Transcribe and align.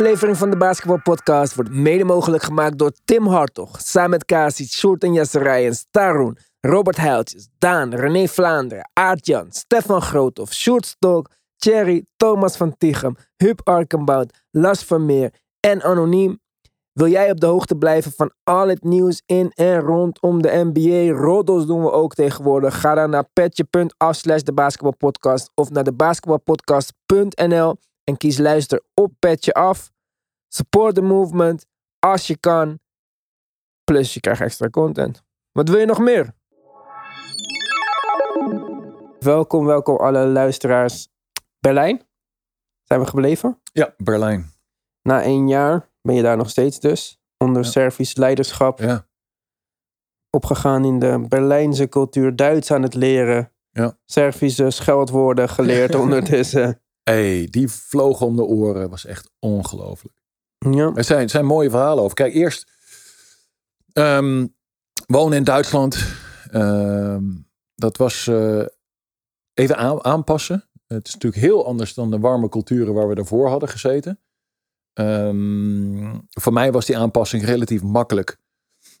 Aflevering 0.00 0.36
van 0.36 0.50
de 0.50 0.56
Basketball 0.56 1.00
Podcast 1.02 1.54
wordt 1.54 1.70
mede 1.70 2.04
mogelijk 2.04 2.42
gemaakt 2.42 2.78
door 2.78 2.92
Tim 3.04 3.26
Hartog, 3.26 3.80
samen 3.80 4.10
met 4.10 4.24
Kasi, 4.24 4.64
Sjoerd 4.64 5.04
en 5.04 5.12
Jesse 5.12 5.38
Rijens, 5.38 5.86
Tarun, 5.90 6.38
Robert 6.60 6.96
Heiltjes, 6.96 7.48
Daan, 7.58 7.94
René 7.94 8.28
Vlaanderen, 8.28 8.90
Aart-Jan, 8.92 9.46
Stefan 9.50 10.02
Groothoff, 10.02 10.52
Sjoerd 10.52 10.86
Stok, 10.86 11.30
Thierry, 11.56 12.04
Thomas 12.16 12.56
van 12.56 12.76
Tichem, 12.78 13.16
Huub 13.36 13.60
Arkenbout, 13.64 14.44
Las 14.50 14.84
Vermeer 14.84 15.32
en 15.60 15.82
Anoniem. 15.82 16.40
Wil 16.92 17.08
jij 17.08 17.30
op 17.30 17.40
de 17.40 17.46
hoogte 17.46 17.76
blijven 17.76 18.12
van 18.12 18.32
al 18.44 18.68
het 18.68 18.84
nieuws 18.84 19.22
in 19.26 19.50
en 19.50 19.80
rondom 19.80 20.42
de 20.42 20.70
NBA? 20.72 21.20
Roddels 21.20 21.66
doen 21.66 21.82
we 21.82 21.90
ook 21.90 22.14
tegenwoordig. 22.14 22.80
Ga 22.80 22.94
dan 22.94 23.10
naar 23.10 23.28
petje.af 23.32 24.16
slash 24.16 24.42
de 24.42 24.52
basketbalpodcast 24.52 25.50
of 25.54 25.70
naar 25.70 25.84
de 25.84 25.92
basketbalpodcast.nl 25.92 27.76
en 28.04 28.16
kies 28.16 28.38
luister 28.38 28.82
op 28.94 29.12
Petje 29.18 29.52
Af. 29.54 29.90
Support 30.48 30.94
the 30.94 31.00
movement 31.02 31.66
als 31.98 32.26
je 32.26 32.36
kan. 32.38 32.78
Plus 33.84 34.14
je 34.14 34.20
krijgt 34.20 34.40
extra 34.40 34.68
content. 34.68 35.22
Wat 35.52 35.68
wil 35.68 35.78
je 35.78 35.86
nog 35.86 35.98
meer? 35.98 36.34
Welkom, 39.18 39.64
welkom 39.66 39.96
alle 39.96 40.26
luisteraars. 40.26 41.08
Berlijn? 41.58 42.02
Zijn 42.82 43.00
we 43.00 43.06
gebleven? 43.06 43.60
Ja, 43.72 43.94
Berlijn. 43.96 44.52
Na 45.02 45.22
één 45.22 45.48
jaar 45.48 45.88
ben 46.02 46.14
je 46.14 46.22
daar 46.22 46.36
nog 46.36 46.50
steeds 46.50 46.80
dus. 46.80 47.18
Onder 47.38 47.62
Ja. 47.62 47.68
Servisch 47.68 48.16
leiderschap. 48.16 48.78
Ja. 48.78 49.06
Opgegaan 50.30 50.84
in 50.84 50.98
de 50.98 51.24
Berlijnse 51.28 51.88
cultuur. 51.88 52.36
Duits 52.36 52.70
aan 52.70 52.82
het 52.82 52.94
leren. 52.94 53.52
Ja. 53.70 53.96
Servische 54.04 54.70
scheldwoorden 54.70 55.48
geleerd 55.48 55.94
ondertussen. 56.04 56.82
Hey, 57.14 57.46
die 57.50 57.68
vlogen 57.68 58.26
om 58.26 58.36
de 58.36 58.44
oren. 58.44 58.90
Was 58.90 59.04
echt 59.04 59.30
ongelooflijk. 59.38 60.14
Ja. 60.58 60.92
Er 60.94 61.04
zijn, 61.04 61.30
zijn 61.30 61.44
mooie 61.44 61.70
verhalen 61.70 62.02
over. 62.04 62.14
Kijk, 62.16 62.34
eerst 62.34 62.72
ehm, 63.92 64.46
wonen 65.06 65.38
in 65.38 65.44
Duitsland. 65.44 65.98
Ehm, 66.50 67.24
dat 67.74 67.96
was 67.96 68.26
eh, 68.26 68.64
even 69.54 69.76
aan- 69.76 70.04
aanpassen. 70.04 70.64
Het 70.86 71.06
is 71.06 71.12
natuurlijk 71.14 71.42
heel 71.42 71.66
anders 71.66 71.94
dan 71.94 72.10
de 72.10 72.18
warme 72.18 72.48
culturen 72.48 72.94
waar 72.94 73.08
we 73.08 73.14
daarvoor 73.14 73.48
hadden 73.48 73.68
gezeten. 73.68 74.20
Ehm, 74.92 76.14
voor 76.30 76.52
mij 76.52 76.72
was 76.72 76.86
die 76.86 76.98
aanpassing 76.98 77.44
relatief 77.44 77.82
makkelijk. 77.82 78.36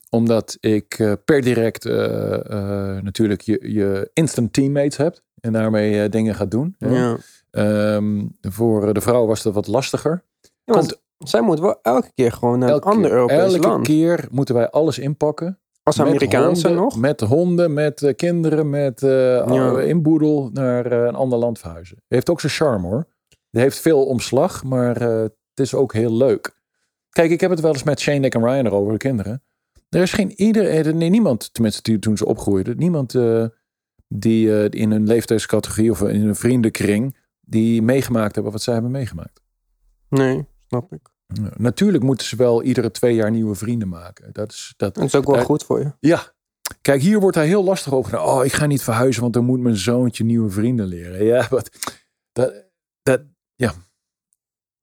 Omdat 0.08 0.56
ik 0.60 0.98
eh, 0.98 1.12
per 1.24 1.42
direct 1.42 1.84
eh, 1.86 2.98
natuurlijk 3.00 3.40
je, 3.40 3.72
je 3.72 4.10
instant 4.12 4.52
teammates 4.52 4.96
hebt. 4.96 5.22
En 5.40 5.52
daarmee 5.52 6.08
dingen 6.08 6.34
gaat 6.34 6.50
doen. 6.50 6.74
Ja. 6.78 7.18
Ehm, 7.50 8.26
voor 8.40 8.94
de 8.94 9.00
vrouw 9.00 9.26
was 9.26 9.42
dat 9.42 9.54
wat 9.54 9.66
lastiger. 9.66 10.24
Ja, 10.40 10.74
want 10.74 10.86
Komt 10.86 11.30
zij 11.30 11.40
moet 11.40 11.60
wel 11.60 11.78
elke 11.82 12.10
keer 12.14 12.32
gewoon 12.32 12.58
naar 12.58 12.68
elke 12.68 12.86
een 12.88 12.92
ander 12.94 13.10
Europees 13.10 13.54
elke 13.54 13.66
land. 13.68 13.86
keer 13.86 14.28
moeten 14.30 14.54
wij 14.54 14.70
alles 14.70 14.98
inpakken. 14.98 15.58
Als 15.82 15.96
Met 15.96 16.06
Amerikaanse 16.06 16.66
honden, 16.66 16.84
nog. 16.84 16.96
Met 16.98 17.20
honden, 17.20 17.72
met 17.72 18.02
eh, 18.02 18.14
kinderen, 18.14 18.70
met 18.70 19.02
eh 19.02 19.10
Ja. 19.46 19.80
inboedel 19.80 20.50
naar 20.52 20.86
eh, 20.92 20.98
een 21.06 21.14
ander 21.14 21.38
land 21.38 21.58
verhuizen. 21.58 22.02
Heeft 22.08 22.30
ook 22.30 22.40
zijn 22.40 22.52
charme 22.52 22.86
hoor. 22.86 23.06
Het 23.50 23.60
heeft 23.60 23.78
veel 23.80 24.04
omslag, 24.06 24.64
maar 24.64 24.96
eh, 24.96 25.20
het 25.20 25.32
is 25.54 25.74
ook 25.74 25.92
heel 25.92 26.12
leuk. 26.12 26.58
Kijk, 27.10 27.30
ik 27.30 27.40
heb 27.40 27.50
het 27.50 27.60
wel 27.60 27.72
eens 27.72 27.82
met 27.82 28.00
Shane, 28.00 28.18
Nick 28.18 28.34
en 28.34 28.44
Ryan 28.44 28.66
erover, 28.66 28.92
de 28.92 28.98
kinderen. 28.98 29.42
Er 29.88 30.02
is 30.02 30.12
geen 30.12 30.30
ieder, 30.40 30.94
nee, 30.94 31.08
niemand, 31.10 31.52
tenminste 31.54 31.82
die- 31.82 31.98
toen 31.98 32.16
ze 32.16 32.26
opgroeiden, 32.26 32.78
niemand 32.78 33.14
eh, 33.14 33.44
die 34.08 34.62
eh, 34.62 34.80
in 34.80 34.90
hun 34.90 35.06
leeftijdscategorie 35.06 35.90
of 35.90 36.00
in 36.02 36.20
hun 36.20 36.34
vriendenkring, 36.36 37.16
die 37.50 37.82
meegemaakt 37.82 38.34
hebben 38.34 38.52
wat 38.52 38.62
zij 38.62 38.72
hebben 38.72 38.90
meegemaakt. 38.92 39.40
Nee, 40.08 40.46
snap 40.66 40.92
ik. 40.92 41.08
Ja, 41.26 41.50
Natuurlijk 41.56 42.02
moeten 42.04 42.26
ze 42.26 42.36
wel 42.36 42.62
iedere 42.62 42.90
twee 42.90 43.14
jaar 43.14 43.30
nieuwe 43.30 43.54
vrienden 43.54 43.88
maken. 43.88 44.32
Dat 44.32 44.52
is, 44.52 44.74
dat, 44.76 44.94
Dat 44.94 45.04
is 45.04 45.14
ook 45.14 45.26
wel 45.26 45.36
Eh, 45.36 45.44
goed 45.44 45.64
voor 45.64 45.78
je. 45.78 45.92
ja. 46.00 46.32
Kijk, 46.80 47.00
hier 47.02 47.20
wordt 47.20 47.36
daar 47.36 47.44
heel 47.44 47.64
lastig 47.64 47.92
over. 47.92 48.20
Oh, 48.20 48.44
ik 48.44 48.52
ga 48.52 48.66
niet 48.66 48.82
verhuizen, 48.82 49.22
want 49.22 49.34
dan 49.34 49.44
moet 49.44 49.60
mijn 49.60 49.76
zoontje 49.76 50.24
nieuwe 50.24 50.50
vrienden 50.50 50.86
leren. 50.86 51.24
Ja, 51.24 51.46
wat, 51.50 51.70
dat, 52.32 52.52
dat, 53.02 53.20
Ja, 53.54 53.72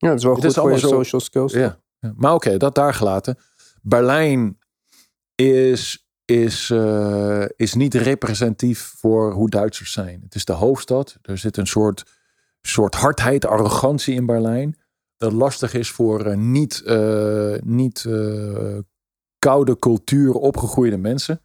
het 0.10 0.18
is 0.18 0.24
wel 0.24 0.34
goed 0.36 0.44
is 0.44 0.54
voor 0.54 0.64
je 0.64 0.70
allemaal 0.82 0.90
zo- 0.90 0.96
social 1.04 1.22
skills. 1.22 1.54
ja. 1.54 1.80
Ja. 2.00 2.14
Maar 2.16 2.34
oké, 2.34 2.58
dat 2.58 2.76
daar 2.76 2.94
gelaten. 2.94 3.38
Berlijn 3.82 4.58
is, 5.36 6.08
is, 6.26 6.70
eh, 6.70 7.46
is 7.56 7.74
niet 7.74 7.94
representatief 7.94 8.94
voor 8.98 9.32
hoe 9.34 9.50
Duitsers 9.50 9.92
zijn. 9.92 10.22
Het 10.24 10.36
is 10.36 10.46
de 10.46 10.54
hoofdstad. 10.54 11.18
Er 11.22 11.38
zit 11.38 11.58
een 11.58 11.68
soort, 11.68 12.17
soort 12.62 12.96
hardheid, 12.96 13.46
arrogantie 13.46 14.16
in 14.16 14.26
Berlijn. 14.26 14.78
Dat 15.18 15.32
lastig 15.32 15.74
is 15.74 15.92
voor 15.92 16.26
eh, 16.26 16.38
niet, 16.38 16.82
eh, 16.86 17.54
niet 17.64 18.06
eh, 18.06 18.78
koude 19.40 19.80
cultuur 19.80 20.34
opgegroeide 20.34 20.98
mensen. 20.98 21.42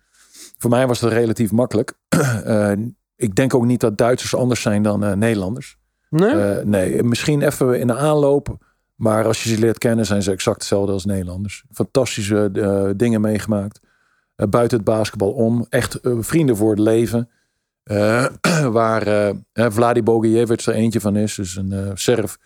Voor 0.59 0.71
mij 0.71 0.87
was 0.87 1.01
dat 1.01 1.13
relatief 1.13 1.53
makkelijk. 1.53 1.93
Ik 3.17 3.35
denk 3.35 3.55
ook 3.55 3.65
niet 3.65 3.81
dat 3.81 3.99
Duitsers 3.99 4.35
anders 4.35 4.63
zijn 4.63 4.83
dan 4.83 5.19
Nederlanders. 5.19 5.79
Nee? 6.09 6.65
Nee, 6.65 7.03
misschien 7.03 7.43
even 7.43 7.79
in 7.81 7.87
de 7.87 7.97
aanloop. 7.97 8.57
Maar 8.95 9.25
als 9.25 9.43
je 9.43 9.49
ze 9.49 9.59
leert 9.59 9.79
kennen, 9.79 10.07
zijn 10.07 10.23
ze 10.23 10.31
exact 10.31 10.57
hetzelfde 10.57 10.93
als 10.93 11.05
Nederlanders. 11.05 11.65
Fantastische 11.73 12.51
dingen 12.97 13.21
meegemaakt. 13.21 13.81
Buiten 14.35 14.77
het 14.77 14.87
basketbal 14.87 15.33
om. 15.33 15.67
Echt 15.69 15.99
vrienden 16.03 16.57
voor 16.57 16.71
het 16.71 16.79
leven. 16.79 17.31
Eh, 17.83 18.27
waar 18.71 19.07
eh 19.07 19.31
Vladi 19.53 20.03
Bogijevic 20.03 20.61
er 20.61 20.75
eentje 20.75 21.01
van 21.01 21.17
is. 21.17 21.35
Dus 21.35 21.57
een 21.57 21.73
eh 21.73 21.91
Serf. 21.95 22.39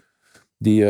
Die 0.58 0.84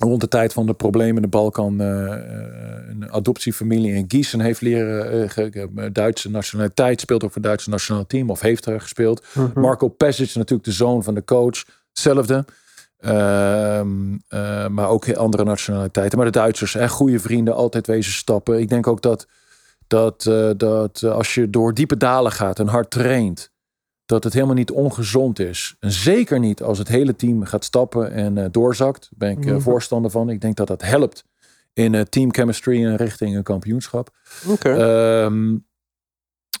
rond 0.00 0.20
de 0.20 0.28
tijd 0.28 0.52
van 0.52 0.66
de 0.66 0.74
problemen 0.74 1.16
in 1.16 1.22
de 1.22 1.28
Balkan. 1.28 1.78
een 1.78 3.12
adoptiefamilie 3.12 3.94
in 3.94 4.04
Gießen 4.08 4.40
heeft 4.40 4.60
leren. 4.60 5.92
Duitse 5.92 6.30
nationaliteit. 6.30 7.00
Speelt 7.00 7.24
ook 7.24 7.32
voor 7.32 7.40
het 7.40 7.50
Duitse 7.50 7.70
nationaal 7.70 8.06
team. 8.06 8.30
Of 8.30 8.40
heeft 8.40 8.66
er 8.66 8.80
gespeeld. 8.80 9.26
Mhm. 9.34 9.60
Marco 9.60 9.88
Pesic, 9.88 10.34
natuurlijk 10.34 10.64
de 10.68 10.72
zoon 10.72 11.02
van 11.02 11.14
de 11.14 11.24
coach. 11.24 11.64
Hetzelfde. 11.88 12.44
Ehm, 13.00 14.16
eh, 14.28 14.66
maar 14.66 14.88
ook 14.88 15.04
heel 15.04 15.16
andere 15.16 15.44
nationaliteiten. 15.44 16.18
Maar 16.18 16.26
de 16.26 16.38
Duitsers, 16.38 16.74
echt 16.74 16.92
goede 16.92 17.18
vrienden, 17.18 17.54
altijd 17.54 17.86
wezen 17.86 18.12
stappen. 18.12 18.60
Ik 18.60 18.68
denk 18.68 18.86
ook 18.86 19.02
dat, 19.02 19.26
dat, 19.90 20.26
eh, 20.26 20.50
dat 20.56 21.02
eh, 21.02 21.12
als 21.12 21.34
je 21.34 21.50
door 21.50 21.74
diepe 21.74 21.96
dalen 21.96 22.32
gaat 22.32 22.58
en 22.58 22.66
hard 22.66 22.90
traint, 22.90 23.52
dat 24.06 24.24
het 24.24 24.32
helemaal 24.32 24.54
niet 24.54 24.70
ongezond 24.70 25.38
is. 25.38 25.76
En 25.80 25.90
zeker 25.92 26.38
niet 26.38 26.62
als 26.62 26.78
het 26.78 26.88
hele 26.88 27.16
team 27.16 27.44
gaat 27.44 27.64
stappen 27.64 28.12
en 28.12 28.38
eh, 28.38 28.44
doorzakt. 28.50 29.08
Daar 29.10 29.28
ben 29.28 29.38
ik 29.38 29.44
Mhm. 29.50 29.60
voorstander 29.60 30.10
van. 30.10 30.28
Ik 30.30 30.40
denk 30.40 30.56
dat 30.56 30.66
dat 30.66 30.82
helpt 30.82 31.24
in 31.72 31.94
eh, 31.94 32.00
team 32.00 32.32
chemistry 32.34 32.84
en 32.84 32.96
richting 32.96 33.36
een 33.36 33.42
kampioenschap. 33.42 34.16
Ehm, 34.76 35.56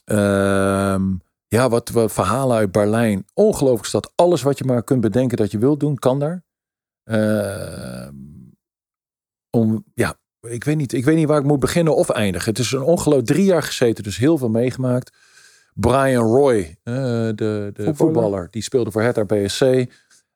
ehm, 0.04 1.02
ja, 1.48 1.68
wat, 1.68 1.88
wat 1.88 2.12
verhalen 2.12 2.56
uit 2.56 2.72
Berlijn. 2.72 3.24
Ongelooflijk 3.34 3.86
stad. 3.86 4.12
Alles 4.14 4.42
wat 4.42 4.58
je 4.58 4.64
maar 4.64 4.82
kunt 4.82 5.00
bedenken 5.00 5.36
dat 5.36 5.50
je 5.50 5.58
wilt 5.58 5.80
doen, 5.80 5.96
kan 5.98 6.18
daar. 6.18 6.44
Ehm, 7.04 8.14
om, 9.50 9.84
ja, 9.94 10.14
ik 10.40 10.64
weet, 10.64 10.76
niet, 10.76 10.92
ik 10.92 11.04
weet 11.04 11.16
niet 11.16 11.26
waar 11.26 11.38
ik 11.38 11.46
moet 11.46 11.60
beginnen 11.60 11.96
of 11.96 12.10
eindigen. 12.10 12.48
Het 12.48 12.58
is 12.58 12.72
een 12.72 12.82
ongeloof 12.82 13.22
drie 13.22 13.44
jaar 13.44 13.62
gezeten, 13.62 14.04
dus 14.04 14.16
heel 14.16 14.38
veel 14.38 14.48
meegemaakt. 14.48 15.16
Brian 15.74 16.24
Roy, 16.24 16.76
eh, 16.82 16.94
de, 16.94 17.34
de 17.34 17.72
Voetballer. 17.74 17.96
voetballer. 17.96 18.48
die 18.50 18.62
speelde 18.62 18.90
voor 18.90 19.02
Hertha 19.02 19.24
BSC. 19.24 19.60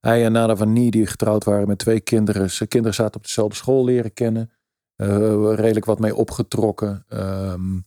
Hij 0.01 0.25
en 0.25 0.33
Nada 0.33 0.57
van 0.57 0.73
Nie, 0.73 0.91
die 0.91 1.07
getrouwd 1.07 1.45
waren 1.45 1.69
met 1.69 1.79
twee 1.79 2.01
kinderen. 2.01 2.51
Zijn 2.51 2.69
kinderen 2.69 2.97
zaten 2.97 3.17
op 3.17 3.23
dezelfde 3.23 3.57
school 3.57 3.85
leren 3.85 4.13
kennen. 4.13 4.51
Eh, 4.97 5.53
redelijk 5.55 5.85
wat 5.85 5.99
mee 5.99 6.15
opgetrokken. 6.15 7.05
Ehm, 7.09 7.79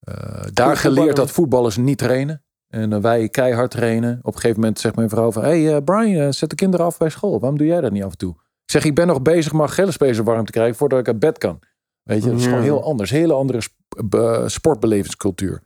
eh, 0.00 0.44
daar 0.52 0.76
geleerd 0.76 1.16
dat 1.16 1.30
voetballers 1.30 1.76
niet 1.76 1.98
trainen. 1.98 2.42
En 2.68 3.00
wij 3.00 3.28
keihard 3.28 3.70
trainen. 3.70 4.18
Op 4.22 4.34
een 4.34 4.40
gegeven 4.40 4.60
moment 4.60 4.80
zegt 4.80 4.96
mijn 4.96 5.08
vrouw 5.08 5.32
van... 5.32 5.42
Hey 5.42 5.82
Brian, 5.82 6.34
zet 6.34 6.50
de 6.50 6.56
kinderen 6.56 6.86
af 6.86 6.98
bij 6.98 7.10
school. 7.10 7.40
Waarom 7.40 7.58
doe 7.58 7.66
jij 7.66 7.80
dat 7.80 7.92
niet 7.92 8.02
af 8.02 8.10
en 8.10 8.18
toe? 8.18 8.41
Zeg, 8.72 8.84
ik 8.84 8.94
ben 8.94 9.06
nog 9.06 9.22
bezig 9.22 9.52
mijn 9.52 9.68
Achillespezen 9.68 10.24
warm 10.24 10.44
te 10.44 10.52
krijgen... 10.52 10.76
voordat 10.76 10.98
ik 10.98 11.06
uit 11.06 11.18
bed 11.18 11.38
kan. 11.38 11.58
Weet 12.02 12.22
je, 12.22 12.28
dat 12.28 12.38
is 12.38 12.44
Ja. 12.44 12.48
gewoon 12.48 12.64
heel 12.64 12.82
anders. 12.84 13.10
Hele 13.10 13.32
andere 13.32 13.60
sp- 13.60 14.02
be- 14.04 14.44
sportbelevingscultuur. 14.46 15.62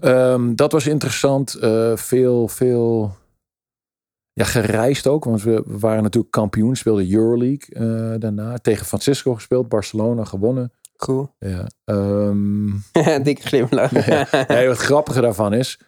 Ehm, 0.00 0.54
dat 0.54 0.72
was 0.72 0.86
interessant. 0.86 1.54
Eh, 1.54 1.96
veel, 1.96 2.48
veel 2.48 3.14
ja, 4.32 4.44
gereisd 4.44 5.06
ook. 5.06 5.24
Want 5.24 5.42
we, 5.42 5.62
waren 5.66 6.02
natuurlijk 6.02 6.32
kampioen. 6.32 6.76
Speelden 6.76 7.12
Euroleague 7.12 7.74
eh, 7.74 8.20
daarna. 8.20 8.58
Tegen 8.58 8.86
Francisco 8.86 9.34
gespeeld. 9.34 9.68
Barcelona 9.68 10.24
gewonnen. 10.24 10.72
Cool. 10.96 11.34
Ja. 11.38 11.66
Ehm, 11.84 12.66
Dikke 13.22 13.42
glimlach. 13.42 14.06
ja. 14.06 14.26
Nee, 14.48 14.68
wat 14.68 14.78
grappige 14.78 15.20
daarvan 15.20 15.52
is, 15.52 15.80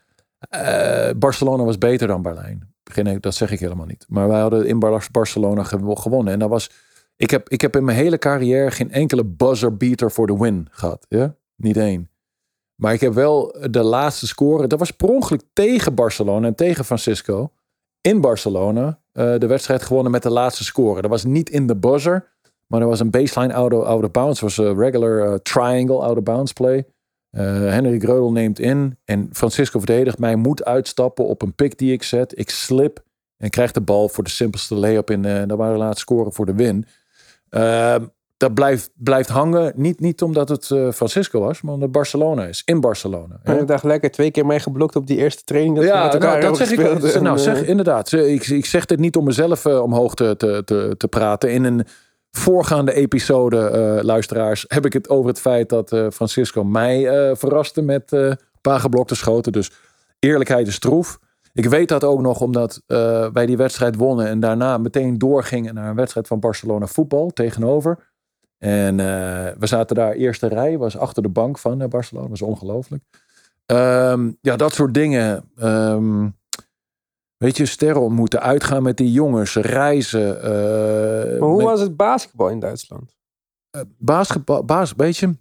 eh, 0.48 1.10
Barcelona 1.16 1.64
was 1.64 1.78
beter 1.78 2.06
dan 2.08 2.22
Berlijn. 2.22 2.74
Dat 3.20 3.34
zeg 3.34 3.50
ik 3.50 3.60
helemaal 3.60 3.86
niet. 3.86 4.04
Maar 4.08 4.28
wij 4.28 4.40
hadden 4.40 4.66
in 4.66 4.78
Bar- 4.78 5.08
Barcelona 5.12 5.62
gewo- 5.62 5.94
gewonnen. 5.94 6.32
En 6.32 6.38
dat 6.38 6.48
was, 6.48 6.70
ik 7.16 7.30
heb, 7.30 7.48
ik 7.48 7.60
heb 7.60 7.76
in 7.76 7.84
mijn 7.84 7.96
hele 7.96 8.18
carrière 8.18 8.70
geen 8.70 8.90
enkele 8.92 9.24
buzzer 9.24 9.76
beater 9.76 10.10
voor 10.10 10.26
de 10.26 10.36
win 10.38 10.68
gehad. 10.70 11.06
Ja? 11.08 11.34
Niet 11.56 11.76
één. 11.76 12.10
Maar 12.74 12.92
ik 12.92 13.00
heb 13.00 13.12
wel 13.12 13.56
de 13.70 13.82
laatste 13.82 14.26
score. 14.26 14.66
Dat 14.66 14.78
was 14.78 14.90
per 14.90 15.08
ongeluk 15.08 15.42
tegen 15.52 15.94
Barcelona 15.94 16.46
en 16.46 16.54
tegen 16.54 16.84
Francisco. 16.84 17.52
In 18.00 18.20
Barcelona. 18.20 18.98
eh, 19.12 19.34
de 19.38 19.46
wedstrijd 19.46 19.82
gewonnen 19.82 20.12
met 20.12 20.22
de 20.22 20.30
laatste 20.30 20.64
score. 20.64 21.00
Dat 21.00 21.10
was 21.10 21.24
niet 21.24 21.50
in 21.50 21.66
de 21.66 21.76
buzzer, 21.76 22.32
maar 22.66 22.80
er 22.80 22.86
was 22.86 23.00
een 23.00 23.10
baseline 23.10 23.54
out 23.54 23.72
of, 23.72 23.84
out 23.84 24.16
of 24.16 24.40
was 24.40 24.56
een 24.58 24.76
regular 24.78 25.26
uh, 25.28 25.34
triangle 25.34 25.98
out 25.98 26.16
of 26.16 26.22
bounds 26.22 26.52
play. 26.52 26.86
Uh, 27.32 27.42
Henry 27.42 27.98
Greudel 27.98 28.32
neemt 28.32 28.58
in 28.58 28.98
en 29.04 29.28
Francisco 29.32 29.78
verdedigt 29.78 30.18
mij. 30.18 30.36
Moet 30.36 30.64
uitstappen 30.64 31.26
op 31.26 31.42
een 31.42 31.54
pick 31.54 31.78
die 31.78 31.92
ik 31.92 32.02
zet. 32.02 32.38
Ik 32.38 32.50
slip 32.50 33.02
en 33.36 33.50
krijg 33.50 33.72
de 33.72 33.80
bal 33.80 34.08
voor 34.08 34.24
de 34.24 34.30
simpelste 34.30 34.74
lay-up 34.74 35.10
in. 35.10 35.22
Dat 35.22 35.58
waren 35.58 35.72
de 35.72 35.78
laatste 35.78 36.00
scoren 36.00 36.32
voor 36.32 36.46
de 36.46 36.54
win. 36.54 36.86
Ehm, 37.48 38.04
dat 38.40 38.54
blijft, 38.54 38.90
blijft 38.94 39.28
hangen. 39.28 39.72
Niet, 39.76 40.00
niet 40.00 40.22
omdat 40.22 40.48
het 40.48 40.70
uh, 40.70 40.90
Francisco 40.92 41.40
was, 41.40 41.62
maar 41.62 41.74
omdat 41.74 41.92
Barcelona 41.92 42.46
is. 42.46 42.62
In 42.64 42.80
Barcelona. 42.80 43.40
En 43.42 43.58
ik 43.58 43.66
dacht 43.66 43.84
lekker 43.84 44.10
twee 44.10 44.30
keer 44.30 44.46
mee 44.46 44.60
geblokt 44.60 44.96
op 44.96 45.06
die 45.06 45.16
eerste 45.16 45.44
training. 45.44 45.76
Dat 45.76 45.84
ja, 45.84 46.16
nou, 46.18 46.40
dat 46.40 46.56
zeg 46.56 46.70
ik. 46.70 47.20
Nou, 47.20 47.38
zeg, 47.38 47.62
inderdaad. 47.62 48.12
Ik, 48.12 48.46
ik 48.46 48.66
zeg 48.66 48.86
dit 48.86 48.98
niet 48.98 49.16
om 49.16 49.24
mezelf 49.24 49.66
omhoog 49.66 50.14
te, 50.14 50.34
te, 50.36 50.62
te, 50.64 50.94
te, 50.96 51.08
praten. 51.08 51.52
In 51.52 51.64
een 51.64 51.86
voorgaande 52.30 52.92
episode, 52.92 53.56
uh, 53.56 54.04
luisteraars, 54.04 54.64
heb 54.68 54.86
ik 54.86 54.92
het 54.92 55.08
over 55.08 55.28
het 55.28 55.40
feit 55.40 55.68
dat 55.68 55.88
Francisco 55.88 56.64
mij 56.64 57.04
verraste 57.36 57.82
met 57.82 58.12
een 58.12 58.38
paar 58.60 58.80
geblokte 58.80 59.14
schoten. 59.14 59.52
Dus 59.52 59.72
eerlijkheid 60.18 60.66
is 60.66 60.78
troef. 60.78 61.18
Ik 61.52 61.66
weet 61.66 61.88
dat 61.88 62.04
ook 62.04 62.20
nog 62.20 62.40
omdat 62.40 62.82
wij 63.32 63.46
die 63.46 63.56
wedstrijd 63.56 63.96
wonnen 63.96 64.26
en 64.26 64.40
daarna 64.40 64.78
meteen 64.78 65.18
doorgingen 65.18 65.74
naar 65.74 65.88
een 65.88 65.96
wedstrijd 65.96 66.26
van 66.26 66.40
Barcelona 66.40 66.86
voetbal 66.86 67.30
tegenover. 67.30 68.12
En 68.58 68.96
we 69.58 69.66
zaten 69.66 69.96
daar, 69.96 70.12
eerste 70.12 70.46
rij, 70.46 70.78
was 70.78 70.96
achter 70.96 71.22
de 71.22 71.28
bank 71.28 71.58
van 71.58 71.88
Barcelona. 71.88 72.28
Was 72.28 72.42
ongelooflijk. 72.42 73.02
Um, 73.66 74.36
ja, 74.40 74.56
dat 74.56 74.74
soort 74.74 74.94
dingen. 74.94 75.44
Um, 75.62 76.38
weet 77.40 77.56
je, 77.56 77.66
sterren 77.66 78.02
ontmoeten, 78.02 78.40
uitgaan 78.40 78.82
met 78.82 78.96
die 78.96 79.12
jongens, 79.12 79.54
reizen. 79.54 80.36
Uh, 80.36 80.42
maar 81.40 81.48
hoe 81.48 81.56
met... 81.56 81.66
was 81.66 81.80
het 81.80 81.96
basketbal 81.96 82.48
in 82.48 82.60
Duitsland? 82.60 83.18
basketbal, 83.98 84.64
bas, 84.64 84.92
weet 84.96 85.16
je, 85.16 85.34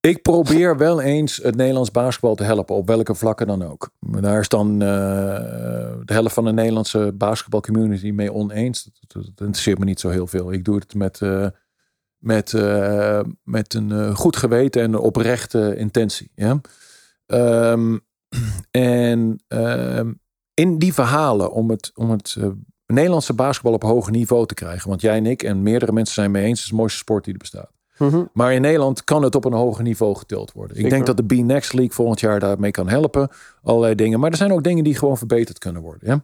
ik 0.00 0.22
probeer 0.22 0.76
wel 0.76 1.00
eens 1.00 1.36
het 1.36 1.56
Nederlands 1.56 1.90
basketbal 1.90 2.34
te 2.34 2.44
helpen, 2.44 2.74
op 2.74 2.86
welke 2.86 3.14
vlakken 3.14 3.46
dan 3.46 3.62
ook. 3.62 3.90
Daar 4.00 4.40
is 4.40 4.48
dan 4.48 4.72
uh, 4.72 4.78
de 6.04 6.12
helft 6.12 6.34
van 6.34 6.44
de 6.44 6.52
Nederlandse 6.52 7.12
basketbalcommunity 7.14 8.10
mee 8.10 8.32
oneens. 8.32 8.84
Dat, 8.84 8.92
dat, 9.06 9.22
dat, 9.22 9.46
interesseert 9.46 9.78
me 9.78 9.84
niet 9.84 10.00
zo 10.00 10.08
heel 10.08 10.26
veel. 10.26 10.52
Ik 10.52 10.64
doe 10.64 10.74
het 10.74 10.94
met, 10.94 11.20
uh, 11.20 11.46
met, 12.18 12.52
uh, 12.52 13.20
met 13.42 13.74
een 13.74 14.14
goed 14.14 14.36
geweten 14.36 14.82
en 14.82 14.98
oprechte 14.98 15.76
intentie. 15.76 16.30
Ja? 16.34 16.60
Um, 17.70 18.06
en 18.70 19.42
um, 19.48 20.20
in 20.54 20.78
die 20.78 20.94
verhalen 20.94 21.52
om 21.52 21.70
het, 21.70 21.90
om 21.94 22.10
het 22.10 22.36
Nederlandse 22.86 23.34
basketbal 23.34 23.72
op 23.72 23.82
hoger 23.82 24.12
niveau 24.12 24.46
te 24.46 24.54
krijgen. 24.54 24.88
Want 24.88 25.00
jij 25.00 25.16
en 25.16 25.26
ik 25.26 25.42
en 25.42 25.62
meerdere 25.62 25.92
mensen 25.92 26.14
zijn 26.14 26.30
mee 26.30 26.42
eens, 26.42 26.50
het 26.50 26.62
is 26.62 26.68
de 26.68 26.76
mooiste 26.76 26.98
sport 26.98 27.24
die 27.24 27.32
er 27.32 27.38
bestaat. 27.38 27.70
Mhm. 27.98 28.24
Maar 28.32 28.52
in 28.52 28.60
Nederland 28.60 29.04
kan 29.04 29.22
het 29.22 29.34
op 29.34 29.44
een 29.44 29.52
hoger 29.52 29.82
niveau 29.82 30.16
getild 30.16 30.52
worden. 30.52 30.76
Ik 30.76 30.90
denk 30.90 31.06
dat 31.06 31.16
de 31.16 31.24
B-Next 31.24 31.72
League 31.72 31.94
volgend 31.94 32.20
jaar 32.20 32.40
daarmee 32.40 32.70
kan 32.70 32.88
helpen. 32.88 33.28
Allerlei 33.62 33.94
dingen. 33.94 34.20
Maar 34.20 34.30
er 34.30 34.36
zijn 34.36 34.52
ook 34.52 34.62
dingen 34.62 34.84
die 34.84 34.94
gewoon 34.94 35.18
verbeterd 35.18 35.58
kunnen 35.58 35.82
worden. 35.82 36.08
Ja? 36.08 36.22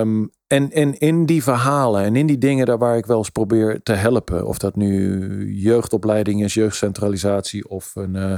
Um, 0.00 0.30
en, 0.46 0.70
en 0.70 0.98
in 0.98 1.26
die 1.26 1.42
verhalen 1.42 2.04
en 2.04 2.16
in 2.16 2.26
die 2.26 2.38
dingen 2.38 2.66
daar 2.66 2.78
waar 2.78 2.96
ik 2.96 3.06
wel 3.06 3.18
eens 3.18 3.30
probeer 3.30 3.82
te 3.82 3.92
helpen. 3.92 4.46
Of 4.46 4.58
dat 4.58 4.76
nu 4.76 5.54
jeugdopleiding 5.54 6.44
is, 6.44 6.54
jeugdcentralisatie 6.54 7.68
of, 7.68 7.96
een, 7.96 8.14
uh, 8.14 8.36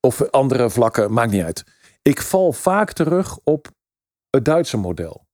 of 0.00 0.30
andere 0.30 0.70
vlakken. 0.70 1.12
Maakt 1.12 1.30
niet 1.30 1.42
uit. 1.42 1.64
Ik 2.02 2.22
val 2.22 2.52
vaak 2.52 2.92
terug 2.92 3.38
op 3.44 3.68
het 4.30 4.44
Duitse 4.44 4.76
model. 4.76 5.26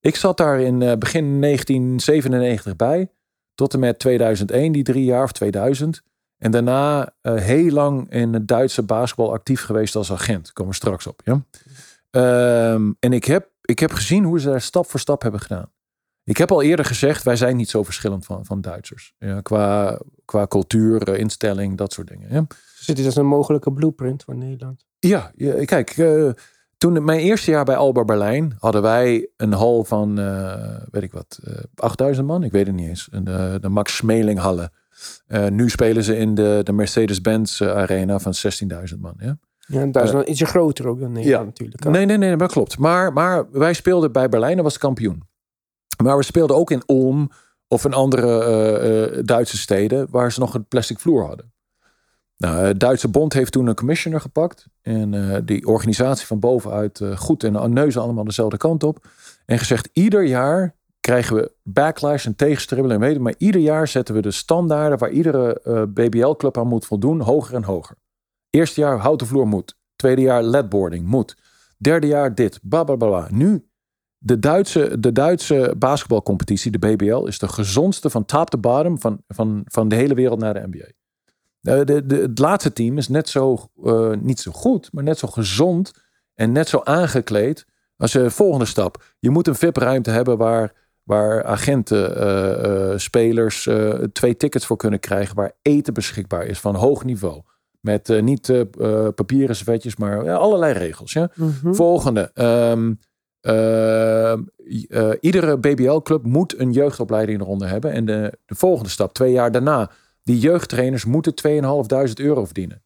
Ik 0.00 0.16
zat 0.16 0.36
daar 0.36 0.60
in 0.60 0.80
uh, 0.80 0.92
begin 0.94 1.40
1997 1.40 2.76
bij 2.76 3.10
tot 3.54 3.74
en 3.74 3.80
met 3.80 3.98
2001, 3.98 4.72
die 4.72 4.82
drie 4.82 5.04
jaar 5.04 5.22
of 5.22 5.32
2000. 5.32 6.02
En 6.38 6.50
daarna 6.50 7.14
uh, 7.22 7.34
heel 7.34 7.70
lang 7.70 8.10
in 8.10 8.32
het 8.32 8.48
Duitse 8.48 8.82
basketbal 8.82 9.32
actief 9.32 9.62
geweest 9.62 9.96
als 9.96 10.12
agent. 10.12 10.52
Komen 10.52 10.72
we 10.72 10.78
straks 10.78 11.06
op. 11.06 11.20
Ja? 11.24 11.42
Um, 12.72 12.96
en 13.00 13.12
ik 13.12 13.24
heb, 13.24 13.50
ik 13.62 13.78
heb 13.78 13.92
gezien 13.92 14.24
hoe 14.24 14.40
ze 14.40 14.48
daar 14.48 14.60
stap 14.60 14.90
voor 14.90 15.00
stap 15.00 15.22
hebben 15.22 15.40
gedaan. 15.40 15.72
Ik 16.24 16.36
heb 16.36 16.50
al 16.50 16.62
eerder 16.62 16.84
gezegd, 16.84 17.22
wij 17.22 17.36
zijn 17.36 17.56
niet 17.56 17.70
zo 17.70 17.82
verschillend 17.82 18.24
van, 18.24 18.44
van 18.44 18.60
Duitsers. 18.60 19.14
Ja, 19.18 19.40
qua, 19.40 20.00
qua 20.24 20.46
cultuur, 20.46 21.08
uh, 21.08 21.18
instelling, 21.18 21.76
dat 21.76 21.92
soort 21.92 22.08
dingen. 22.08 22.32
Ja. 22.32 22.46
Zit 22.80 22.96
dit 22.96 23.06
als 23.06 23.16
een 23.16 23.26
mogelijke 23.26 23.72
blueprint 23.72 24.24
voor 24.24 24.36
Nederland? 24.36 24.86
Ja, 24.98 25.32
ja 25.36 25.64
kijk, 25.64 25.96
uh, 25.96 26.30
toen 26.76 27.04
mijn 27.04 27.20
eerste 27.20 27.50
jaar 27.50 27.64
bij 27.64 27.76
Alba 27.76 28.04
Berlijn 28.04 28.56
hadden 28.58 28.82
wij 28.82 29.28
een 29.36 29.52
hal 29.52 29.84
van, 29.84 30.20
uh, 30.20 30.76
weet 30.90 31.02
ik 31.02 31.12
wat, 31.12 31.38
uh, 31.44 31.54
8000 31.74 32.26
man. 32.26 32.42
Ik 32.42 32.52
weet 32.52 32.66
het 32.66 32.74
niet 32.74 32.88
eens. 32.88 33.08
De, 33.22 33.58
de 33.60 33.68
Max 33.68 33.96
Smeling 33.96 34.38
hallen. 34.38 34.72
Nu 35.50 35.70
spelen 35.70 36.04
ze 36.04 36.16
in 36.16 36.34
de, 36.34 36.60
de 36.62 36.72
Mercedes-Benz 36.72 37.62
arena 37.62 38.18
van 38.18 38.34
16.000 38.92 38.98
man. 39.00 39.14
Ja, 39.18 39.38
ja 39.66 39.86
daar 39.86 40.04
is 40.04 40.12
uh, 40.12 40.20
ietsje 40.24 40.46
groter 40.46 40.88
ook 40.88 41.00
dan 41.00 41.12
Nederland 41.12 41.42
ja. 41.42 41.44
natuurlijk. 41.44 41.84
Nee, 41.84 42.06
nee, 42.06 42.16
nee, 42.16 42.36
dat 42.36 42.52
klopt. 42.52 42.78
Maar, 42.78 43.12
maar 43.12 43.50
wij 43.50 43.72
speelden 43.72 44.12
bij 44.12 44.28
Berlijn, 44.28 44.54
dat 44.54 44.64
was 44.64 44.78
kampioen. 44.78 45.22
Maar 46.02 46.16
we 46.16 46.22
speelden 46.22 46.56
ook 46.56 46.70
in 46.70 46.82
Ulm 46.86 47.30
of 47.68 47.84
in 47.84 47.92
andere 47.92 49.22
Duitse 49.24 49.58
steden 49.58 50.06
waar 50.10 50.32
ze 50.32 50.40
nog 50.40 50.54
een 50.54 50.68
plastic 50.68 50.98
vloer 50.98 51.26
hadden. 51.26 51.52
Nou, 52.38 52.66
het 52.66 52.80
Duitse 52.80 53.08
Bond 53.08 53.32
heeft 53.32 53.52
toen 53.52 53.66
een 53.66 53.74
commissioner 53.74 54.20
gepakt. 54.20 54.66
En 54.82 55.12
uh, 55.12 55.36
die 55.44 55.66
organisatie 55.66 56.26
van 56.26 56.38
bovenuit 56.38 57.00
uh, 57.00 57.16
goed 57.16 57.44
en 57.44 57.72
neuzen 57.72 58.02
allemaal 58.02 58.24
dezelfde 58.24 58.56
kant 58.56 58.82
op. 58.82 59.06
En 59.46 59.58
gezegd, 59.58 59.88
ieder 59.92 60.22
jaar 60.22 60.76
krijgen 61.00 61.36
we 61.36 61.52
backlash 61.62 62.26
en 62.26 62.36
tegenstribbelen 62.36 62.96
en 62.96 63.02
weten. 63.02 63.22
Maar 63.22 63.34
ieder 63.38 63.60
jaar 63.60 63.88
zetten 63.88 64.14
we 64.14 64.20
de 64.20 64.30
standaarden 64.30 64.98
waar 64.98 65.10
iedere 65.10 65.60
BBL-club 65.94 66.58
aan 66.58 66.68
moet 66.68 66.86
voldoen, 66.86 67.20
hoger 67.20 67.54
en 67.54 67.64
hoger. 67.64 67.96
Eerste 68.50 68.80
jaar 68.80 68.98
houten 68.98 69.26
vloer 69.26 69.46
moet. 69.46 69.76
Tweede 69.96 70.22
jaar 70.22 70.42
ledboarding 70.42 71.06
moet. 71.06 71.36
Derde 71.78 72.06
jaar 72.06 72.34
dit. 72.34 72.60
Blablabla. 72.62 73.28
Nu, 73.30 73.68
de 74.18 74.38
Duitse, 74.38 75.00
de 75.00 75.12
Duitse 75.12 75.74
basketbalcompetitie, 75.78 76.70
de 76.70 76.78
BBL, 76.78 77.26
is 77.26 77.38
de 77.38 77.48
gezondste 77.48 78.10
van 78.10 78.24
top 78.24 78.50
to 78.50 78.58
bottom 78.58 79.00
van, 79.00 79.22
van, 79.26 79.62
van 79.64 79.88
de 79.88 79.96
hele 79.96 80.14
wereld 80.14 80.40
naar 80.40 80.54
de 80.54 80.66
NBA. 80.66 80.97
De, 81.68 81.84
de, 81.84 82.06
de, 82.06 82.16
het 82.16 82.38
laatste 82.38 82.72
team 82.72 82.98
is 82.98 83.08
net 83.08 83.28
zo, 83.28 83.70
uh, 83.84 84.10
niet 84.20 84.40
zo 84.40 84.52
goed, 84.52 84.88
maar 84.92 85.04
net 85.04 85.18
zo 85.18 85.28
gezond 85.28 85.92
en 86.34 86.52
net 86.52 86.68
zo 86.68 86.80
aangekleed 86.84 87.66
als 87.96 88.12
de 88.12 88.30
volgende 88.30 88.64
stap. 88.64 89.04
Je 89.18 89.30
moet 89.30 89.46
een 89.46 89.54
VIP-ruimte 89.54 90.10
hebben 90.10 90.36
waar, 90.36 90.72
waar 91.02 91.44
agenten, 91.44 92.18
uh, 92.18 92.90
uh, 92.90 92.98
spelers 92.98 93.68
twee 94.12 94.36
tickets 94.36 94.66
voor 94.66 94.76
kunnen 94.76 95.00
krijgen, 95.00 95.36
waar 95.36 95.52
eten 95.62 95.94
beschikbaar 95.94 96.46
is 96.46 96.60
van 96.60 96.74
hoog 96.74 97.04
niveau. 97.04 97.42
Met 97.80 98.20
niet 98.22 98.52
papieren 99.14 99.56
servetjes, 99.56 99.96
maar 99.96 100.32
allerlei 100.32 100.72
regels. 100.72 101.12
Ja? 101.12 101.30
Mm 101.34 101.54
-hmm. 101.62 101.74
Volgende. 101.74 102.30
Um, 102.34 102.98
iedere 105.20 105.58
BBL-club 105.58 106.24
moet 106.24 106.58
een 106.58 106.72
jeugdopleiding 106.72 107.40
eronder 107.40 107.68
hebben. 107.68 107.92
En 107.92 108.04
de, 108.04 108.38
de 108.46 108.54
volgende 108.54 108.90
stap, 108.90 109.12
twee 109.12 109.32
jaar 109.32 109.52
daarna, 109.52 109.90
die 110.28 110.38
jeugdtrainers 110.38 111.04
moeten 111.04 111.34
2.500 111.48 112.12
euro 112.14 112.44
verdienen. 112.44 112.82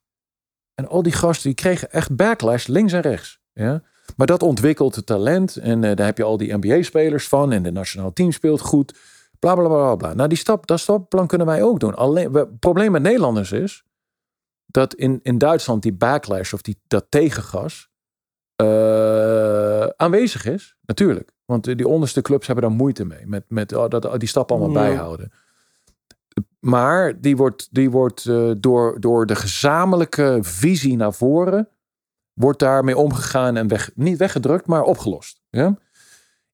En 0.75 0.89
al 0.89 1.03
die 1.03 1.13
gasten 1.13 1.47
die 1.47 1.55
kregen 1.55 1.91
echt 1.91 2.17
backlash 2.17 2.67
links 2.67 2.93
en 2.93 3.01
rechts. 3.01 3.41
Ja? 3.53 3.83
Maar 4.17 4.27
dat 4.27 4.43
ontwikkelt 4.43 4.95
het 4.95 5.07
talent. 5.07 5.57
En 5.57 5.83
uh, 5.83 5.95
daar 5.95 6.07
heb 6.07 6.19
je 6.19 6.25
al 6.25 6.37
die 6.37 6.57
NBA-spelers 6.57 7.29
van. 7.29 7.53
En 7.53 7.63
de 7.63 7.71
nationaal 7.71 8.13
team 8.13 8.33
speelt 8.33 8.61
goed. 8.61 8.99
Bla 9.39 9.55
bla 9.55 9.67
bla 9.67 9.97
bla. 9.97 10.15
Nou, 10.15 10.29
die 10.29 10.39
stap, 10.39 10.67
dat 10.67 10.81
stapplan 10.81 11.27
kunnen 11.27 11.47
wij 11.47 11.63
ook 11.63 11.81
doen. 11.81 11.95
Alleen, 11.95 12.33
het 12.33 12.59
probleem 12.59 12.93
met 12.93 13.03
Nederlanders 13.03 13.53
is. 13.53 13.85
dat 14.67 14.95
in, 14.95 15.21
in 15.23 15.39
Duitsland 15.39 15.83
die 15.83 15.93
backlash 15.93 16.53
of 16.53 16.63
die, 16.63 16.81
dat 16.87 17.07
tegengas. 17.09 17.91
Uh, 18.63 19.87
aanwezig 19.87 20.45
is. 20.45 20.77
Natuurlijk. 20.81 21.33
Want 21.45 21.65
die 21.65 21.89
onderste 21.89 22.23
clubs 22.23 22.47
hebben 22.47 22.65
daar 22.65 22.77
moeite 22.77 23.05
mee. 23.05 23.27
Met, 23.27 23.45
met 23.49 23.73
oh, 23.73 23.89
dat, 23.89 24.21
die 24.21 24.29
stap 24.29 24.51
allemaal 24.51 24.71
ja. 24.71 24.89
bijhouden. 24.89 25.33
Maar 26.67 27.21
die 27.21 27.37
wordt, 27.37 27.69
die 27.71 27.91
wordt 27.91 28.25
uh, 28.25 28.53
door, 28.59 29.01
door 29.01 29.27
de 29.27 29.35
gezamenlijke 29.35 30.39
visie 30.41 30.97
naar 30.97 31.13
voren, 31.13 31.69
wordt 32.33 32.59
daarmee 32.59 32.97
omgegaan 32.97 33.57
en 33.57 33.69
weg, 33.69 33.91
niet 33.95 34.19
weggedrukt, 34.19 34.67
maar 34.67 34.83
opgelost. 34.83 35.41
Ja? 35.51 35.79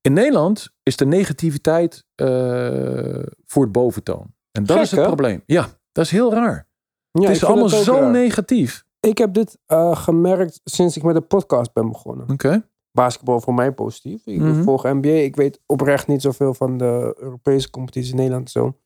In 0.00 0.12
Nederland 0.12 0.68
is 0.82 0.96
de 0.96 1.06
negativiteit 1.06 2.04
uh, 2.16 3.22
voor 3.46 3.62
het 3.62 3.72
boventoon. 3.72 4.34
En 4.52 4.64
dat 4.64 4.76
Gek, 4.76 4.84
is 4.84 4.90
het 4.90 5.00
hè? 5.00 5.06
probleem. 5.06 5.42
Ja, 5.46 5.68
dat 5.92 6.04
is 6.04 6.10
heel 6.10 6.32
raar. 6.32 6.68
Ja, 7.10 7.26
het 7.26 7.36
is 7.36 7.44
allemaal 7.44 7.70
het 7.70 7.84
zo 7.84 7.94
raar. 7.94 8.10
negatief. 8.10 8.84
Ik 9.00 9.18
heb 9.18 9.34
dit 9.34 9.58
uh, 9.66 9.96
gemerkt 9.96 10.60
sinds 10.64 10.96
ik 10.96 11.02
met 11.02 11.14
de 11.14 11.20
podcast 11.20 11.72
ben 11.72 11.88
begonnen. 11.88 12.22
Oké. 12.22 12.32
Okay. 12.32 12.62
Basketbal 12.92 13.40
voor 13.40 13.54
mij 13.54 13.72
positief. 13.72 14.26
Ik 14.26 14.38
mm 14.38 14.52
-hmm. 14.52 14.62
volg 14.62 14.82
NBA. 14.82 15.08
Ik 15.08 15.36
weet 15.36 15.60
oprecht 15.66 16.06
niet 16.06 16.22
zoveel 16.22 16.54
van 16.54 16.76
de 16.76 17.16
Europese 17.18 17.70
competitie 17.70 18.10
in 18.10 18.16
Nederland 18.16 18.50
zo. 18.50 18.78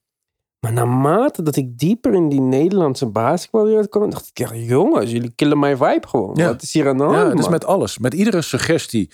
Maar 0.62 0.72
naarmate 0.72 1.42
dat 1.42 1.56
ik 1.56 1.78
dieper 1.78 2.14
in 2.14 2.28
die 2.28 2.40
Nederlandse 2.40 3.06
basketbalwereld 3.06 3.88
kwam, 3.88 4.10
dacht 4.10 4.30
ik, 4.32 4.38
ja, 4.38 4.54
jongens, 4.54 5.10
jullie 5.10 5.32
killen 5.34 5.58
mijn 5.58 5.76
vibe 5.76 6.08
gewoon. 6.08 6.34
Ja. 6.34 6.46
Wat 6.46 6.62
is 6.62 6.72
hier 6.72 6.88
aan 6.88 6.96
de 6.96 7.02
hand? 7.02 7.16
Ja, 7.16 7.28
het 7.28 7.38
is 7.38 7.48
met 7.48 7.64
alles. 7.64 7.98
Met 7.98 8.14
iedere 8.14 8.42
suggestie. 8.42 9.10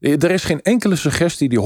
Er 0.00 0.30
is 0.30 0.44
geen 0.44 0.62
enkele 0.62 0.96
suggestie 0.96 1.48
die 1.48 1.60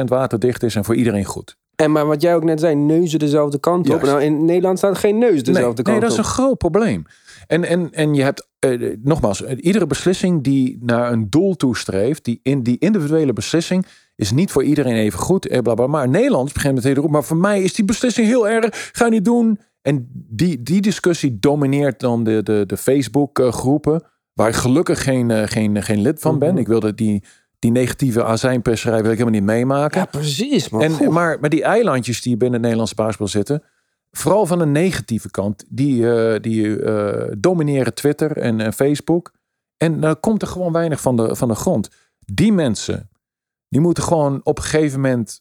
100% 0.00 0.04
waterdicht 0.04 0.62
is 0.62 0.74
en 0.74 0.84
voor 0.84 0.94
iedereen 0.94 1.24
goed. 1.24 1.56
En 1.76 1.92
maar 1.92 2.06
wat 2.06 2.22
jij 2.22 2.34
ook 2.34 2.44
net 2.44 2.60
zei, 2.60 2.74
neuzen 2.74 3.18
dezelfde 3.18 3.58
kant 3.58 3.90
op. 3.90 4.02
Nou, 4.02 4.22
in 4.22 4.44
Nederland 4.44 4.78
staat 4.78 4.98
geen 4.98 5.18
neus 5.18 5.32
Nee, 5.32 5.42
dezelfde 5.42 5.82
nee, 5.82 5.92
kant 5.92 6.00
dat 6.00 6.10
is 6.10 6.18
op. 6.18 6.24
een 6.24 6.30
groot 6.30 6.58
probleem. 6.58 7.04
En, 7.46 7.64
en, 7.64 7.92
en 7.92 8.14
je 8.14 8.22
hebt, 8.22 8.48
eh, 8.58 8.96
nogmaals, 9.02 9.42
eh, 9.42 9.56
iedere 9.60 9.86
beslissing 9.86 10.42
die 10.42 10.78
naar 10.80 11.12
een 11.12 11.30
doel 11.30 11.56
toestreeft, 11.56 12.24
die, 12.24 12.40
in, 12.42 12.62
die 12.62 12.78
individuele 12.78 13.32
beslissing, 13.32 13.86
is 14.20 14.32
niet 14.32 14.50
voor 14.50 14.64
iedereen 14.64 14.96
even 14.96 15.18
goed. 15.18 15.46
Eh, 15.46 15.60
bla, 15.60 15.74
bla, 15.74 15.86
maar 15.86 16.08
Nederlands 16.08 16.52
begint 16.52 16.74
meteen 16.74 16.96
erop. 16.96 17.10
Maar 17.10 17.24
voor 17.24 17.36
mij 17.36 17.62
is 17.62 17.74
die 17.74 17.84
beslissing 17.84 18.26
heel 18.26 18.48
erg. 18.48 18.90
Ga 18.92 19.08
niet 19.08 19.24
doen. 19.24 19.60
En 19.82 20.08
die, 20.12 20.62
die 20.62 20.80
discussie 20.80 21.38
domineert 21.38 22.00
dan 22.00 22.24
de, 22.24 22.42
de, 22.42 22.64
de 22.66 22.76
Facebook-groepen. 22.76 24.02
Waar 24.32 24.48
ik 24.48 24.54
gelukkig 24.54 25.02
geen, 25.02 25.30
eh, 25.30 25.42
geen, 25.46 25.82
geen 25.82 26.00
lid 26.00 26.20
van 26.20 26.38
ben. 26.38 26.50
Mhm. 26.50 26.58
Ik 26.58 26.66
wilde 26.66 26.94
die, 26.94 27.24
die 27.58 27.70
negatieve 27.70 28.24
azijnperserij 28.24 29.02
wil 29.02 29.10
ik 29.10 29.18
helemaal 29.18 29.40
niet 29.40 29.48
meemaken. 29.48 30.00
Ja, 30.00 30.06
precies. 30.06 30.68
Man. 30.68 30.82
En, 30.82 31.12
maar, 31.12 31.40
maar 31.40 31.50
die 31.50 31.62
eilandjes 31.62 32.22
die 32.22 32.36
binnen 32.36 32.52
het 32.52 32.62
Nederlandse 32.62 32.94
basketbal 32.94 33.28
zitten, 33.28 33.62
vooral 34.10 34.46
van 34.46 34.58
de 34.58 34.66
negatieve 34.66 35.30
kant, 35.30 35.64
die, 35.68 36.12
eh, 36.12 36.40
die 36.40 36.82
eh, 36.82 37.32
domineren 37.38 37.94
Twitter 37.94 38.36
en 38.36 38.60
eh, 38.60 38.72
Facebook. 38.72 39.32
En 39.76 40.00
dan 40.00 40.20
komt 40.20 40.42
er 40.42 40.48
gewoon 40.48 40.72
weinig 40.72 41.00
van 41.00 41.16
de, 41.16 41.36
van 41.36 41.48
de 41.48 41.54
grond. 41.54 41.88
Die 42.18 42.52
mensen, 42.52 43.09
die 43.70 43.80
moeten 43.80 44.02
gewoon 44.02 44.40
op 44.42 44.58
een 44.58 44.64
gegeven 44.64 45.00
moment 45.00 45.40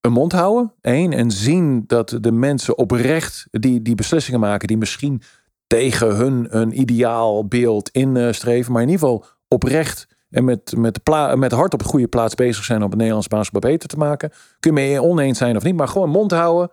een 0.00 0.12
mond 0.12 0.32
houden. 0.32 0.72
Eén, 0.80 1.12
en 1.12 1.30
zien 1.30 1.84
dat 1.86 2.18
de 2.20 2.32
mensen 2.32 2.78
oprecht 2.78 3.46
die, 3.50 3.82
die 3.82 3.94
beslissingen 3.94 4.40
maken, 4.40 4.68
die 4.68 4.78
misschien 4.78 5.22
tegen 5.66 6.16
hun 6.16 6.46
een 6.50 6.80
ideaal 6.80 7.46
beeld 7.46 7.88
instreven, 7.88 8.72
maar 8.72 8.82
in 8.82 8.88
ieder 8.88 9.06
geval 9.06 9.26
oprecht 9.48 10.06
en 10.30 10.44
met, 10.44 10.76
met, 10.76 11.00
met 11.34 11.52
hart 11.52 11.72
op 11.72 11.78
de 11.78 11.88
goede 11.88 12.08
plaats 12.08 12.34
bezig 12.34 12.64
zijn 12.64 12.82
om 12.82 12.88
het 12.88 12.96
Nederlands 12.96 13.28
basketbal 13.28 13.70
beter 13.70 13.88
te 13.88 13.96
maken. 13.96 14.30
Kun 14.60 14.74
je 14.74 14.80
mee 14.80 15.02
oneens 15.02 15.38
zijn 15.38 15.56
of 15.56 15.62
niet, 15.62 15.76
maar 15.76 15.88
gewoon 15.88 16.10
mond 16.10 16.30
houden. 16.30 16.70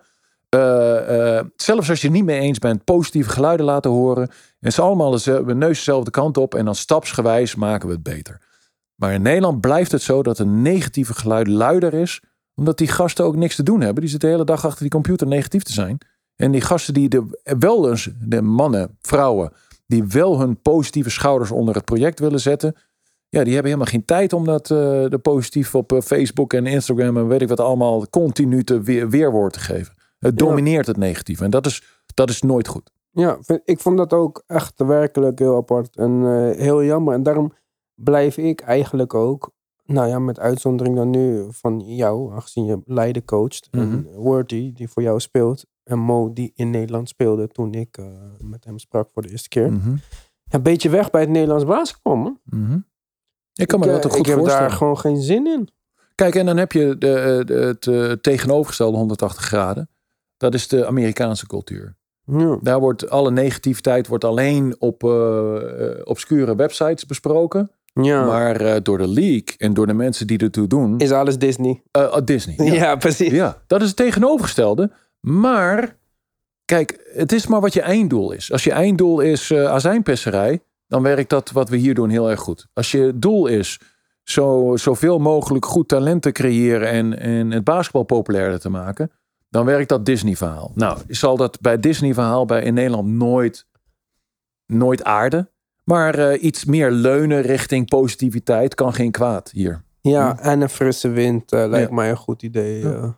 Eh, 0.48 1.38
eh, 1.38 1.46
zelfs 1.56 1.90
als 1.90 2.00
je 2.00 2.06
het 2.06 2.16
niet 2.16 2.24
mee 2.24 2.40
eens 2.40 2.58
bent, 2.58 2.84
positieve 2.84 3.30
geluiden 3.30 3.66
laten 3.66 3.90
horen. 3.90 4.30
En 4.60 4.72
ze 4.72 4.82
allemaal 4.82 5.10
de 5.10 5.54
neus 5.54 5.76
dezelfde 5.76 6.10
kant 6.10 6.36
op 6.36 6.54
en 6.54 6.64
dan 6.64 6.74
stapsgewijs 6.74 7.54
maken 7.54 7.88
we 7.88 7.94
het 7.94 8.02
beter. 8.02 8.40
Maar 9.02 9.12
in 9.12 9.22
Nederland 9.22 9.60
blijft 9.60 9.92
het 9.92 10.02
zo 10.02 10.22
dat 10.22 10.38
een 10.38 10.62
negatieve 10.62 11.14
geluid 11.14 11.46
luider 11.46 11.94
is, 11.94 12.22
omdat 12.54 12.78
die 12.78 12.88
gasten 12.88 13.24
ook 13.24 13.36
niks 13.36 13.56
te 13.56 13.62
doen 13.62 13.80
hebben. 13.80 14.00
Die 14.00 14.10
zitten 14.10 14.28
de 14.28 14.34
hele 14.34 14.46
dag 14.46 14.64
achter 14.66 14.80
die 14.80 14.90
computer 14.90 15.26
negatief 15.26 15.62
te 15.62 15.72
zijn. 15.72 15.98
En 16.36 16.50
die 16.50 16.60
gasten 16.60 16.94
die 16.94 17.08
de, 17.08 17.40
wel 17.58 17.90
eens, 17.90 18.10
de 18.20 18.42
mannen, 18.42 18.96
vrouwen, 19.00 19.52
die 19.86 20.04
wel 20.04 20.40
hun 20.40 20.60
positieve 20.60 21.10
schouders 21.10 21.50
onder 21.50 21.74
het 21.74 21.84
project 21.84 22.18
willen 22.20 22.40
zetten. 22.40 22.74
Ja, 23.28 23.44
die 23.44 23.52
hebben 23.52 23.72
helemaal 23.72 23.92
geen 23.92 24.04
tijd 24.04 24.32
om 24.32 24.44
dat 24.44 24.70
eh, 24.70 24.78
de 25.08 25.18
positief 25.22 25.74
op 25.74 25.92
eh, 25.92 26.00
Facebook 26.00 26.52
en 26.52 26.66
Instagram 26.66 27.16
en 27.16 27.28
weet 27.28 27.42
ik 27.42 27.48
wat 27.48 27.60
allemaal 27.60 28.08
continu 28.08 28.64
te 28.64 28.80
weer, 28.80 29.08
weerwoord 29.10 29.52
te 29.52 29.60
geven. 29.60 29.94
Het 30.18 30.40
Ja. 30.40 30.46
domineert 30.46 30.86
het 30.86 30.96
negatieve. 30.96 31.44
En 31.44 31.50
dat 31.50 31.66
is, 31.66 31.82
dat 32.14 32.30
is 32.30 32.42
nooit 32.42 32.68
goed. 32.68 32.90
Ja, 33.10 33.38
vind- 33.40 33.62
ik 33.64 33.80
vond 33.80 33.96
dat 33.96 34.12
ook 34.12 34.42
echt 34.46 34.72
werkelijk 34.76 35.38
heel 35.38 35.56
apart 35.56 35.96
en 35.96 36.22
eh, 36.24 36.58
heel 36.60 36.84
jammer. 36.84 37.14
En 37.14 37.22
daarom 37.22 37.52
blijf 38.04 38.36
ik 38.36 38.60
eigenlijk 38.60 39.14
ook, 39.14 39.50
nou 39.84 40.08
ja, 40.08 40.18
met 40.18 40.38
uitzondering 40.38 40.96
dan 40.96 41.10
nu 41.10 41.46
van 41.50 41.80
jou, 41.80 42.32
aangezien 42.32 42.64
je 42.64 42.80
Leiden 42.84 43.24
coacht. 43.24 43.68
En 43.70 43.88
Mhm. 43.88 44.02
Worthy, 44.14 44.72
die 44.72 44.88
voor 44.88 45.02
jou 45.02 45.20
speelt. 45.20 45.64
En 45.84 45.98
Mo, 45.98 46.32
die 46.32 46.52
in 46.54 46.70
Nederland 46.70 47.08
speelde 47.08 47.48
toen 47.48 47.74
ik 47.74 47.96
eh, 47.96 48.06
met 48.38 48.64
hem 48.64 48.78
sprak 48.78 49.08
voor 49.12 49.22
de 49.22 49.30
eerste 49.30 49.48
keer. 49.48 49.72
Ja, 49.72 49.78
een 50.48 50.62
beetje 50.62 50.88
weg 50.88 51.10
bij 51.10 51.20
het 51.20 51.30
Nederlands 51.30 51.64
basketbal, 51.64 52.16
man. 52.16 52.38
Mhm. 52.44 52.78
Ik 53.52 53.66
kan 53.68 53.80
me 53.80 53.86
ik, 53.86 53.92
dat 53.92 54.00
eh, 54.00 54.06
ook 54.06 54.12
goed 54.12 54.20
ik 54.20 54.26
heb 54.26 54.38
voorstellen. 54.38 54.68
daar 54.68 54.76
gewoon 54.76 54.98
geen 54.98 55.20
zin 55.20 55.46
in. 55.46 55.68
Kijk, 56.14 56.34
en 56.34 56.46
dan 56.46 56.56
heb 56.56 56.72
je 56.72 56.98
de, 56.98 57.42
de, 57.46 57.54
het 57.54 57.86
eh, 57.86 58.12
tegenovergestelde 58.12 58.96
180 58.96 59.44
graden. 59.44 59.88
Dat 60.36 60.54
is 60.54 60.68
de 60.68 60.86
Amerikaanse 60.86 61.46
cultuur. 61.46 61.96
Ja. 62.24 62.58
Daar 62.62 62.80
wordt 62.80 63.10
alle 63.10 63.30
negativiteit 63.30 64.06
wordt 64.06 64.24
alleen 64.24 64.76
op 64.78 65.04
eh, 65.04 65.90
eh, 65.90 66.00
obscure 66.04 66.56
websites 66.56 67.06
besproken. 67.06 67.70
Ja. 67.92 68.24
Maar 68.24 68.56
eh, 68.56 68.76
door 68.82 68.98
de 68.98 69.08
league 69.08 69.54
en 69.56 69.74
door 69.74 69.86
de 69.86 69.94
mensen 69.94 70.26
die 70.26 70.38
ertoe 70.38 70.66
doen. 70.66 70.98
Is 70.98 71.10
alles 71.10 71.38
Disney? 71.38 71.82
oh, 71.92 72.16
Disney. 72.24 72.66
Ja, 72.66 72.74
Ja. 72.74 72.96
precies. 72.96 73.30
ja, 73.30 73.62
dat 73.66 73.80
is 73.80 73.86
het 73.88 73.96
tegenovergestelde. 73.96 74.90
Maar 75.20 75.96
kijk, 76.64 77.10
het 77.14 77.32
is 77.32 77.46
maar 77.46 77.60
wat 77.60 77.72
je 77.72 77.80
einddoel 77.80 78.32
is. 78.32 78.52
Als 78.52 78.64
je 78.64 78.72
einddoel 78.72 79.20
is 79.20 79.50
eh 79.50 79.64
azijnpisserij, 79.64 80.62
dan 80.86 81.02
werkt 81.02 81.30
dat 81.30 81.50
wat 81.50 81.68
we 81.68 81.76
hier 81.76 81.94
doen 81.94 82.10
heel 82.10 82.30
erg 82.30 82.40
goed. 82.40 82.66
Als 82.72 82.90
je 82.90 83.12
doel 83.18 83.46
is 83.46 83.80
zo, 84.22 84.76
zoveel 84.76 85.18
mogelijk 85.18 85.64
goed 85.64 85.88
talent 85.88 86.22
te 86.22 86.32
creëren 86.32 86.88
en, 86.88 87.18
en 87.18 87.50
het 87.50 87.64
basketbal 87.64 88.02
populairder 88.02 88.60
te 88.60 88.68
maken, 88.68 89.10
dan 89.48 89.64
werkt 89.64 89.88
dat 89.88 90.04
Disney-verhaal. 90.06 90.72
Nou, 90.74 90.98
zal 91.08 91.36
dat 91.36 91.60
bij 91.60 91.80
Disney-verhaal 91.80 92.44
bij 92.44 92.62
in 92.62 92.74
Nederland 92.74 93.08
nooit, 93.08 93.66
nooit 94.66 95.04
aarden. 95.04 95.50
Maar 95.84 96.14
eh, 96.18 96.42
iets 96.42 96.64
meer 96.64 96.90
leunen 96.90 97.40
richting 97.42 97.88
positiviteit 97.88 98.74
kan 98.74 98.92
geen 98.94 99.10
kwaad 99.10 99.50
hier. 99.50 99.84
Ja, 100.00 100.38
en 100.38 100.60
een 100.60 100.68
frisse 100.68 101.08
wind 101.08 101.52
eh, 101.52 101.66
lijkt 101.68 101.88
Ja. 101.88 101.94
mij 101.94 102.10
een 102.10 102.16
goed 102.16 102.42
idee. 102.42 102.78
Ja. 102.82 102.92
eh. 102.92 103.08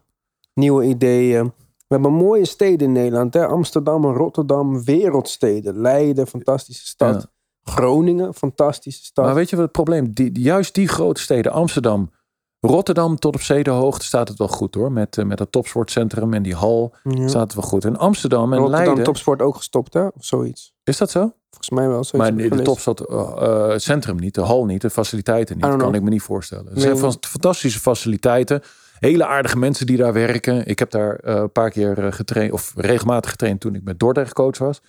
nieuwe 0.54 0.84
ideeën. 0.84 1.44
We 1.86 1.94
hebben 2.00 2.12
mooie 2.12 2.44
steden 2.44 2.86
in 2.86 2.92
Nederland. 2.92 3.34
Hè? 3.34 3.46
Amsterdam, 3.46 4.04
Rotterdam, 4.06 4.84
wereldsteden. 4.84 5.80
Leiden, 5.80 6.26
fantastische 6.26 6.86
stad. 6.86 7.28
Groningen, 7.62 8.34
fantastische 8.34 9.04
stad. 9.04 9.24
Maar 9.24 9.34
weet 9.34 9.50
je 9.50 9.56
wat 9.56 9.64
het 9.64 9.74
probleem? 9.74 10.12
Juist 10.32 10.74
die 10.74 10.88
grote 10.88 11.20
steden, 11.20 11.52
Amsterdam, 11.52 12.10
Rotterdam 12.60 13.16
tot 13.18 13.34
op 13.34 13.40
zedehoogte 13.40 14.04
staat 14.04 14.28
het 14.28 14.38
wel 14.38 14.48
goed 14.48 14.74
hoor. 14.74 14.92
Met, 14.92 15.24
met 15.26 15.38
het 15.38 15.52
topsportcentrum 15.52 16.34
en 16.34 16.42
die 16.42 16.54
hal 16.54 16.94
Ja. 17.02 17.28
staat 17.28 17.42
het 17.42 17.54
wel 17.54 17.64
goed. 17.70 17.84
En 17.84 17.96
Amsterdam 17.96 18.52
en 18.52 18.58
Rotterdam 18.58 18.84
Leiden, 18.84 19.04
Topsport 19.04 19.42
ook 19.42 19.56
gestopt, 19.56 19.94
hè? 19.94 20.06
Of 20.06 20.24
zoiets. 20.24 20.74
is 20.84 20.96
dat 20.96 21.10
zo? 21.10 21.32
Volgens 21.54 21.70
mij 21.70 21.88
wel. 21.88 22.04
Maar 22.12 22.36
de, 22.36 22.48
de 22.56 22.62
topstad, 22.62 23.00
eh, 23.00 23.16
eh, 23.36 23.68
het 23.68 23.82
centrum 23.82 24.16
niet, 24.16 24.34
de 24.34 24.40
hal 24.40 24.64
niet, 24.64 24.80
de 24.80 24.90
faciliteiten 24.90 25.56
niet. 25.56 25.64
Don't 25.64 25.82
kan 25.82 25.94
ik 25.94 26.02
me 26.02 26.10
niet 26.10 26.22
voorstellen. 26.22 26.66
Het 26.66 26.80
zijn 26.80 26.98
van- 26.98 27.16
fantastische 27.20 27.80
faciliteiten. 27.80 28.62
Hele 28.98 29.26
aardige 29.26 29.58
mensen 29.58 29.86
die 29.86 29.96
daar 29.96 30.12
werken. 30.12 30.66
Ik 30.66 30.78
heb 30.78 30.90
daar 30.90 31.16
eh, 31.16 31.34
een 31.34 31.52
paar 31.52 31.70
keer 31.70 32.12
getraind, 32.12 32.52
of 32.52 32.72
regelmatig 32.76 33.30
getraind 33.30 33.60
toen 33.60 33.74
ik 33.74 33.84
met 33.84 33.98
Dordrecht 33.98 34.32
coach 34.32 34.58
was. 34.58 34.80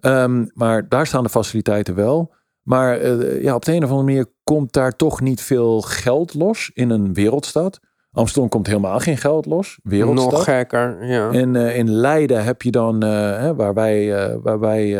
Ehm, 0.00 0.46
maar 0.54 0.88
daar 0.88 1.06
staan 1.06 1.22
de 1.22 1.28
faciliteiten 1.28 1.94
wel. 1.94 2.32
Maar 2.62 3.06
ja, 3.42 3.54
op 3.54 3.64
de 3.64 3.72
een 3.72 3.84
of 3.84 3.90
andere 3.90 4.08
manier 4.08 4.26
komt 4.44 4.72
daar 4.72 4.96
toch 4.96 5.20
niet 5.20 5.40
veel 5.40 5.80
geld 5.80 6.34
los 6.34 6.70
in 6.74 6.90
een 6.90 7.14
wereldstad. 7.14 7.80
Amsterdam 8.18 8.48
komt 8.50 8.66
helemaal 8.66 8.98
geen 8.98 9.16
geld 9.16 9.46
los. 9.46 9.78
Wereldstad. 9.82 10.30
Nog 10.32 10.44
gekker, 10.44 11.04
ja. 11.06 11.30
En 11.30 11.56
eh, 11.56 11.76
in 11.76 11.90
Leiden 11.90 12.44
heb 12.44 12.62
je 12.62 12.70
dan, 12.70 13.02
eh, 13.02 13.10
hè, 13.38 13.54
waar 13.54 13.74
wij, 13.74 14.14
eh, 14.16 14.36
waar 14.42 14.60
wij 14.60 14.98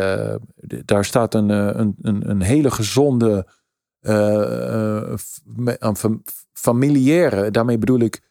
daar 0.85 1.05
staat 1.05 1.33
een, 1.33 1.49
een, 1.49 1.95
een, 2.01 2.41
hele 2.41 2.71
gezonde, 2.71 3.47
fam- 5.95 6.23
familiaire, 6.53 7.51
daarmee 7.51 7.77
bedoel 7.77 7.99
ik 7.99 8.21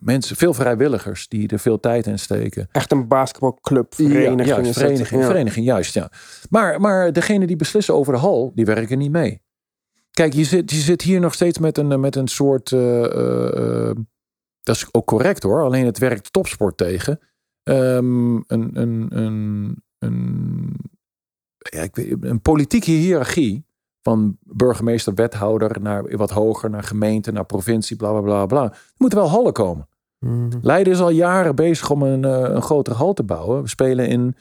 mensen, 0.00 0.36
veel 0.36 0.54
vrijwilligers 0.54 1.28
die 1.28 1.48
er 1.48 1.58
veel 1.58 1.80
tijd 1.80 2.06
in 2.06 2.18
steken. 2.18 2.68
Echt 2.72 2.92
een 2.92 3.08
basketbalclub, 3.08 3.94
vereniging. 3.94 4.46
Ja, 4.46 4.60
juist, 4.60 4.72
vereniging, 4.78 5.20
Ja. 5.20 5.26
vereniging, 5.26 5.66
juist, 5.66 5.94
ja. 5.94 6.10
Maar, 6.50 6.80
maar 6.80 7.12
degene 7.12 7.46
die 7.46 7.56
beslissen 7.56 7.94
over 7.94 8.12
de 8.12 8.18
hal, 8.18 8.52
die 8.54 8.64
werken 8.64 8.98
niet 8.98 9.10
mee. 9.12 9.42
Kijk, 10.20 10.32
je 10.32 10.44
zit, 10.44 10.70
je 10.70 10.76
zit 10.76 11.02
hier 11.02 11.20
nog 11.20 11.34
steeds 11.34 11.58
met 11.58 11.78
een, 11.78 12.00
met 12.00 12.16
een 12.16 12.28
soort... 12.28 12.72
eh, 12.72 13.04
eh, 13.04 13.88
eh, 13.88 13.96
dat 14.62 14.76
is 14.76 14.88
ook 14.90 15.06
correct 15.06 15.42
hoor, 15.42 15.62
alleen 15.62 15.84
het 15.84 15.98
werkt 15.98 16.32
topsport 16.32 16.76
tegen. 16.76 17.20
Ehm, 17.62 18.34
een, 18.34 18.70
een, 18.72 19.06
een, 19.08 19.82
een, 19.98 20.76
ja, 21.58 21.82
ik 21.82 21.96
weet, 21.96 22.16
een 22.20 22.40
politieke 22.40 22.90
hiërarchie 22.90 23.66
van 24.02 24.36
burgemeester, 24.40 25.14
wethouder 25.14 25.80
naar 25.80 26.16
wat 26.16 26.30
hoger, 26.30 26.70
naar 26.70 26.82
gemeente, 26.82 27.32
naar 27.32 27.46
provincie, 27.46 27.96
bla 27.96 28.10
bla 28.10 28.20
bla 28.20 28.46
bla. 28.46 28.62
Er 28.62 28.92
moeten 28.96 29.18
wel 29.18 29.28
hallen 29.28 29.52
komen. 29.52 29.88
Mhm. 30.18 30.58
Leiden 30.62 30.92
is 30.92 31.00
al 31.00 31.10
jaren 31.10 31.54
bezig 31.54 31.90
om 31.90 32.02
een, 32.02 32.22
een 32.54 32.62
grotere 32.62 32.96
hal 32.96 33.12
te 33.12 33.22
bouwen. 33.22 33.62
We 33.62 33.68
spelen 33.68 34.08
in, 34.08 34.36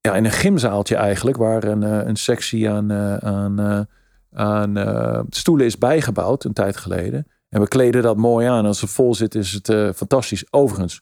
ja, 0.00 0.14
in 0.14 0.24
een 0.24 0.30
gymzaaltje 0.30 0.96
eigenlijk, 0.96 1.36
waar 1.36 1.64
een, 1.64 1.82
een 1.82 2.16
sectie 2.16 2.70
aan, 2.70 2.92
aan, 3.22 3.86
aan 4.32 4.76
eh, 4.76 5.20
stoelen 5.28 5.66
is 5.66 5.78
bijgebouwd 5.78 6.44
een 6.44 6.52
tijd 6.52 6.76
geleden. 6.76 7.26
En 7.48 7.60
we 7.60 7.68
kleden 7.68 8.02
dat 8.02 8.16
mooi 8.16 8.46
aan. 8.46 8.66
Als 8.66 8.80
het 8.80 8.90
vol 8.90 9.14
zit, 9.14 9.34
is 9.34 9.52
het 9.52 9.68
eh, 9.68 9.88
fantastisch. 9.94 10.44
Overigens, 10.50 11.00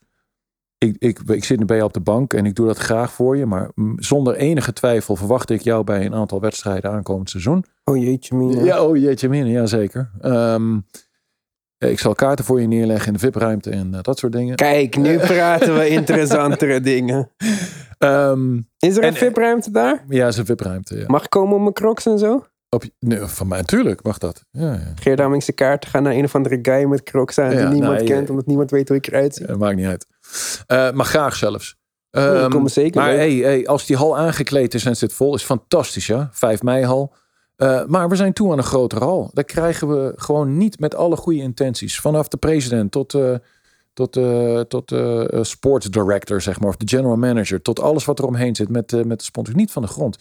ik, 0.79 0.97
ik, 0.99 1.19
ik 1.27 1.45
zit 1.45 1.59
nu 1.59 1.65
bij 1.65 1.77
je 1.77 1.85
op 1.85 1.93
de 1.93 2.01
bank 2.01 2.33
en 2.33 2.47
ik 2.47 2.55
doe 2.55 2.67
dat 2.67 2.79
graag 2.79 3.13
voor 3.13 3.37
je. 3.37 3.47
Maar 3.47 3.71
zonder 3.97 4.35
enige 4.37 4.73
twijfel 4.73 5.17
verwacht 5.17 5.51
ik 5.51 5.61
jou 5.61 5.85
bij 5.85 6.07
een 6.07 6.15
aantal 6.15 6.41
wedstrijden 6.41 6.91
aankomend 6.91 7.31
seizoen. 7.31 7.65
Oh 7.85 7.97
jeetje, 7.97 8.35
mina. 8.37 8.63
Ja, 8.65 8.83
oh 8.85 8.97
jeetje 8.97 9.29
min, 9.29 9.47
ja 9.47 9.67
zeker. 9.67 10.11
Ehm, 10.21 10.79
ik 11.79 11.99
zal 11.99 12.15
kaarten 12.15 12.45
voor 12.45 12.61
je 12.61 12.67
neerleggen 12.67 13.07
in 13.07 13.13
de 13.13 13.19
VIP-ruimte 13.19 13.71
en 13.71 13.95
eh, 13.95 14.03
dat 14.03 14.19
soort 14.19 14.33
dingen. 14.33 14.57
Kijk, 14.57 14.97
nu 14.97 15.19
praten 15.35 15.75
we 15.79 15.89
interessantere 15.89 16.81
dingen. 16.95 17.31
Ehm, 17.99 18.57
Is 18.79 18.97
er 18.97 19.03
een 19.03 19.09
En- 19.09 19.15
VIP-ruimte 19.15 19.71
daar? 19.71 20.05
ja, 20.09 20.27
is 20.27 20.37
een 20.37 20.47
VIP-ruimte. 20.47 20.97
Ja. 20.99 21.05
Mag 21.07 21.25
ik 21.25 21.31
komen 21.31 21.55
op 21.55 21.61
mijn 21.61 21.73
crocs 21.73 22.07
en 22.07 22.19
zo? 22.19 22.45
Op, 22.71 22.85
nee, 22.99 23.19
van 23.21 23.49
mij 23.49 23.59
natuurlijk 23.59 24.03
mag 24.03 24.19
dat. 24.19 24.45
Ja, 24.51 24.73
ja. 24.73 24.93
Geer 25.01 25.17
Daming 25.17 25.43
zijn 25.43 25.57
kaart, 25.57 25.87
ga 25.87 26.01
naar 26.01 26.13
een 26.13 26.25
of 26.25 26.35
andere 26.35 26.59
guy 26.63 26.85
met 26.85 27.03
crocs 27.03 27.39
aan 27.39 27.49
die 27.51 27.59
Ja, 27.59 27.69
niemand 27.71 27.95
nou, 27.95 28.05
kent, 28.07 28.25
je- 28.27 28.31
omdat 28.31 28.47
niemand 28.47 28.71
weet 28.71 28.89
hoe 28.89 28.97
ik 28.97 29.07
eruit 29.07 29.35
zie. 29.35 29.47
Eh, 29.47 29.57
maakt 29.57 29.77
niet 29.77 29.87
uit. 29.87 30.07
Eh, 30.67 30.91
maar 30.91 31.07
graag 31.07 31.37
zelfs. 31.37 31.79
Ja, 32.11 32.27
dat 32.33 32.43
Ehm, 32.43 32.51
komt 32.51 32.71
zeker 32.73 33.01
maar 33.01 33.13
hey, 33.15 33.35
hey, 33.35 33.67
als 33.67 33.87
die 33.87 33.97
hal 33.97 34.19
aangekleed 34.19 34.75
is 34.75 34.85
en 34.85 34.97
zit 34.97 35.13
vol, 35.13 35.35
is 35.35 35.43
fantastisch, 35.43 36.07
ja. 36.07 36.29
5 36.33 36.63
mei 36.63 36.85
hal. 36.85 37.13
Eh, 37.57 37.85
maar 37.87 38.09
we 38.09 38.17
zijn 38.17 38.33
toe 38.33 38.53
aan 38.53 38.59
een 38.59 38.65
grotere 38.65 39.05
hal. 39.05 39.31
Daar 39.33 39.45
krijgen 39.45 39.89
we 39.89 40.13
gewoon 40.17 40.57
niet 40.57 40.79
met 40.81 40.95
alle 40.95 41.17
goede 41.17 41.41
intenties. 41.41 42.01
Vanaf 42.01 42.29
de 42.29 42.37
president 42.37 42.93
tot, 42.93 43.15
eh 43.15 43.35
tot, 43.93 44.17
eh 44.17 44.61
tot 44.61 44.93
eh, 44.93 45.33
eh, 45.33 45.43
sports 45.45 45.87
director, 45.91 46.41
zeg 46.41 46.61
maar, 46.61 46.69
of 46.69 46.77
de 46.77 46.89
general 46.89 47.17
manager, 47.17 47.63
tot 47.63 47.81
alles 47.81 48.05
wat 48.05 48.19
er 48.19 48.25
omheen 48.27 48.55
zit 48.57 48.69
met, 48.69 48.93
eh, 48.93 49.03
met 49.03 49.19
de 49.19 49.25
sponsors. 49.25 49.57
Niet 49.57 49.71
van 49.73 49.83
de 49.83 49.89
grond. 49.89 50.17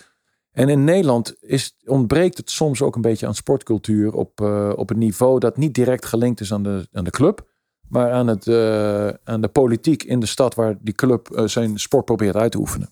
En 0.51 0.69
in 0.69 0.83
Nederland 0.83 1.35
is, 1.39 1.75
ontbreekt 1.85 2.37
het 2.37 2.49
soms 2.51 2.81
ook 2.81 2.95
een 2.95 3.01
beetje 3.01 3.27
aan 3.27 3.35
sportcultuur 3.35 4.13
op, 4.13 4.41
eh, 4.41 4.71
op 4.75 4.89
een 4.89 4.97
niveau 4.97 5.39
dat 5.39 5.57
niet 5.57 5.73
direct 5.73 6.05
gelinkt 6.05 6.39
is 6.39 6.53
aan 6.53 6.63
de, 6.63 6.87
aan 6.91 7.03
de 7.03 7.09
club. 7.09 7.47
Maar 7.89 8.11
aan, 8.11 8.27
het, 8.27 8.47
eh, 8.47 9.07
aan 9.23 9.41
de 9.41 9.47
politiek 9.47 10.03
in 10.03 10.19
de 10.19 10.25
stad 10.25 10.55
waar 10.55 10.75
die 10.81 10.93
club 10.93 11.29
eh, 11.31 11.45
zijn 11.45 11.79
sport 11.79 12.05
probeert 12.05 12.35
uit 12.35 12.51
te 12.51 12.57
oefenen. 12.57 12.89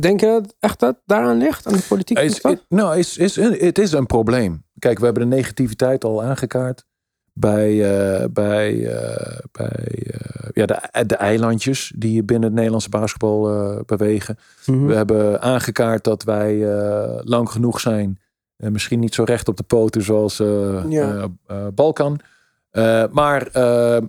Denk 0.00 0.20
je 0.20 0.42
echt 0.58 0.80
dat 0.80 0.96
daaraan 1.06 1.36
ligt, 1.38 1.66
aan 1.66 1.72
de 1.72 1.84
politiek? 1.88 2.16
de 2.16 2.22
Is, 2.22 2.34
stad? 2.36 2.52
it- 2.52 2.64
nou, 2.68 2.98
is, 2.98 3.16
is, 3.18 3.36
het 3.36 3.78
is 3.78 3.92
een 3.92 4.06
probleem. 4.06 4.64
Kijk, 4.78 4.98
we 4.98 5.04
hebben 5.04 5.28
de 5.30 5.36
negativiteit 5.36 6.04
al 6.04 6.22
aangekaart 6.22 6.84
bij, 7.32 7.70
eh, 8.20 8.24
bij, 8.30 8.86
eh, 8.86 9.38
bij 9.52 10.06
eh, 10.06 10.48
ja, 10.52 10.66
de, 10.66 11.04
de 11.06 11.16
eilandjes 11.16 11.92
die 11.96 12.22
binnen 12.22 12.44
het 12.44 12.54
Nederlandse 12.54 12.88
basketbal 12.88 13.42
bewegen. 13.86 14.38
Mhm. 14.66 14.86
We 14.86 14.94
hebben 14.94 15.40
aangekaart 15.42 16.04
dat 16.04 16.22
wij 16.22 16.56
lang 17.24 17.50
genoeg 17.50 17.80
zijn. 17.80 18.18
eh, 18.56 18.70
misschien 18.70 19.00
niet 19.00 19.14
zo 19.14 19.22
recht 19.24 19.48
op 19.48 19.56
de 19.56 19.62
poten 19.62 20.02
zoals 20.02 20.36
Ja. 20.88 21.28
Balkan. 21.74 22.20
Maar, 23.10 23.46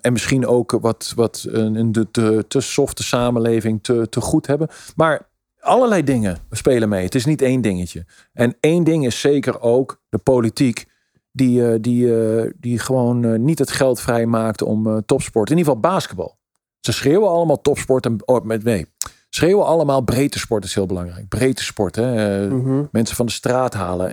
en 0.01 0.11
misschien 0.11 0.47
ook 0.47 0.71
wat, 0.71 1.13
wat 1.15 1.45
een, 1.49 1.75
een 1.75 1.91
de, 1.91 2.11
te, 2.11 2.45
te 2.47 2.59
softe 2.61 3.03
samenleving 3.03 3.83
te, 3.83 4.09
te 4.09 4.21
goed 4.21 4.47
hebben. 4.47 4.67
Maar 4.95 5.29
allerlei 5.59 6.03
dingen 6.03 6.37
spelen 6.51 6.89
mee. 6.89 7.03
Het 7.03 7.15
is 7.15 7.25
niet 7.25 7.41
één 7.41 7.61
dingetje. 7.61 8.05
En 8.33 8.55
één 8.59 8.83
ding 8.83 9.05
is 9.05 9.19
zeker 9.19 9.61
ook 9.61 10.01
de 10.09 10.17
politiek. 10.17 10.85
Die, 11.31 11.67
eh, 11.67 11.77
die, 11.81 12.15
eh, 12.15 12.51
die 12.57 12.79
gewoon 12.79 13.23
eh, 13.23 13.39
niet 13.39 13.59
het 13.59 13.71
geld 13.71 13.99
vrijmaakt 13.99 14.61
om 14.61 14.87
eh, 14.87 14.97
topsport. 15.05 15.49
In 15.49 15.57
ieder 15.57 15.73
geval 15.73 15.91
basketbal. 15.91 16.37
Ze 16.79 16.91
schreeuwen 16.91 17.29
allemaal 17.29 17.61
topsport. 17.61 18.05
En, 18.05 18.17
oh, 18.25 18.43
met, 18.43 18.63
nee, 18.63 18.85
schreeuwen 19.29 19.65
allemaal 19.65 20.01
breedte 20.01 20.39
sport 20.39 20.63
is 20.63 20.75
heel 20.75 20.85
belangrijk. 20.85 21.27
Breedte 21.27 21.63
sport. 21.63 21.95
Hè? 21.95 22.47
Mhm. 22.49 22.83
Mensen 22.91 23.15
van 23.15 23.25
de 23.25 23.31
straat 23.31 23.73
halen. 23.73 24.11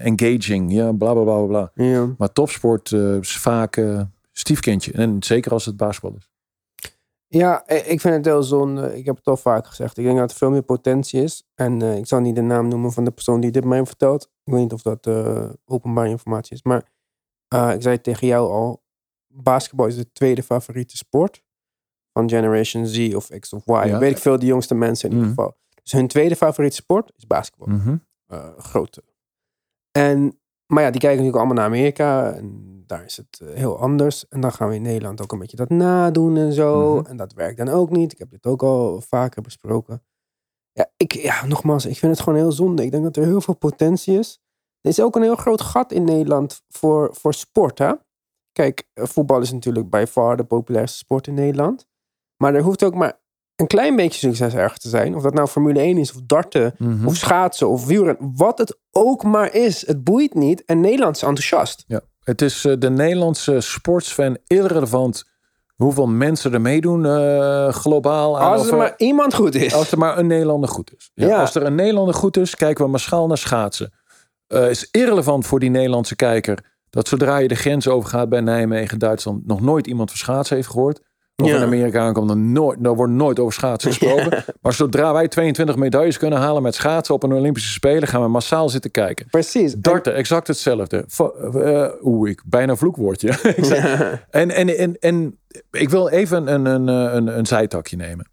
engaging. 0.00 0.72
Ja, 0.72 0.92
bla 0.92 1.12
bla 1.12 1.22
bla 1.22 1.46
bla. 1.46 1.72
Maar 2.18 2.32
topsport 2.32 2.92
is 2.92 3.36
vaak 3.36 3.82
stiefkindje. 4.32 4.92
En 4.92 5.22
zeker 5.22 5.52
als 5.52 5.64
het 5.64 5.76
basketbal 5.76 6.18
is. 6.18 6.30
Ja, 7.26 7.68
ik 7.68 8.00
vind 8.00 8.14
het 8.14 8.24
heel 8.24 8.42
zonde. 8.42 8.98
Ik 8.98 9.04
heb 9.04 9.16
het 9.16 9.26
al 9.26 9.36
vaak 9.36 9.66
gezegd. 9.66 9.98
Ik 9.98 10.04
denk 10.04 10.18
dat 10.18 10.30
er 10.30 10.36
veel 10.36 10.50
meer 10.50 10.62
potentie 10.62 11.22
is. 11.22 11.48
En 11.54 11.82
ik 11.82 12.06
zal 12.06 12.20
niet 12.20 12.34
de 12.34 12.42
naam 12.42 12.68
noemen 12.68 12.92
van 12.92 13.04
de 13.04 13.10
persoon 13.10 13.40
die 13.40 13.50
dit 13.50 13.64
mij 13.64 13.86
vertelt. 13.86 14.30
Ik 14.44 14.52
weet 14.52 14.62
niet 14.62 14.72
of 14.72 14.82
dat 14.82 15.06
eh 15.06 15.50
openbare 15.64 16.08
informatie 16.08 16.56
is. 16.56 16.62
Maar 16.62 16.90
eh, 17.48 17.72
ik 17.74 17.82
zei 17.82 18.00
tegen 18.00 18.26
jou 18.26 18.50
al. 18.50 18.82
Basketbal 19.34 19.86
is 19.86 19.96
de 19.96 20.12
tweede 20.12 20.42
favoriete 20.42 20.96
sport. 20.96 21.42
Van 22.12 22.28
Generation 22.28 22.86
Z 22.86 23.14
of 23.14 23.28
X 23.28 23.52
of 23.52 23.66
Y. 23.66 23.70
Ja. 23.72 23.98
Weet 23.98 24.10
ik 24.10 24.18
veel, 24.18 24.38
de 24.38 24.46
jongste 24.46 24.74
mensen 24.74 25.08
in 25.10 25.14
ieder 25.16 25.30
Mhm. 25.30 25.38
geval. 25.40 25.56
Dus 25.82 25.92
hun 25.92 26.08
tweede 26.08 26.36
favoriete 26.36 26.76
sport 26.76 27.12
is 27.16 27.26
basketbal. 27.26 27.68
Mhm. 27.68 27.96
eh, 28.26 28.48
grote. 28.58 29.02
En, 29.90 30.38
maar 30.66 30.82
ja, 30.82 30.90
die 30.90 31.00
kijken 31.00 31.24
natuurlijk 31.24 31.36
allemaal 31.36 31.54
naar 31.54 31.64
Amerika. 31.64 32.32
En 32.32 32.82
daar 32.86 33.04
is 33.04 33.16
het 33.16 33.40
heel 33.54 33.78
anders. 33.78 34.28
En 34.28 34.40
dan 34.40 34.52
gaan 34.52 34.68
we 34.68 34.74
in 34.74 34.82
Nederland 34.82 35.22
ook 35.22 35.32
een 35.32 35.38
beetje 35.38 35.56
dat 35.56 35.68
nadoen 35.68 36.36
en 36.36 36.52
zo. 36.52 36.96
Mhm. 37.00 37.06
En 37.06 37.16
dat 37.16 37.32
werkt 37.32 37.56
dan 37.58 37.68
ook 37.68 37.90
niet. 37.90 38.12
Ik 38.12 38.18
heb 38.18 38.30
dit 38.30 38.46
ook 38.46 38.62
al 38.62 39.00
vaker 39.00 39.42
besproken. 39.42 40.02
Ja, 40.72 40.90
ik, 40.96 41.12
ja, 41.12 41.46
nogmaals, 41.46 41.86
ik 41.86 41.96
vind 41.98 42.12
het 42.12 42.20
gewoon 42.22 42.38
heel 42.38 42.52
zonde. 42.52 42.84
Ik 42.84 42.90
denk 42.90 43.02
dat 43.04 43.16
er 43.16 43.24
heel 43.24 43.40
veel 43.40 43.56
potentie 43.56 44.18
is. 44.18 44.40
Er 44.80 44.90
is 44.90 45.00
ook 45.00 45.16
een 45.16 45.22
heel 45.22 45.36
groot 45.36 45.60
gat 45.60 45.92
in 45.92 46.04
Nederland 46.04 46.62
voor, 46.68 47.10
voor 47.20 47.34
sport, 47.34 47.78
hè? 47.78 47.92
Kijk, 48.52 48.88
eh, 48.94 49.04
voetbal 49.04 49.40
is 49.40 49.52
natuurlijk 49.52 49.90
bij 49.90 50.06
far 50.06 50.36
de 50.36 50.44
populairste 50.44 50.96
sport 50.98 51.26
in 51.26 51.34
Nederland. 51.34 51.86
Maar 52.36 52.54
er 52.54 52.62
hoeft 52.62 52.82
ook 52.84 52.94
maar 52.94 53.20
een 53.56 53.66
klein 53.66 53.96
beetje 53.96 54.18
succes 54.28 54.54
erg 54.54 54.78
te 54.78 54.88
zijn. 54.88 55.14
Of 55.16 55.22
dat 55.22 55.34
nou 55.34 55.48
Formule 55.48 55.80
1 55.80 55.98
is, 55.98 56.12
of 56.14 56.20
darten, 56.26 56.74
Mhm. 56.78 57.06
of 57.06 57.16
schaatsen, 57.16 57.68
of 57.68 57.86
wielrennen. 57.86 58.32
Wat 58.36 58.58
het 58.58 58.78
ook 58.90 59.22
maar 59.22 59.54
is. 59.54 59.86
Het 59.86 60.04
boeit 60.04 60.34
niet. 60.34 60.64
En 60.64 60.80
Nederland 60.80 61.16
is 61.16 61.22
enthousiast. 61.22 61.84
Ja, 61.86 62.00
het 62.20 62.42
is 62.42 62.64
eh, 62.64 62.74
de 62.78 62.90
Nederlandse 62.90 63.60
sportsfan 63.60 64.38
irrelevant 64.46 65.24
hoeveel 65.82 66.06
mensen 66.06 66.52
er 66.52 66.60
meedoen 66.60 67.06
eh, 67.06 67.68
globaal. 67.68 68.40
aan 68.40 68.52
Als 68.52 68.68
er 68.70 68.76
maar 68.76 68.94
iemand 68.96 69.34
goed 69.34 69.54
is. 69.54 69.74
als 69.74 69.92
er 69.92 69.98
maar 69.98 70.18
een 70.18 70.26
Nederlander 70.26 70.68
goed 70.68 70.92
is. 70.96 71.10
Ja, 71.14 71.26
Ja. 71.26 71.40
Als 71.40 71.54
er 71.54 71.62
een 71.62 71.74
Nederlander 71.74 72.14
goed 72.14 72.36
is, 72.36 72.54
kijken 72.56 72.84
we 72.84 72.90
massaal 72.90 73.26
naar 73.26 73.38
schaatsen. 73.38 73.92
Eh 74.46 74.70
is 74.70 74.88
irrelevant 74.90 75.46
voor 75.46 75.60
die 75.60 75.70
Nederlandse 75.70 76.16
kijker 76.16 76.70
dat 76.90 77.08
zodra 77.08 77.36
je 77.36 77.48
de 77.48 77.54
grens 77.54 77.88
overgaat 77.88 78.28
bij 78.28 78.40
Nijmegen, 78.40 78.98
Duitsland, 78.98 79.46
nog 79.46 79.60
nooit 79.60 79.86
iemand 79.86 80.08
van 80.10 80.18
schaatsen 80.18 80.56
heeft 80.56 80.68
gehoord. 80.68 81.00
Of 81.42 81.48
Ja. 81.50 81.56
in 81.56 81.62
Amerika 81.62 82.00
aankomt, 82.00 82.28
dan, 82.28 82.52
nooit, 82.52 82.84
dan 82.84 82.96
wordt 82.96 83.12
nooit 83.12 83.38
over 83.38 83.52
schaatsen 83.52 83.90
gesproken. 83.92 84.44
Maar 84.60 84.72
zodra 84.72 85.12
wij 85.12 85.28
22 85.28 85.76
medailles 85.76 86.18
kunnen 86.18 86.38
halen 86.38 86.62
met 86.62 86.74
schaatsen 86.74 87.14
op 87.14 87.22
een 87.22 87.32
Olympische 87.32 87.70
Spelen, 87.72 88.08
gaan 88.08 88.22
we 88.22 88.28
massaal 88.28 88.68
zitten 88.68 88.90
kijken. 88.90 89.26
Precies. 89.30 89.74
Darten, 89.74 90.14
exact 90.14 90.46
hetzelfde. 90.46 91.04
Eh, 91.54 91.88
Oeh, 92.02 92.30
ik 92.30 92.42
bijna 92.46 92.76
vloekwoordje. 92.76 93.32
Ja. 93.56 94.20
en, 94.30 94.50
en, 94.50 94.78
en, 94.78 94.96
en 95.00 95.38
ik 95.70 95.90
wil 95.90 96.08
even 96.08 96.52
een, 96.52 96.64
een, 96.66 96.88
een, 96.88 97.38
een 97.38 97.46
zijtakje 97.46 97.96
nemen. 97.96 98.26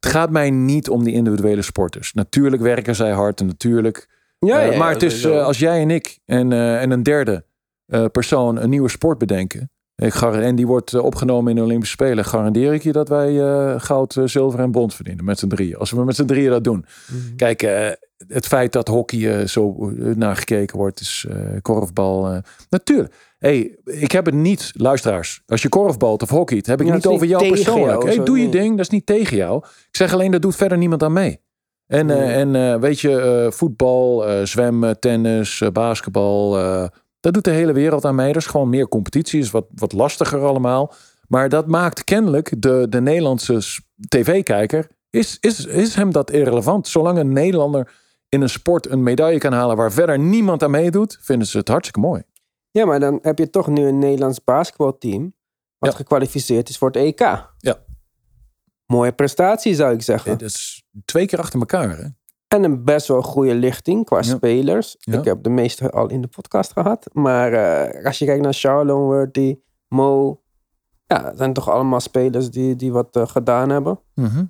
Het 0.00 0.10
gaat 0.10 0.30
mij 0.30 0.50
niet 0.50 0.88
om 0.88 1.04
die 1.04 1.14
individuele 1.14 1.62
sporters. 1.62 2.12
Natuurlijk 2.12 2.62
werken 2.62 2.94
zij 2.94 3.10
hard 3.10 3.40
en 3.40 3.46
natuurlijk. 3.46 4.08
Ja, 4.38 4.60
eh, 4.60 4.78
maar 4.78 4.90
het 4.92 5.02
is 5.02 5.24
eh, 5.24 5.44
als 5.44 5.58
jij 5.58 5.80
en 5.80 5.90
ik 5.90 6.18
en, 6.24 6.52
eh, 6.52 6.82
en 6.82 6.90
een 6.90 7.02
derde 7.02 7.44
eh, 7.86 8.04
persoon 8.12 8.56
een 8.56 8.70
nieuwe 8.70 8.88
sport 8.88 9.18
bedenken. 9.18 9.70
Ik 9.96 10.14
en 10.14 10.54
die 10.54 10.66
wordt 10.66 10.92
eh, 10.92 11.04
opgenomen 11.04 11.50
in 11.50 11.56
de 11.56 11.62
Olympische 11.62 11.94
Spelen. 11.94 12.24
Garandeer 12.24 12.72
ik 12.72 12.82
je 12.82 12.92
dat 12.92 13.08
wij 13.08 13.40
eh, 13.40 13.80
goud, 13.80 14.16
eh, 14.16 14.24
zilver 14.26 14.60
en 14.60 14.70
brons 14.70 14.94
verdienen 14.94 15.24
met 15.24 15.38
z'n 15.38 15.46
drieën. 15.46 15.76
Als 15.76 15.90
we 15.90 16.04
met 16.04 16.16
z'n 16.16 16.24
drieën 16.24 16.50
dat 16.50 16.64
doen. 16.64 16.84
Mhm. 17.06 17.36
Kijk, 17.36 17.60
het 18.28 18.46
feit 18.46 18.72
dat 18.72 18.88
hockey 18.88 19.46
zo 19.46 19.92
naar 20.16 20.36
gekeken 20.36 20.76
wordt, 20.76 21.00
is 21.00 21.26
korfbal. 21.62 22.42
natuurlijk. 22.70 23.14
Hey, 23.38 23.78
ik 23.84 24.12
heb 24.12 24.26
het 24.26 24.34
niet, 24.34 24.72
luisteraars. 24.76 25.42
Als 25.46 25.62
je 25.62 25.68
korfbalt 25.68 26.22
of 26.22 26.28
hockeyt, 26.28 26.66
heb 26.66 26.80
ik 26.80 26.86
Ja, 26.86 26.92
niet 26.92 27.02
het 27.02 27.12
is 27.12 27.16
over 27.18 27.26
niet 27.26 27.38
jou 27.38 27.52
persoonlijk. 27.52 27.90
jou, 27.90 28.04
hey, 28.04 28.14
zo, 28.14 28.22
doe 28.22 28.38
je 28.38 28.48
ding, 28.48 28.70
dat 28.70 28.80
is 28.80 28.88
niet 28.88 29.06
tegen 29.06 29.36
jou. 29.36 29.56
Ik 29.66 29.96
zeg 29.96 30.12
alleen, 30.12 30.30
dat 30.30 30.42
doet 30.42 30.56
verder 30.56 30.78
niemand 30.78 31.02
aan 31.02 31.12
mee. 31.12 31.40
En, 31.86 32.10
en 32.10 32.80
weet 32.80 33.00
je, 33.00 33.46
voetbal, 33.52 34.24
zwemmen, 34.46 35.00
tennis, 35.00 35.62
basketbal. 35.72 36.58
Dat 37.22 37.34
doet 37.34 37.44
de 37.44 37.50
hele 37.50 37.72
wereld 37.72 38.04
aan 38.04 38.14
mee. 38.14 38.30
Er 38.30 38.36
is 38.36 38.46
gewoon 38.46 38.68
meer 38.68 38.88
competitie, 38.88 39.40
is 39.40 39.50
wat, 39.50 39.66
wat 39.74 39.92
lastiger 39.92 40.40
allemaal. 40.40 40.94
Maar 41.28 41.48
dat 41.48 41.66
maakt 41.66 42.04
kennelijk 42.04 42.62
de, 42.62 42.86
de 42.88 43.00
Nederlandse 43.00 43.62
tv-kijker, 44.08 44.88
is, 45.10 45.36
is, 45.40 45.66
is 45.66 45.94
hem 45.94 46.12
dat 46.12 46.30
irrelevant. 46.30 46.88
Zolang 46.88 47.18
een 47.18 47.32
Nederlander 47.32 47.92
in 48.28 48.40
een 48.40 48.48
sport 48.48 48.88
een 48.90 49.02
medaille 49.02 49.38
kan 49.38 49.52
halen 49.52 49.76
waar 49.76 49.92
verder 49.92 50.18
niemand 50.18 50.62
aan 50.62 50.70
meedoet, 50.70 51.18
vinden 51.20 51.46
ze 51.46 51.58
het 51.58 51.68
hartstikke 51.68 52.00
mooi. 52.00 52.22
Ja, 52.70 52.84
maar 52.84 53.00
dan 53.00 53.18
heb 53.22 53.38
je 53.38 53.50
toch 53.50 53.66
nu 53.66 53.86
een 53.86 53.98
Nederlands 53.98 54.44
basketbalteam. 54.44 55.34
Wat 55.78 55.90
Ja. 55.90 55.96
gekwalificeerd 55.96 56.68
is 56.68 56.78
voor 56.78 56.88
het 56.88 56.96
EK. 56.96 57.20
Ja. 57.58 57.78
Mooie 58.86 59.12
prestatie 59.12 59.74
zou 59.74 59.94
ik 59.94 60.02
zeggen. 60.02 60.30
Het 60.30 60.42
is 60.42 60.84
twee 61.04 61.26
keer 61.26 61.38
achter 61.38 61.58
elkaar. 61.60 61.96
Hè? 61.98 62.04
En 62.52 62.64
een 62.64 62.84
best 62.84 63.08
wel 63.08 63.22
goede 63.22 63.54
lichting 63.54 64.04
qua 64.04 64.16
Ja. 64.16 64.22
spelers. 64.22 64.96
Ja. 64.98 65.18
Ik 65.18 65.24
heb 65.24 65.42
de 65.42 65.50
meeste 65.50 65.90
al 65.90 66.08
in 66.08 66.20
de 66.20 66.28
podcast 66.28 66.72
gehad. 66.72 67.08
Maar 67.12 67.52
eh, 67.52 68.04
als 68.04 68.18
je 68.18 68.24
kijkt 68.24 68.42
naar 68.42 68.52
Charlon, 68.54 69.02
Worthy, 69.02 69.58
Mo. 69.88 70.40
Ja, 71.06 71.22
dat 71.22 71.36
zijn 71.36 71.52
toch 71.52 71.70
allemaal 71.70 72.00
spelers 72.00 72.50
die, 72.50 72.76
die 72.76 72.92
wat 72.92 73.16
eh, 73.16 73.26
gedaan 73.26 73.68
hebben. 73.70 74.00
Mhm. 74.14 74.38
En 74.38 74.48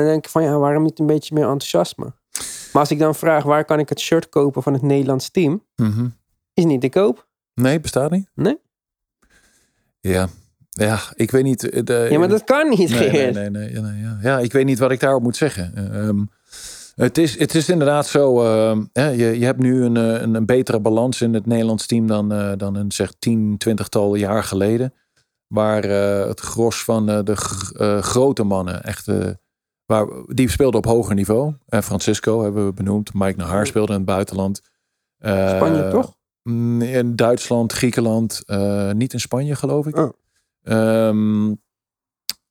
dan 0.00 0.04
denk 0.04 0.24
ik 0.24 0.30
van 0.30 0.42
ja, 0.42 0.58
waarom 0.58 0.82
niet 0.82 0.98
een 0.98 1.06
beetje 1.06 1.34
meer 1.34 1.44
enthousiasme? 1.44 2.04
Maar 2.72 2.82
als 2.82 2.90
ik 2.90 2.98
dan 2.98 3.14
vraag 3.14 3.44
waar 3.44 3.64
kan 3.64 3.78
ik 3.78 3.88
het 3.88 4.00
shirt 4.00 4.28
kopen 4.28 4.62
van 4.62 4.72
het 4.72 4.82
Nederlands 4.82 5.30
team, 5.30 5.64
Mhm. 5.76 6.06
is 6.54 6.64
niet 6.64 6.80
te 6.80 6.88
koop. 6.88 7.26
Nee, 7.54 7.80
bestaat 7.80 8.10
niet? 8.10 8.30
Nee. 8.34 8.58
Ja. 10.00 10.28
Ja, 10.70 10.98
ik 11.14 11.30
weet 11.30 11.44
niet. 11.44 11.68
eh, 11.70 11.84
De, 11.84 12.06
Ja, 12.10 12.18
maar 12.18 12.28
dat 12.28 12.44
kan 12.44 12.68
niet, 12.68 12.90
nee, 12.90 13.10
nee, 13.10 13.32
nee, 13.32 13.50
nee, 13.50 13.72
ja, 13.72 13.80
nee, 13.80 14.00
ja. 14.02 14.18
ja, 14.22 14.38
ik 14.38 14.52
weet 14.52 14.64
niet 14.64 14.78
wat 14.78 14.90
ik 14.90 15.00
daarop 15.00 15.22
moet 15.22 15.36
zeggen. 15.36 15.92
Ehm, 15.92 16.22
het, 16.94 17.18
is, 17.18 17.38
het 17.38 17.54
is 17.54 17.68
inderdaad 17.68 18.06
zo. 18.06 18.42
ehm, 18.44 18.84
hè, 18.92 19.08
je, 19.08 19.38
je 19.38 19.44
hebt 19.44 19.58
nu 19.58 19.84
een, 19.84 19.96
eh, 19.96 20.20
een, 20.22 20.34
een 20.34 20.46
betere 20.46 20.80
balans 20.80 21.20
in 21.20 21.34
het 21.34 21.46
Nederlands 21.46 21.86
team 21.86 22.06
dan, 22.06 22.32
eh, 22.32 22.52
dan 22.56 22.74
een 22.74 22.92
zeg 22.92 23.12
10, 23.18 23.58
20-tal 23.68 24.14
jaar 24.14 24.44
geleden. 24.44 24.94
Waar 25.46 25.84
eh, 25.84 26.26
het 26.28 26.40
gros 26.40 26.84
van 26.84 27.06
de 27.06 27.36
grote 28.02 28.42
mannen 28.42 28.82
echt. 28.82 29.08
waar, 29.86 30.06
die 30.26 30.50
speelden 30.50 30.78
op 30.78 30.86
hoger 30.86 31.14
niveau. 31.14 31.54
En 31.68 31.82
Francisco 31.82 32.42
hebben 32.42 32.66
we 32.66 32.72
benoemd. 32.72 33.14
Mike 33.14 33.36
Nahar 33.36 33.66
speelde 33.66 33.92
in 33.92 33.98
het 33.98 34.06
buitenland. 34.06 34.60
Spanje 35.18 35.88
toch? 35.90 36.16
mm, 36.42 36.82
In 36.82 37.16
Duitsland, 37.16 37.72
Griekenland, 37.72 38.42
niet 38.92 39.12
in 39.12 39.20
Spanje 39.20 39.54
geloof 39.54 39.86
ik. 39.86 39.96
Oh. 39.96 40.12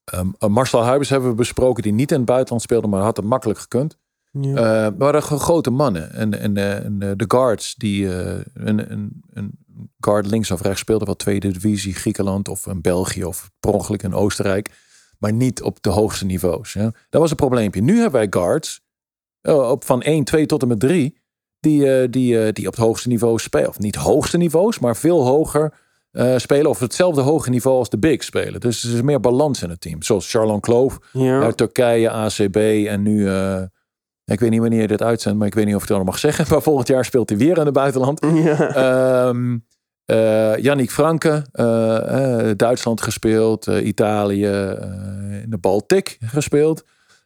Eh, 0.03 0.47
Marcel 0.47 0.83
Huibers 0.83 1.09
hebben 1.09 1.29
we 1.29 1.35
besproken, 1.35 1.83
die 1.83 1.93
niet 1.93 2.11
in 2.11 2.17
het 2.17 2.25
buitenland 2.25 2.61
speelde, 2.61 2.87
maar 2.87 3.01
had 3.01 3.17
het 3.17 3.25
makkelijk 3.25 3.59
gekund. 3.59 3.97
Ja. 4.41 4.53
Maar 4.53 4.97
waren 4.97 5.21
grote 5.21 5.69
mannen. 5.69 6.13
En, 6.13 6.39
en, 6.39 6.57
eh, 6.57 6.85
en 6.85 7.01
eh, 7.01 7.11
de 7.15 7.25
guards, 7.27 7.75
die 7.75 8.07
een, 8.53 8.91
een, 8.91 9.23
een 9.33 9.57
guard 9.99 10.27
links 10.27 10.51
of 10.51 10.61
rechts 10.61 10.79
speelde 10.79 11.05
wel 11.05 11.15
tweede 11.15 11.51
divisie 11.51 11.93
Griekenland 11.93 12.47
of 12.47 12.67
in 12.67 12.81
België 12.81 13.23
of 13.23 13.51
per 13.59 13.73
ongeluk 13.73 14.03
in 14.03 14.13
Oostenrijk. 14.13 14.69
Maar 15.19 15.33
niet 15.33 15.61
op 15.61 15.81
de 15.81 15.89
hoogste 15.89 16.25
niveaus. 16.25 16.73
Ja. 16.73 16.91
Dat 17.09 17.21
was 17.21 17.29
een 17.29 17.35
probleempje. 17.35 17.81
Nu 17.81 17.93
hebben 17.93 18.19
wij 18.19 18.27
guards 18.29 18.81
op 19.41 19.85
van 19.85 20.01
1, 20.01 20.23
2 20.23 20.45
tot 20.45 20.61
en 20.61 20.67
met 20.67 20.79
3. 20.79 21.21
Die, 21.59 22.09
die, 22.09 22.51
die 22.51 22.67
op 22.67 22.73
het 22.73 22.83
hoogste 22.83 23.07
niveau 23.07 23.39
spelen. 23.39 23.69
Of 23.69 23.79
niet 23.79 23.95
hoogste 23.95 24.37
niveaus, 24.37 24.79
maar 24.79 24.95
veel 24.95 25.25
hoger 25.25 25.73
spelen. 26.37 26.69
Of 26.69 26.79
hetzelfde 26.79 27.21
hoge 27.21 27.49
niveau 27.49 27.77
als 27.77 27.89
de 27.89 27.99
big 27.99 28.23
spelen. 28.23 28.59
Dus 28.59 28.83
er 28.83 28.93
is 28.93 29.01
meer 29.01 29.19
balans 29.19 29.61
in 29.61 29.69
het 29.69 29.81
team. 29.81 30.01
Zoals 30.01 30.31
Charlon 30.31 30.59
Kloof 30.59 30.97
ja. 31.11 31.41
uit 31.41 31.57
Turkije, 31.57 32.09
ACB 32.09 32.55
en 32.87 33.01
nu... 33.01 33.29
ik 34.25 34.39
weet 34.39 34.49
niet 34.49 34.59
wanneer 34.59 34.81
je 34.81 34.87
dit 34.87 35.01
uitzendt, 35.01 35.37
maar 35.37 35.47
ik 35.47 35.53
weet 35.53 35.65
niet 35.65 35.75
of 35.75 35.81
ik 35.81 35.87
het 35.87 35.97
nog 35.97 36.05
mag 36.05 36.19
zeggen. 36.19 36.45
Maar 36.51 36.61
volgend 36.61 36.87
jaar 36.87 37.05
speelt 37.05 37.29
hij 37.29 37.37
weer 37.37 37.57
in 37.57 37.65
het 37.65 37.73
buitenland. 37.73 38.25
ja. 38.43 38.75
Ehm 38.75 39.57
eh 40.05 40.57
Yannick 40.57 40.91
Franke, 40.91 41.45
eh, 41.51 42.49
eh, 42.49 42.57
Duitsland 42.57 43.01
gespeeld, 43.01 43.65
Italië, 43.65 44.45
in 45.43 45.49
de 45.49 45.57
Baltic 45.59 46.17
gespeeld. 46.21 46.83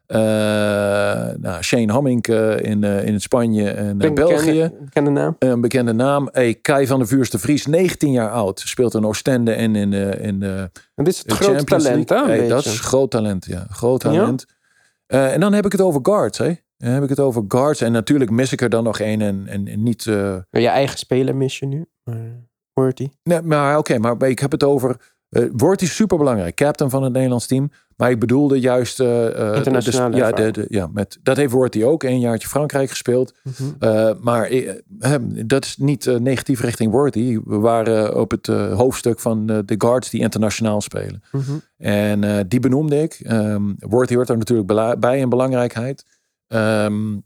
Nou, 0.07 1.61
Shane 1.61 1.91
Hamming 1.91 2.27
eh, 2.27 2.59
in, 2.59 2.83
in 2.83 3.21
Spanje 3.21 3.69
en 3.69 3.97
België. 3.97 4.71
Bekende 4.79 5.09
naam. 5.09 5.35
Een 5.39 5.61
bekende 5.61 5.93
naam. 5.93 6.29
Hey, 6.31 6.53
Kai 6.53 6.87
van 6.87 6.99
der 6.99 7.07
Vuurs 7.07 7.29
de 7.29 7.39
Vries, 7.39 7.65
19 7.65 8.11
jaar 8.11 8.31
oud. 8.31 8.59
Speelt 8.59 8.93
in 8.93 9.05
Oostende 9.05 9.51
en 9.51 9.75
in, 9.75 9.93
in 10.19 10.39
de 10.39 10.69
En 10.95 11.03
dit 11.03 11.13
is 11.13 11.17
het 11.17 11.31
Champions 11.31 11.83
talent, 11.83 12.09
hè? 12.09 12.15
Een 12.15 12.27
Hey, 12.27 12.47
dat 12.47 12.65
is 12.65 12.79
groot 12.79 13.11
talent, 13.11 13.45
ja. 13.45 13.65
Groot 13.69 13.99
talent. 13.99 14.45
En 15.07 15.39
dan 15.39 15.53
heb 15.53 15.65
ik 15.65 15.71
het 15.71 15.81
over 15.81 15.99
guards, 16.03 16.37
hè. 16.37 16.53
Dan 16.77 16.91
heb 16.91 17.03
ik 17.03 17.09
het 17.09 17.19
over 17.19 17.43
guards. 17.47 17.81
En 17.81 17.91
natuurlijk 17.91 18.31
mis 18.31 18.51
ik 18.51 18.61
er 18.61 18.69
dan 18.69 18.83
nog 18.83 18.99
één 18.99 19.21
en, 19.21 19.43
en, 19.47 19.67
en 19.67 19.83
niet... 19.83 20.05
eh, 20.07 20.37
Je 20.49 20.67
eigen 20.67 20.97
speler 20.97 21.35
mis 21.35 21.59
je 21.59 21.65
nu. 21.65 21.85
Maar 22.03 22.15
hoort 22.73 22.97
hij? 22.97 23.11
Nee, 23.23 23.41
maar 23.41 23.77
oké, 23.77 23.97
maar 23.97 24.23
ik 24.23 24.39
heb 24.39 24.51
het 24.51 24.63
over. 24.63 25.15
eh 25.29 25.43
wordt 25.51 25.79
hij 25.81 25.89
super 25.89 26.17
belangrijk, 26.17 26.55
captain 26.55 26.89
van 26.89 27.03
het 27.03 27.13
Nederlands 27.13 27.47
team. 27.47 27.71
Maar 27.95 28.09
ik 28.11 28.19
bedoelde 28.19 28.59
juist. 28.59 28.99
Internationale 28.99 30.09
dus- 30.09 30.19
ja, 30.19 30.51
de, 30.51 30.65
ja 30.69 30.87
met, 30.93 31.17
dat 31.23 31.37
heeft 31.37 31.51
wordt 31.51 31.73
hij 31.73 31.83
ook. 31.83 32.03
Een 32.03 32.19
jaartje 32.19 32.47
Frankrijk 32.47 32.89
gespeeld. 32.89 33.33
Eh, 33.79 34.11
maar 34.21 34.51
dat 35.45 35.65
is 35.65 35.77
niet 35.77 36.19
negatief 36.19 36.61
richting 36.61 36.91
Worthy. 36.91 37.39
We 37.45 37.57
waren 37.57 38.19
op 38.19 38.31
het 38.31 38.47
hoofdstuk 38.47 39.19
van 39.19 39.45
de 39.45 39.75
guards 39.77 40.09
die 40.09 40.21
internationaal 40.21 40.81
spelen. 40.81 41.21
Mhm. 41.31 41.51
En 41.77 42.47
die 42.47 42.59
benoemde 42.59 43.01
ik. 43.01 43.19
Um, 43.29 43.75
Worthy 43.79 44.15
hoort 44.15 44.29
er 44.29 44.37
natuurlijk 44.37 44.99
bij 44.99 45.19
in 45.19 45.29
belangrijkheid. 45.29 46.05
Ehm, 46.47 47.17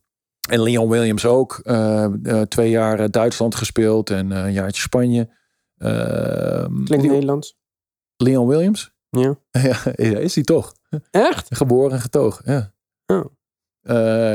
en 0.50 0.62
Leon 0.62 0.90
Williams 0.90 1.26
ook. 1.26 1.60
Eh, 1.64 2.04
eh, 2.04 2.42
twee 2.42 2.70
jaar 2.70 3.00
eh, 3.00 3.06
Duitsland 3.10 3.56
gespeeld 3.56 4.10
en 4.10 4.32
eh, 4.32 4.44
een 4.44 4.54
jaartje 4.54 4.82
Spanje. 4.82 5.30
Ehm, 5.78 6.84
Klinkt 6.84 7.06
Nederlands. 7.08 7.58
Leon 8.18 8.48
Williams? 8.48 8.90
Ja. 9.20 9.38
ja, 9.96 10.18
is 10.18 10.36
hij 10.36 10.44
toch? 10.44 10.74
Echt? 11.10 11.56
Geboren 11.56 11.92
en 11.92 12.02
getogen, 12.02 12.54
ja. 12.54 12.74
Oh. 13.06 13.26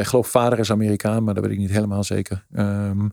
Ik 0.01 0.07
geloof 0.07 0.29
vader 0.29 0.59
is 0.59 0.71
Amerikaan, 0.71 1.25
maar 1.25 1.35
dat 1.35 1.43
weet 1.43 1.53
ik 1.53 1.59
niet 1.59 1.71
helemaal 1.71 2.05
zeker. 2.05 2.47
Ehm, 2.53 3.09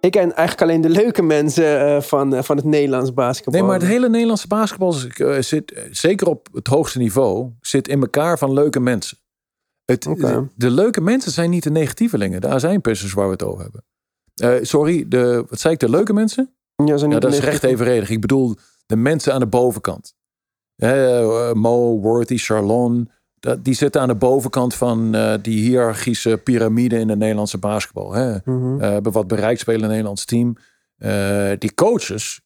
Ik 0.00 0.10
ken 0.10 0.34
eigenlijk 0.34 0.62
alleen 0.62 0.80
de 0.80 1.02
leuke 1.02 1.22
mensen 1.22 1.80
eh, 1.80 2.00
van, 2.00 2.34
eh, 2.34 2.42
van 2.42 2.56
het 2.56 2.64
Nederlands 2.64 3.14
basketbal. 3.14 3.54
nee, 3.54 3.62
maar 3.62 3.78
het 3.78 3.88
hele 3.88 4.08
Nederlandse 4.08 4.46
basketbal 4.46 4.94
eh, 4.94 5.40
zit, 5.40 5.86
zeker 5.90 6.28
op 6.28 6.48
het 6.52 6.66
hoogste 6.66 6.98
niveau, 6.98 7.50
zit 7.60 7.88
in 7.88 8.00
elkaar 8.00 8.38
van 8.38 8.52
leuke 8.52 8.80
mensen. 8.80 9.18
Het, 9.84 10.02
de, 10.02 10.46
de 10.54 10.70
leuke 10.70 11.00
mensen 11.00 11.32
zijn 11.32 11.50
niet 11.50 11.62
de 11.62 11.70
negatievelingen, 11.70 12.40
de 12.40 12.48
azijnpissers 12.48 13.12
waar 13.12 13.26
we 13.26 13.32
het 13.32 13.42
over 13.42 13.62
hebben. 13.62 13.84
Sorry, 14.66 15.08
de, 15.08 15.44
wat 15.48 15.60
zei 15.60 15.74
ik, 15.74 15.80
de 15.80 15.90
leuke 15.90 16.12
mensen? 16.12 16.54
Ja, 16.84 16.96
zo 16.96 17.04
niet 17.04 17.14
Ja, 17.14 17.20
dat 17.20 17.32
is 17.32 17.40
recht 17.40 17.64
evenredig. 17.64 18.10
Ik 18.10 18.20
bedoel 18.20 18.56
de 18.86 18.96
mensen 18.96 19.32
aan 19.32 19.40
de 19.40 19.46
bovenkant. 19.46 20.14
Mo, 21.54 22.00
Worthy, 22.00 22.36
Charlon. 22.36 23.10
Dat- 23.40 23.64
Die 23.64 23.74
zitten 23.74 24.00
aan 24.00 24.08
de 24.08 24.14
bovenkant 24.14 24.74
van 24.74 25.14
eh, 25.14 25.34
die 25.42 25.60
hiërarchische 25.62 26.40
piramide 26.44 26.98
in 26.98 27.06
de 27.06 27.16
Nederlandse 27.16 27.58
basketbal. 27.58 28.12
Hè. 28.12 28.36
Hebben 28.78 29.12
wat 29.12 29.26
bereikt 29.26 29.60
spelen 29.60 29.76
in 29.78 29.84
het 29.84 29.90
Nederlands 29.92 30.24
team. 30.24 30.56
Eh, 30.96 31.50
die 31.58 31.74
coaches, 31.74 32.40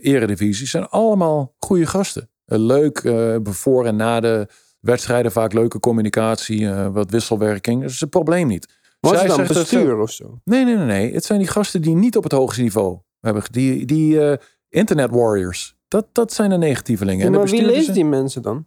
eredivisie, 0.00 0.66
zijn 0.66 0.86
allemaal 0.88 1.54
goede 1.58 1.86
gasten. 1.86 2.28
Leuk, 2.44 3.02
voor 3.42 3.86
en 3.86 3.96
na 3.96 4.20
de 4.20 4.46
wedstrijden 4.80 5.32
vaak 5.32 5.52
leuke 5.52 5.80
communicatie, 5.80 6.68
wat 6.70 7.10
wisselwerking. 7.10 7.80
Dat 7.82 7.90
is 7.90 8.00
het 8.00 8.10
probleem 8.10 8.46
niet. 8.46 8.74
Was 9.00 9.12
Zij 9.12 9.20
het 9.26 9.36
dan 9.36 9.46
ze- 9.46 9.52
bestuur 9.52 9.98
of 9.98 10.10
zo? 10.10 10.40
Nee, 10.44 10.64
nee, 10.64 10.76
nee, 10.76 10.84
nee. 10.86 11.12
Het 11.14 11.24
zijn 11.24 11.38
die 11.38 11.48
gasten 11.48 11.82
die 11.82 11.94
niet 11.94 12.16
op 12.16 12.22
het 12.22 12.32
hoogste 12.32 12.62
niveau 12.62 12.98
hebben. 13.20 13.42
Die, 13.50 13.84
die 13.84 14.38
internet 14.68 15.10
warriors. 15.10 15.76
Dat, 15.88 16.06
dat 16.12 16.32
zijn 16.32 16.50
de 16.50 16.58
negatievelingen. 16.58 17.18
Ja, 17.20 17.26
En 17.26 17.32
de 17.32 17.38
maar 17.38 17.46
wie 17.48 17.64
leest 17.64 17.94
die 17.94 18.04
mensen 18.04 18.42
dan? 18.42 18.66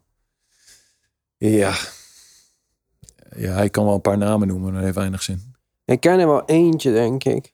Ja. 1.40 1.74
Ja, 3.36 3.62
ik 3.62 3.72
kan 3.72 3.86
wel 3.86 3.94
een 3.94 4.02
paar 4.02 4.18
namen 4.18 4.48
noemen, 4.48 4.66
maar 4.66 4.74
dat 4.74 4.84
heeft 4.84 4.96
weinig 4.96 5.24
zin. 5.24 5.56
Ik 5.86 6.00
ken 6.00 6.20
er 6.20 6.28
wel 6.28 6.46
eentje, 6.46 6.92
denk 6.92 7.24
ik. 7.24 7.54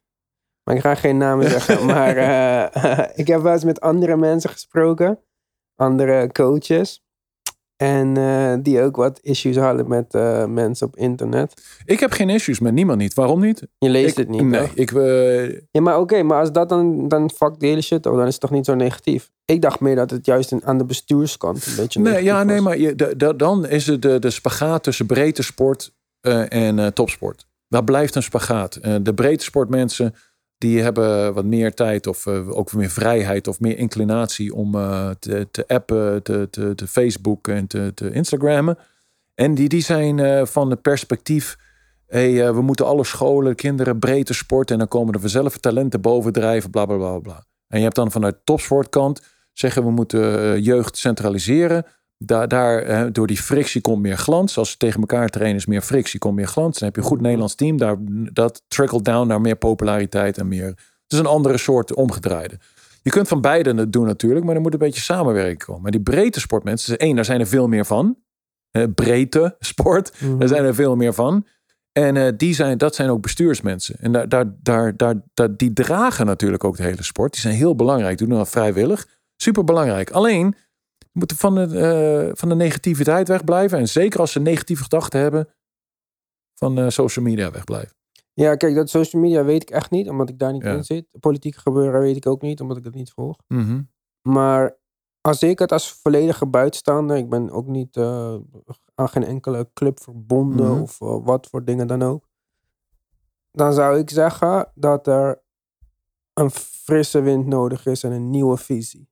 Maar 0.64 0.76
ik 0.76 0.82
ga 0.82 0.96
geen 0.96 1.18
namen 1.18 1.50
zeggen. 1.50 1.86
maar 1.96 2.18
eh, 2.18 3.10
ik 3.22 3.28
heb 3.28 3.42
wel 3.42 3.54
eens 3.54 3.64
met 3.64 3.82
andere 3.82 4.18
mensen 4.18 4.50
gesproken. 4.50 5.20
Andere 5.76 6.32
coaches. 6.32 7.05
En 7.78 8.18
eh, 8.18 8.54
die 8.60 8.82
ook 8.82 8.96
wat 8.96 9.20
issues 9.22 9.56
hadden 9.58 9.88
met 9.88 10.14
eh, 10.14 10.46
mensen 10.46 10.88
op 10.88 10.96
internet. 10.98 11.54
Ik 11.86 12.00
heb 12.00 12.12
geen 12.12 12.30
issues 12.30 12.60
met 12.60 12.74
niemand 12.74 12.98
niet. 13.00 13.14
Waarom 13.14 13.40
niet? 13.42 13.68
Je 13.78 13.90
leest 13.90 14.12
ik, 14.12 14.18
het 14.18 14.30
niet. 14.30 14.42
Nee, 14.44 14.62
toch? 14.62 14.72
ik, 14.74 14.92
eh, 14.92 15.50
Ja, 15.72 15.82
maar 15.82 16.00
oké, 16.00 16.24
maar 16.24 16.40
als 16.40 16.52
dat 16.52 16.70
dan, 16.70 17.08
dan 17.08 17.30
fuck 17.30 17.60
de 17.60 17.66
hele 17.68 17.82
shit 17.82 18.06
op, 18.06 18.16
dan 18.16 18.26
is 18.26 18.32
het 18.32 18.42
toch 18.42 18.52
niet 18.52 18.66
zo 18.66 18.76
negatief. 18.76 19.32
Ik 19.46 19.62
dacht 19.62 19.80
meer 19.80 19.96
dat 19.96 20.10
het 20.12 20.26
juist 20.26 20.54
aan 20.64 20.78
de 20.78 20.86
bestuurskant 20.86 21.66
een 21.66 21.76
beetje 21.76 22.00
nee, 22.00 22.24
ja, 22.24 22.44
nee, 22.44 22.62
maar 22.62 22.78
je, 22.78 22.96
de, 22.96 23.16
de- 23.18 23.36
dan 23.36 23.68
is 23.68 23.88
het 23.88 24.02
de, 24.02 24.20
de 24.20 24.30
spagaat 24.30 24.84
tussen 24.84 25.06
breedte 25.06 25.44
sport 25.44 25.94
en 26.50 26.94
topsport. 26.94 27.46
Dat 27.68 27.86
blijft 27.86 28.16
een 28.16 28.24
spagaat. 28.24 28.80
De 29.02 29.14
breedte 29.14 29.44
sportmensen 29.44 30.16
die 30.58 30.82
hebben 30.82 31.34
wat 31.34 31.46
meer 31.46 31.74
tijd 31.74 32.08
of 32.08 32.26
eh, 32.26 32.58
ook 32.58 32.74
meer 32.74 32.90
vrijheid 32.90 33.48
of 33.48 33.60
meer 33.60 33.78
inclinatie 33.78 34.54
om 34.54 34.76
eh, 34.76 35.10
te, 35.20 35.48
te 35.52 35.68
appen, 35.68 36.24
te, 36.24 36.48
te, 36.76 36.88
Facebook 36.88 37.48
en 37.48 37.68
te, 37.68 37.92
te 37.94 38.12
Instagrammen. 38.12 38.78
En 39.34 39.56
die, 39.56 39.70
die 39.70 39.82
zijn 39.82 40.20
eh, 40.20 40.46
van 40.46 40.70
het 40.70 40.82
perspectief. 40.82 41.58
Hey, 42.08 42.54
we 42.54 42.62
moeten 42.62 42.86
alle 42.86 43.04
scholen, 43.04 43.56
kinderen 43.56 44.00
breedte 44.00 44.34
sport. 44.34 44.72
En 44.72 44.78
dan 44.78 44.88
komen 44.88 45.14
er 45.14 45.20
vanzelf 45.20 45.58
talenten 45.58 46.02
bovendrijven, 46.02 46.70
bla 46.70 46.86
bla 46.86 46.98
bla 46.98 47.20
bla. 47.20 47.46
En 47.68 47.78
je 47.78 47.84
hebt 47.84 47.96
dan 47.96 48.12
vanuit 48.12 48.36
topsportkant 48.44 49.22
zeggen 49.54 49.84
we 49.84 49.92
moeten 49.92 50.62
jeugd 50.62 50.98
centraliseren. 50.98 51.86
Daar, 52.18 52.48
daar 52.48 53.12
door 53.12 53.28
die 53.28 53.42
frictie 53.42 53.82
komt 53.82 54.02
meer 54.02 54.18
glans. 54.18 54.58
Als 54.58 54.72
ze 54.72 54.78
tegen 54.78 55.00
elkaar 55.00 55.30
trainen 55.30 55.58
is 55.58 55.66
meer 55.66 55.82
frictie, 55.82 56.20
komt 56.20 56.36
meer 56.36 56.48
glans. 56.48 56.80
Dan 56.80 56.88
heb 56.88 56.96
je 56.96 57.02
een 57.02 57.08
goed 57.08 57.22
Nederlands 57.22 57.56
team. 57.56 57.78
Daar, 57.78 57.98
dat 58.34 58.64
trickle 58.68 59.02
down 59.02 59.28
naar 59.28 59.42
meer 59.42 59.56
populariteit 59.56 60.38
en 60.38 60.48
meer. 60.48 60.66
Het 60.66 61.14
is 61.14 61.20
een 61.20 61.26
andere 61.26 61.58
soort 61.58 61.94
omgedraaide. 61.94 62.60
Je 63.02 63.10
kunt 63.10 63.28
van 63.28 63.42
beide 63.42 63.76
het 63.76 63.94
doen 63.94 64.06
natuurlijk, 64.06 64.46
maar 64.46 64.56
er 64.56 64.62
moet 64.62 64.74
een 64.74 64.80
beetje 64.80 65.02
samenwerking 65.02 65.64
komen. 65.64 65.82
Maar 65.82 65.92
die 65.92 66.02
breedte 66.02 66.40
sportmensen, 66.40 66.98
één, 66.98 67.16
daar 67.16 67.26
zijn 67.26 67.40
er 67.40 67.48
veel 67.48 67.68
meer 67.68 67.86
van. 67.86 68.18
Breedte 68.96 69.56
sport, 69.60 70.14
daar 70.40 70.48
zijn 70.48 70.64
er 70.64 70.76
veel 70.76 70.96
meer 70.96 71.14
van. 71.14 71.46
En 71.92 72.18
eh, 72.18 72.34
die 72.38 72.54
zijn, 72.54 72.78
dat 72.78 72.96
zijn 72.96 73.10
ook 73.10 73.22
bestuursmensen. 73.22 73.96
En 74.00 74.12
daar, 74.12 74.30
daar, 74.30 74.56
daar, 74.62 74.96
daar, 74.98 75.16
daar, 75.34 75.56
die 75.56 75.74
dragen 75.74 76.26
natuurlijk 76.26 76.64
ook 76.64 76.78
de 76.78 76.84
hele 76.84 77.04
sport. 77.04 77.32
Die 77.32 77.42
zijn 77.42 77.56
heel 77.56 77.76
belangrijk. 77.76 78.18
Doen 78.18 78.30
dat 78.30 78.50
vrijwillig. 78.50 79.08
Super 79.36 79.64
belangrijk. 79.64 80.12
Alleen, 80.12 80.56
moeten 81.16 81.38
van 81.38 81.56
de, 81.56 81.80
eh, 81.80 82.32
van 82.34 82.50
de 82.50 82.56
negativiteit 82.56 83.28
wegblijven. 83.28 83.78
En 83.78 83.88
zeker 83.88 84.20
als 84.20 84.32
ze 84.32 84.40
negatieve 84.40 84.84
gedachten 84.84 85.20
hebben, 85.20 85.48
van 86.54 86.78
eh, 86.78 86.90
social 86.90 87.26
media 87.26 87.52
wegblijven. 87.52 87.96
Ja, 88.34 88.56
kijk, 88.56 88.76
dat 88.76 88.90
social 88.90 89.22
media 89.22 89.44
weet 89.44 89.62
ik 89.62 89.70
echt 89.70 89.92
niet, 89.92 90.10
omdat 90.10 90.30
ik 90.30 90.40
daar 90.40 90.52
niet 90.54 90.64
Ja. 90.64 90.74
in 90.74 90.84
zit. 90.84 91.08
Politieke 91.20 91.60
gebeuren 91.60 92.02
weet 92.02 92.16
ik 92.16 92.26
ook 92.28 92.42
niet, 92.42 92.62
omdat 92.62 92.78
ik 92.78 92.84
dat 92.84 92.94
niet 92.94 93.12
volg. 93.12 93.38
Mhm. 93.48 93.82
Maar 94.22 94.78
als 95.22 95.44
ik 95.44 95.60
het 95.60 95.72
als 95.72 95.92
volledige 95.94 96.46
buitenstaander, 96.46 97.18
ik 97.18 97.30
ben 97.30 97.50
ook 97.50 97.68
niet 97.68 97.98
eh, 97.98 98.36
aan 98.96 99.10
geen 99.10 99.24
enkele 99.24 99.70
club 99.74 100.00
verbonden 100.00 100.72
Mhm. 100.72 100.82
of 100.82 100.98
wat 101.00 101.48
voor 101.48 101.66
dingen 101.66 101.88
dan 101.88 102.02
ook. 102.02 102.28
Dan 103.52 103.74
zou 103.74 103.98
ik 104.00 104.10
zeggen 104.10 104.72
dat 104.76 105.08
er 105.08 105.44
een 106.34 106.52
frisse 106.52 107.22
wind 107.22 107.46
nodig 107.46 107.86
is 107.86 108.04
en 108.04 108.12
een 108.12 108.30
nieuwe 108.30 108.58
visie. 108.58 109.10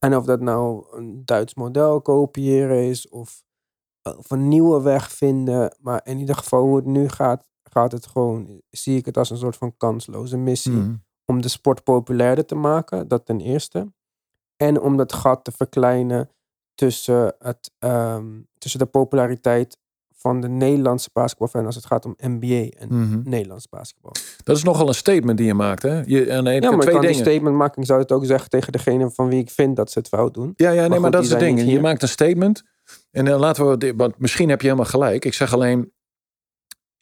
En 0.00 0.16
of 0.16 0.24
dat 0.24 0.40
nou 0.40 0.86
een 0.96 1.24
Duits 1.24 1.54
model 1.54 2.00
kopiëren 2.00 2.88
is 2.88 3.08
of, 3.08 3.44
of 4.02 4.30
een 4.30 4.48
nieuwe 4.48 4.82
weg 4.82 5.12
vinden. 5.12 5.76
Maar 5.80 6.00
in 6.04 6.18
ieder 6.18 6.34
geval 6.34 6.62
hoe 6.62 6.76
het 6.76 6.84
nu 6.86 7.08
gaat, 7.08 7.44
gaat 7.62 7.92
het 7.92 8.06
gewoon, 8.06 8.62
zie 8.70 8.96
ik 8.96 9.06
het 9.06 9.16
als 9.16 9.30
een 9.30 9.36
soort 9.36 9.56
van 9.56 9.76
kansloze 9.76 10.36
missie. 10.36 10.72
Mhm. 10.72 10.94
Om 11.24 11.40
de 11.40 11.48
sport 11.48 11.84
populairder 11.84 12.46
te 12.46 12.54
maken, 12.54 13.08
dat 13.08 13.26
ten 13.26 13.40
eerste. 13.40 13.92
En 14.56 14.80
om 14.80 14.96
dat 14.96 15.12
gat 15.12 15.44
te 15.44 15.52
verkleinen 15.52 16.30
tussen, 16.74 17.34
het, 17.38 17.72
ehm, 17.78 18.40
tussen 18.58 18.80
de 18.80 18.86
populariteit 18.86 19.78
van 20.20 20.40
de 20.40 20.48
Nederlandse 20.48 21.10
basketbalfan 21.12 21.66
als 21.66 21.74
het 21.74 21.86
gaat 21.86 22.04
om 22.06 22.14
NBA 22.16 22.68
en 22.78 22.88
Mhm. 22.88 23.20
Nederlands 23.24 23.68
basketbal. 23.68 24.12
Dat 24.44 24.56
is 24.56 24.62
nogal 24.62 24.88
een 24.88 24.94
statement 24.94 25.38
die 25.38 25.46
je 25.46 25.54
maakt, 25.54 25.82
hè? 25.82 26.02
Je, 26.06 26.16
heb 26.16 26.28
Ja, 26.28 26.42
maar 26.42 26.54
ik 26.54 26.60
twee 26.62 26.74
kan 26.74 26.84
die 26.84 27.00
dingen. 27.00 27.14
statement 27.14 27.56
maken. 27.56 27.80
Ik 27.80 27.86
zou 27.88 28.00
het 28.00 28.12
ook 28.12 28.24
zeggen 28.24 28.50
tegen 28.50 28.72
degene 28.72 29.10
van 29.10 29.28
wie 29.28 29.38
ik 29.40 29.50
vind 29.50 29.76
dat 29.76 29.90
ze 29.90 29.98
het 29.98 30.08
fout 30.08 30.34
doen. 30.34 30.52
Ja, 30.56 30.70
ja, 30.70 30.80
nee, 30.80 30.88
maar, 30.88 30.98
goed, 31.00 31.12
dat 31.12 31.22
is 31.24 31.30
het 31.30 31.38
ding. 31.38 31.62
Je 31.70 31.80
maakt 31.80 32.02
een 32.02 32.08
statement. 32.08 32.62
En 33.10 33.24
dan 33.24 33.40
laten 33.40 33.78
we, 33.78 33.94
want 33.96 34.18
misschien 34.18 34.48
heb 34.48 34.60
je 34.60 34.66
helemaal 34.66 34.90
gelijk. 34.90 35.24
Ik 35.24 35.34
zeg 35.34 35.54
alleen, 35.54 35.92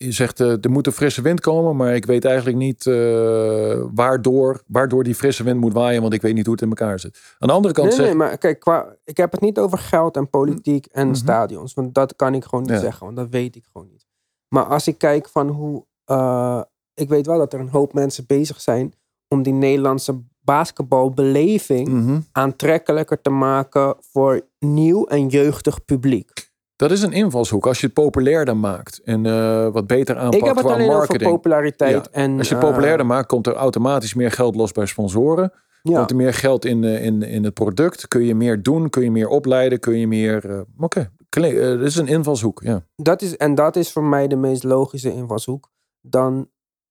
je 0.01 0.13
zegt 0.13 0.41
eh, 0.41 0.51
er 0.65 0.71
moet 0.71 0.87
een 0.87 0.93
frisse 0.93 1.23
wind 1.23 1.41
komen, 1.41 1.77
maar 1.77 1.95
ik 1.95 2.07
weet 2.07 2.25
eigenlijk 2.25 2.57
niet 2.57 2.87
eh, 2.87 3.83
waardoor, 3.95 4.63
waardoor 4.67 5.05
die 5.05 5.15
frisse 5.15 5.43
wind 5.45 5.61
moet 5.61 5.73
waaien, 5.73 6.01
want 6.03 6.13
ik 6.15 6.23
weet 6.23 6.35
niet 6.35 6.45
hoe 6.45 6.55
het 6.55 6.63
in 6.63 6.69
elkaar 6.69 7.01
zit. 7.01 7.19
Aan 7.39 7.49
de 7.49 7.55
andere 7.55 7.75
kant 7.75 7.87
Nee, 7.89 7.97
zeg 7.97 8.07
nee, 8.07 8.15
maar 8.15 8.39
kijk, 8.39 8.61
qua, 8.61 8.97
ik 9.05 9.17
heb 9.17 9.33
het 9.33 9.41
niet 9.41 9.59
over 9.59 9.79
geld 9.79 10.17
en 10.17 10.31
politiek 10.31 10.87
en 10.87 11.07
Mhm. 11.07 11.17
stadions. 11.17 11.75
Want 11.75 11.95
dat 11.95 12.17
kan 12.17 12.35
ik 12.35 12.45
gewoon 12.45 12.65
niet 12.65 12.75
Ja. 12.75 12.81
zeggen, 12.81 13.05
want 13.05 13.17
dat 13.17 13.29
weet 13.29 13.57
ik 13.57 13.65
gewoon 13.73 13.89
niet. 13.91 14.07
Maar 14.49 14.65
als 14.65 14.87
ik 14.89 14.99
kijk 14.99 15.29
van 15.29 15.49
hoe... 15.49 15.85
eh, 16.05 16.63
ik 16.95 17.09
weet 17.09 17.27
wel 17.27 17.39
dat 17.39 17.53
er 17.53 17.61
een 17.61 17.69
hoop 17.69 17.93
mensen 17.93 18.25
bezig 18.27 18.61
zijn 18.61 18.95
om 19.29 19.43
die 19.43 19.53
Nederlandse 19.53 20.21
basketbalbeleving 20.41 21.89
Mhm. 21.89 22.21
aantrekkelijker 22.33 23.21
te 23.21 23.31
maken 23.31 23.97
voor 24.01 24.41
nieuw 24.59 25.05
en 25.07 25.27
jeugdig 25.29 25.85
publiek. 25.85 26.48
Dat 26.79 26.91
is 26.91 27.03
een 27.03 27.13
invalshoek. 27.13 27.67
Als 27.67 27.81
je 27.81 27.87
het 27.87 27.95
populairder 27.95 28.57
maakt 28.57 29.01
en 29.05 29.27
eh, 29.27 29.69
wat 29.69 29.87
beter 29.87 30.17
aanpakt 30.17 30.35
ik 30.37 30.45
heb 30.45 30.57
het 30.57 30.65
qua 30.65 30.75
alleen 30.75 30.87
marketing. 30.87 31.23
over 31.23 31.33
populariteit. 31.37 31.93
Ja, 31.95 32.11
En, 32.13 32.39
Als 32.39 32.49
je 32.49 32.55
het 32.55 32.63
eh, 32.65 32.69
populairder 32.71 33.07
maakt, 33.07 33.27
komt 33.29 33.47
er 33.47 33.55
automatisch 33.55 34.15
meer 34.15 34.31
geld 34.31 34.55
los 34.57 34.73
bij 34.73 34.87
sponsoren. 34.87 35.53
ja. 35.83 35.97
Komt 35.97 36.11
er 36.11 36.17
meer 36.17 36.35
geld 36.35 36.65
in, 36.65 36.85
eh, 36.85 37.05
in, 37.05 37.23
in 37.23 37.45
het 37.45 37.55
product. 37.55 38.09
Kun 38.09 38.25
je 38.25 38.35
meer 38.35 38.63
doen, 38.63 38.91
kun 38.91 39.03
je 39.03 39.11
meer 39.11 39.29
opleiden, 39.29 39.81
kun 39.81 39.99
je 39.99 40.07
meer... 40.07 40.51
eh, 40.51 40.61
Oké, 40.79 41.11
eh, 41.31 41.43
dat 41.79 41.81
is 41.81 41.97
een 41.97 42.07
invalshoek, 42.09 42.61
ja. 42.63 42.83
dat 42.97 43.23
is, 43.23 43.37
en 43.37 43.55
dat 43.55 43.77
is 43.77 43.93
voor 43.93 44.05
mij 44.05 44.29
de 44.29 44.37
meest 44.37 44.65
logische 44.65 45.13
invalshoek. 45.13 45.71
Dan 46.01 46.49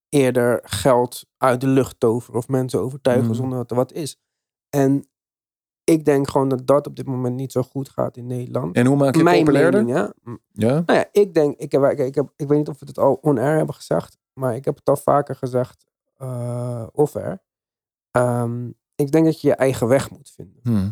eerder 0.09 0.59
geld 0.63 1.25
uit 1.37 1.61
de 1.61 1.67
lucht 1.67 1.99
toveren 1.99 2.39
of 2.39 2.47
mensen 2.47 2.79
overtuigen 2.79 3.25
Mhm. 3.25 3.35
zonder 3.35 3.57
dat 3.57 3.69
er 3.71 3.75
wat 3.75 3.91
is. 3.93 4.19
En 4.69 5.07
ik 5.89 6.05
denk 6.05 6.29
gewoon 6.29 6.49
dat 6.49 6.67
dat 6.67 6.87
op 6.87 6.95
dit 6.95 7.05
moment 7.05 7.35
niet 7.35 7.51
zo 7.51 7.61
goed 7.61 7.89
gaat 7.89 8.17
in 8.17 8.27
Nederland. 8.27 8.75
En 8.75 8.85
hoe 8.85 8.95
maak 8.97 9.15
je 9.15 9.21
het 9.21 9.29
Mijn 9.29 9.43
populairder? 9.43 9.85
mening, 9.85 10.13
ja. 10.23 10.37
Ja? 10.51 10.83
Nou 10.85 10.99
ja, 10.99 11.05
ik 11.11 11.33
denk, 11.33 11.57
ik, 11.57 11.71
heb, 11.71 11.83
ik, 11.83 12.15
heb, 12.15 12.33
ik 12.35 12.47
weet 12.47 12.57
niet 12.57 12.69
of 12.69 12.79
we 12.79 12.85
het 12.85 12.99
al 12.99 13.19
on-air 13.21 13.57
hebben 13.57 13.75
gezegd, 13.75 14.17
maar 14.33 14.55
ik 14.55 14.65
heb 14.65 14.75
het 14.75 14.89
al 14.89 14.95
vaker 14.95 15.35
gezegd 15.35 15.85
eh 16.17 16.87
off-air. 16.91 17.41
Ehm, 18.11 18.67
ik 18.95 19.11
denk 19.11 19.25
dat 19.25 19.41
je 19.41 19.47
je 19.47 19.55
eigen 19.55 19.87
weg 19.87 20.11
moet 20.11 20.31
vinden. 20.35 20.59
Hm. 20.63 20.89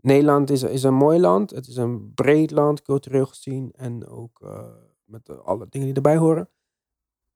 Nederland 0.00 0.50
is, 0.50 0.62
is 0.62 0.82
een 0.82 0.94
mooi 0.94 1.20
land. 1.20 1.50
Het 1.50 1.66
is 1.66 1.76
een 1.76 2.12
breed 2.14 2.50
land, 2.50 2.82
cultureel 2.82 3.26
gezien. 3.26 3.72
En 3.76 4.08
ook 4.08 4.40
eh, 4.42 4.58
met 5.04 5.44
alle 5.44 5.66
dingen 5.70 5.86
die 5.86 5.96
erbij 5.96 6.16
horen. 6.16 6.48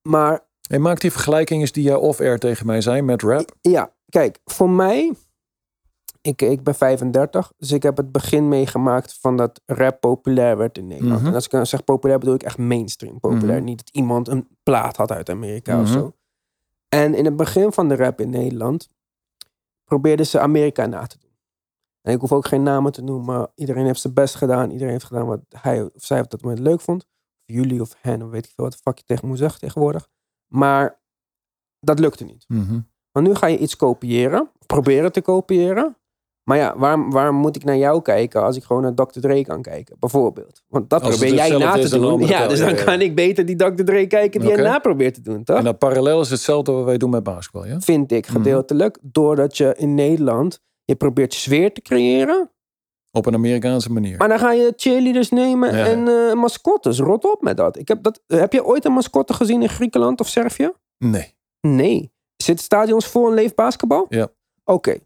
Maar 0.02 0.46
En 0.68 0.80
maak 0.80 1.00
die 1.00 1.12
vergelijking 1.12 1.60
eens 1.60 1.72
die 1.72 1.84
jij 1.84 1.94
off-air 1.94 2.38
tegen 2.38 2.66
mij 2.66 2.80
zei 2.80 3.02
met 3.02 3.22
rap. 3.22 3.56
ja, 3.60 3.94
kijk, 4.08 4.40
voor 4.44 4.70
mij... 4.70 5.14
Ik, 6.22 6.42
ik 6.42 6.62
ben 6.62 6.74
35, 6.74 7.52
dus 7.56 7.72
ik 7.72 7.82
heb 7.82 7.96
het 7.96 8.12
begin 8.12 8.48
meegemaakt 8.48 9.18
van 9.20 9.36
dat 9.36 9.60
rap 9.66 10.00
populair 10.00 10.56
werd 10.56 10.78
in 10.78 10.86
Nederland. 10.86 11.18
Mhm. 11.20 11.28
En 11.28 11.34
als 11.34 11.48
ik 11.48 11.66
zeg 11.66 11.84
populair, 11.84 12.18
bedoel 12.18 12.34
ik 12.34 12.42
echt 12.42 12.58
mainstream 12.58 13.20
populair. 13.20 13.56
Mhm. 13.56 13.64
Niet 13.64 13.78
dat 13.78 13.94
iemand 13.94 14.28
een 14.28 14.48
plaat 14.62 14.96
had 14.96 15.10
uit 15.10 15.28
Amerika 15.28 15.80
of 15.80 15.88
Mhm. 15.88 15.92
zo. 15.98 16.14
En 16.88 17.14
in 17.14 17.24
het 17.24 17.36
begin 17.36 17.72
van 17.72 17.88
de 17.88 17.96
rap 17.96 18.20
in 18.20 18.30
Nederland 18.30 18.88
probeerden 19.84 20.26
ze 20.26 20.40
Amerika 20.40 20.86
na 20.86 21.06
te 21.06 21.18
doen. 21.20 21.28
En 22.02 22.12
ik 22.12 22.20
hoef 22.20 22.32
ook 22.32 22.46
geen 22.46 22.62
namen 22.62 22.92
te 22.92 23.02
noemen. 23.02 23.50
Iedereen 23.54 23.84
heeft 23.86 24.00
zijn 24.00 24.14
best 24.14 24.34
gedaan. 24.34 24.70
Iedereen 24.70 24.92
heeft 24.92 25.04
gedaan 25.04 25.26
wat 25.26 25.40
hij 25.48 25.82
of 25.82 25.90
zij 26.04 26.20
op 26.20 26.30
dat 26.30 26.42
moment 26.42 26.60
leuk 26.60 26.80
vond. 26.80 27.02
Of 27.46 27.54
jullie 27.54 27.80
of 27.80 27.94
hen, 28.00 28.22
of 28.22 28.30
weet 28.30 28.44
ik 28.46 28.52
veel 28.54 28.64
wat 28.64 28.72
de 28.72 28.78
fuck 28.82 28.98
je 28.98 29.04
tegen 29.04 29.28
moet 29.28 29.38
zeggen 29.38 29.60
tegenwoordig. 29.60 30.08
Maar 30.46 31.00
dat 31.80 31.98
lukte 31.98 32.24
niet. 32.24 32.44
Maar 33.12 33.22
nu 33.22 33.34
ga 33.34 33.46
je 33.46 33.58
iets 33.58 33.76
kopiëren. 33.76 34.50
Proberen 34.66 35.12
te 35.12 35.20
kopiëren. 35.22 35.96
Maar 36.44 36.56
ja, 36.58 36.74
waarom, 36.76 37.10
waarom 37.10 37.36
moet 37.36 37.56
ik 37.56 37.64
naar 37.64 37.76
jou 37.76 38.02
kijken 38.02 38.42
als 38.42 38.56
ik 38.56 38.62
gewoon 38.64 38.82
naar 38.82 38.94
Dr. 38.94 39.20
Dre 39.20 39.44
kan 39.44 39.62
kijken? 39.62 39.96
Bijvoorbeeld. 39.98 40.62
Want 40.68 40.90
dat 40.90 41.00
Als 41.02 41.10
het 41.10 41.18
probeer 41.18 41.36
jij 41.36 41.48
hetzelfde 41.50 41.80
na 41.80 41.88
te 41.88 41.98
doen. 41.98 42.26
Ja, 42.26 42.46
dus 42.46 42.58
dan 42.58 42.74
kan 42.74 43.00
ik 43.00 43.14
beter 43.14 43.46
die 43.46 43.56
Dr. 43.56 43.84
Dre 43.84 44.06
kijken 44.06 44.40
die 44.40 44.48
jij 44.48 44.62
na 44.62 44.78
probeert 44.78 45.14
te 45.14 45.20
doen, 45.20 45.44
toch? 45.44 45.56
En 45.56 45.64
dat 45.64 45.78
parallel 45.78 46.20
is 46.20 46.30
hetzelfde 46.30 46.72
wat 46.72 46.84
wij 46.84 46.96
doen 46.98 47.10
met 47.10 47.22
basketbal, 47.22 47.66
ja? 47.66 47.80
Vind 47.80 48.12
ik 48.12 48.26
Mhm. 48.28 48.36
gedeeltelijk. 48.36 48.98
Doordat 49.02 49.56
je 49.56 49.74
in 49.76 49.94
Nederland, 49.94 50.60
je 50.84 50.94
probeert 50.96 51.34
sfeer 51.34 51.72
te 51.72 51.80
creëren. 51.82 52.50
Op 53.12 53.26
een 53.26 53.34
Amerikaanse 53.34 53.92
manier. 53.92 54.16
Maar 54.18 54.28
dan 54.28 54.38
ga 54.38 54.52
je 54.52 54.72
cheerleaders 54.76 55.30
nemen 55.30 55.76
Ja. 55.76 55.86
en 55.86 56.08
eh, 56.08 56.34
mascottes. 56.34 56.98
Rot 56.98 57.24
op 57.32 57.42
met 57.42 57.56
dat. 57.56 57.78
Ik 57.78 57.88
heb, 57.88 58.02
dat. 58.02 58.20
heb 58.26 58.52
je 58.52 58.64
ooit 58.64 58.84
een 58.84 58.92
mascotte 58.92 59.34
gezien 59.34 59.62
in 59.62 59.68
Griekenland 59.68 60.20
of 60.20 60.28
Servië? 60.28 60.70
Nee. 60.98 61.34
Nee. 61.60 62.12
Zitten 62.36 62.64
stadions 62.64 63.06
vol 63.06 63.28
en 63.28 63.34
leeft 63.34 63.54
basketbal? 63.54 64.06
Ja. 64.08 64.28
Oké. 64.64 64.98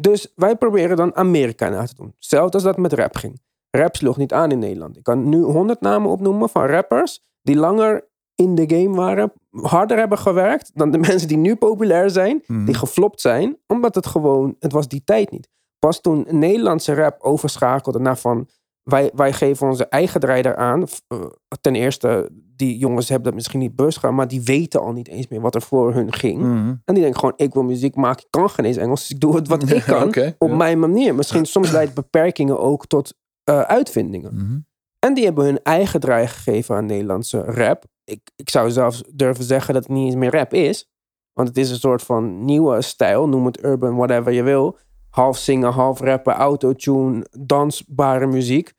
Dus 0.00 0.32
wij 0.36 0.56
proberen 0.56 0.96
dan 0.96 1.14
Amerika 1.16 1.68
na 1.68 1.86
te 1.86 1.94
doen. 1.94 2.12
Hetzelfde 2.14 2.52
als 2.54 2.62
dat 2.62 2.76
met 2.76 2.92
rap 2.92 3.16
ging. 3.16 3.40
Rap 3.70 3.96
sloeg 3.96 4.16
niet 4.16 4.32
aan 4.32 4.50
in 4.50 4.58
Nederland. 4.58 4.96
Ik 4.96 5.02
kan 5.02 5.28
nu 5.28 5.42
honderd 5.42 5.80
namen 5.80 6.10
opnoemen 6.10 6.48
van 6.48 6.66
rappers 6.66 7.20
die 7.42 7.56
langer 7.56 8.08
in 8.34 8.54
de 8.54 8.64
game 8.76 8.96
waren, 8.96 9.32
harder 9.50 9.98
hebben 9.98 10.18
gewerkt 10.18 10.70
dan 10.74 10.90
de 10.90 10.98
mensen 11.08 11.28
die 11.28 11.36
nu 11.36 11.56
populair 11.56 12.10
zijn, 12.10 12.42
Mhm. 12.46 12.64
die 12.64 12.74
geflopt 12.74 13.20
zijn, 13.20 13.56
omdat 13.66 13.94
het 13.94 14.06
gewoon, 14.06 14.56
het 14.58 14.72
was 14.72 14.88
die 14.88 15.02
tijd 15.04 15.30
niet. 15.30 15.48
Pas 15.78 16.00
toen 16.00 16.26
Nederlandse 16.30 16.94
rap 16.94 17.20
overschakelde 17.22 17.98
naar 17.98 18.18
van, 18.18 18.48
wij, 18.82 19.10
wij 19.14 19.32
geven 19.32 19.68
onze 19.68 19.86
eigen 19.86 20.20
draai 20.20 20.42
eraan. 20.42 20.88
F- 20.88 21.00
eh, 21.08 21.18
ten 21.60 21.74
eerste, 21.74 22.30
die 22.56 22.78
jongens 22.78 23.08
hebben 23.08 23.26
dat 23.26 23.34
misschien 23.34 23.60
niet 23.60 23.76
bewust 23.76 23.98
gedaan, 23.98 24.14
maar 24.14 24.28
die 24.28 24.42
weten 24.42 24.80
al 24.80 24.92
niet 24.92 25.08
eens 25.08 25.28
meer 25.28 25.40
wat 25.40 25.54
er 25.54 25.62
voor 25.62 25.94
hun 25.94 26.12
ging. 26.12 26.38
Mhm. 26.38 26.74
En 26.84 26.94
die 26.94 27.02
denken 27.02 27.20
gewoon, 27.20 27.34
ik 27.36 27.52
wil 27.54 27.62
muziek 27.62 27.94
maken, 27.94 28.24
ik 28.24 28.30
kan 28.30 28.50
geen 28.50 28.64
eens 28.64 28.76
Engels, 28.76 29.00
dus 29.00 29.10
ik 29.10 29.20
doe 29.20 29.34
het 29.36 29.48
wat 29.48 29.70
ik 29.70 29.82
kan, 29.82 30.08
op 30.38 30.48
ja. 30.48 30.56
mijn 30.56 30.78
manier. 30.78 31.14
Misschien 31.14 31.44
soms 31.44 31.70
leidt 31.70 31.94
beperkingen 31.94 32.58
ook 32.60 32.86
tot 32.86 33.14
eh, 33.44 33.60
uitvindingen. 33.60 34.34
Mhm. 34.34 34.58
En 34.98 35.14
die 35.14 35.24
hebben 35.24 35.44
hun 35.44 35.62
eigen 35.62 36.00
draai 36.00 36.26
gegeven 36.26 36.76
aan 36.76 36.86
Nederlandse 36.86 37.40
rap. 37.40 37.84
Ik, 38.04 38.30
ik 38.36 38.50
zou 38.50 38.70
zelfs 38.70 39.02
durven 39.12 39.44
zeggen 39.44 39.74
dat 39.74 39.82
het 39.82 39.92
niet 39.92 40.06
eens 40.06 40.14
meer 40.14 40.30
rap 40.32 40.54
is. 40.54 40.88
Want 41.32 41.48
het 41.48 41.56
is 41.56 41.70
een 41.70 41.78
soort 41.78 42.02
van 42.02 42.44
nieuwe 42.44 42.82
stijl, 42.82 43.28
noem 43.28 43.46
het 43.46 43.64
urban, 43.64 43.96
whatever 43.96 44.32
je 44.32 44.42
wil. 44.42 44.78
Half 45.10 45.38
zingen, 45.38 45.70
half 45.72 46.00
rappen, 46.00 46.32
autotune, 46.34 47.26
dansbare 47.38 48.26
muziek. 48.26 48.72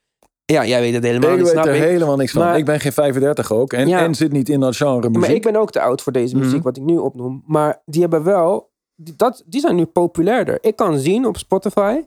Ja, 0.44 0.64
jij 0.66 0.80
weet 0.80 0.94
het 0.94 1.02
helemaal 1.04 1.30
Ik 1.30 1.34
niet, 1.36 1.44
weet 1.44 1.52
snap 1.54 1.64
er 1.66 1.74
ik. 1.74 1.82
helemaal 1.82 2.16
niks 2.16 2.32
van. 2.32 2.42
Maar- 2.42 2.56
ik 2.58 2.64
ben 2.64 2.80
geen 2.80 2.92
35 2.92 3.52
ook. 3.52 3.72
En, 3.72 3.88
Ja. 3.88 3.98
en 4.00 4.14
zit 4.14 4.32
niet 4.32 4.48
in 4.48 4.60
dat 4.60 4.76
genre 4.76 5.08
muziek. 5.08 5.16
Maar 5.20 5.30
ik 5.30 5.42
ben 5.42 5.56
ook 5.56 5.70
te 5.70 5.80
oud 5.80 6.02
voor 6.02 6.12
deze 6.12 6.36
muziek, 6.36 6.54
Mhm. 6.54 6.62
wat 6.62 6.76
ik 6.76 6.82
nu 6.82 6.96
opnoem. 6.96 7.42
Maar 7.46 7.82
die 7.84 8.00
hebben 8.00 8.22
wel, 8.24 8.70
die, 8.94 9.14
dat, 9.16 9.42
die 9.46 9.60
zijn 9.60 9.76
nu 9.76 9.84
populairder. 9.84 10.58
Ik 10.60 10.76
kan 10.76 10.98
zien 10.98 11.26
op 11.26 11.36
Spotify 11.36 12.00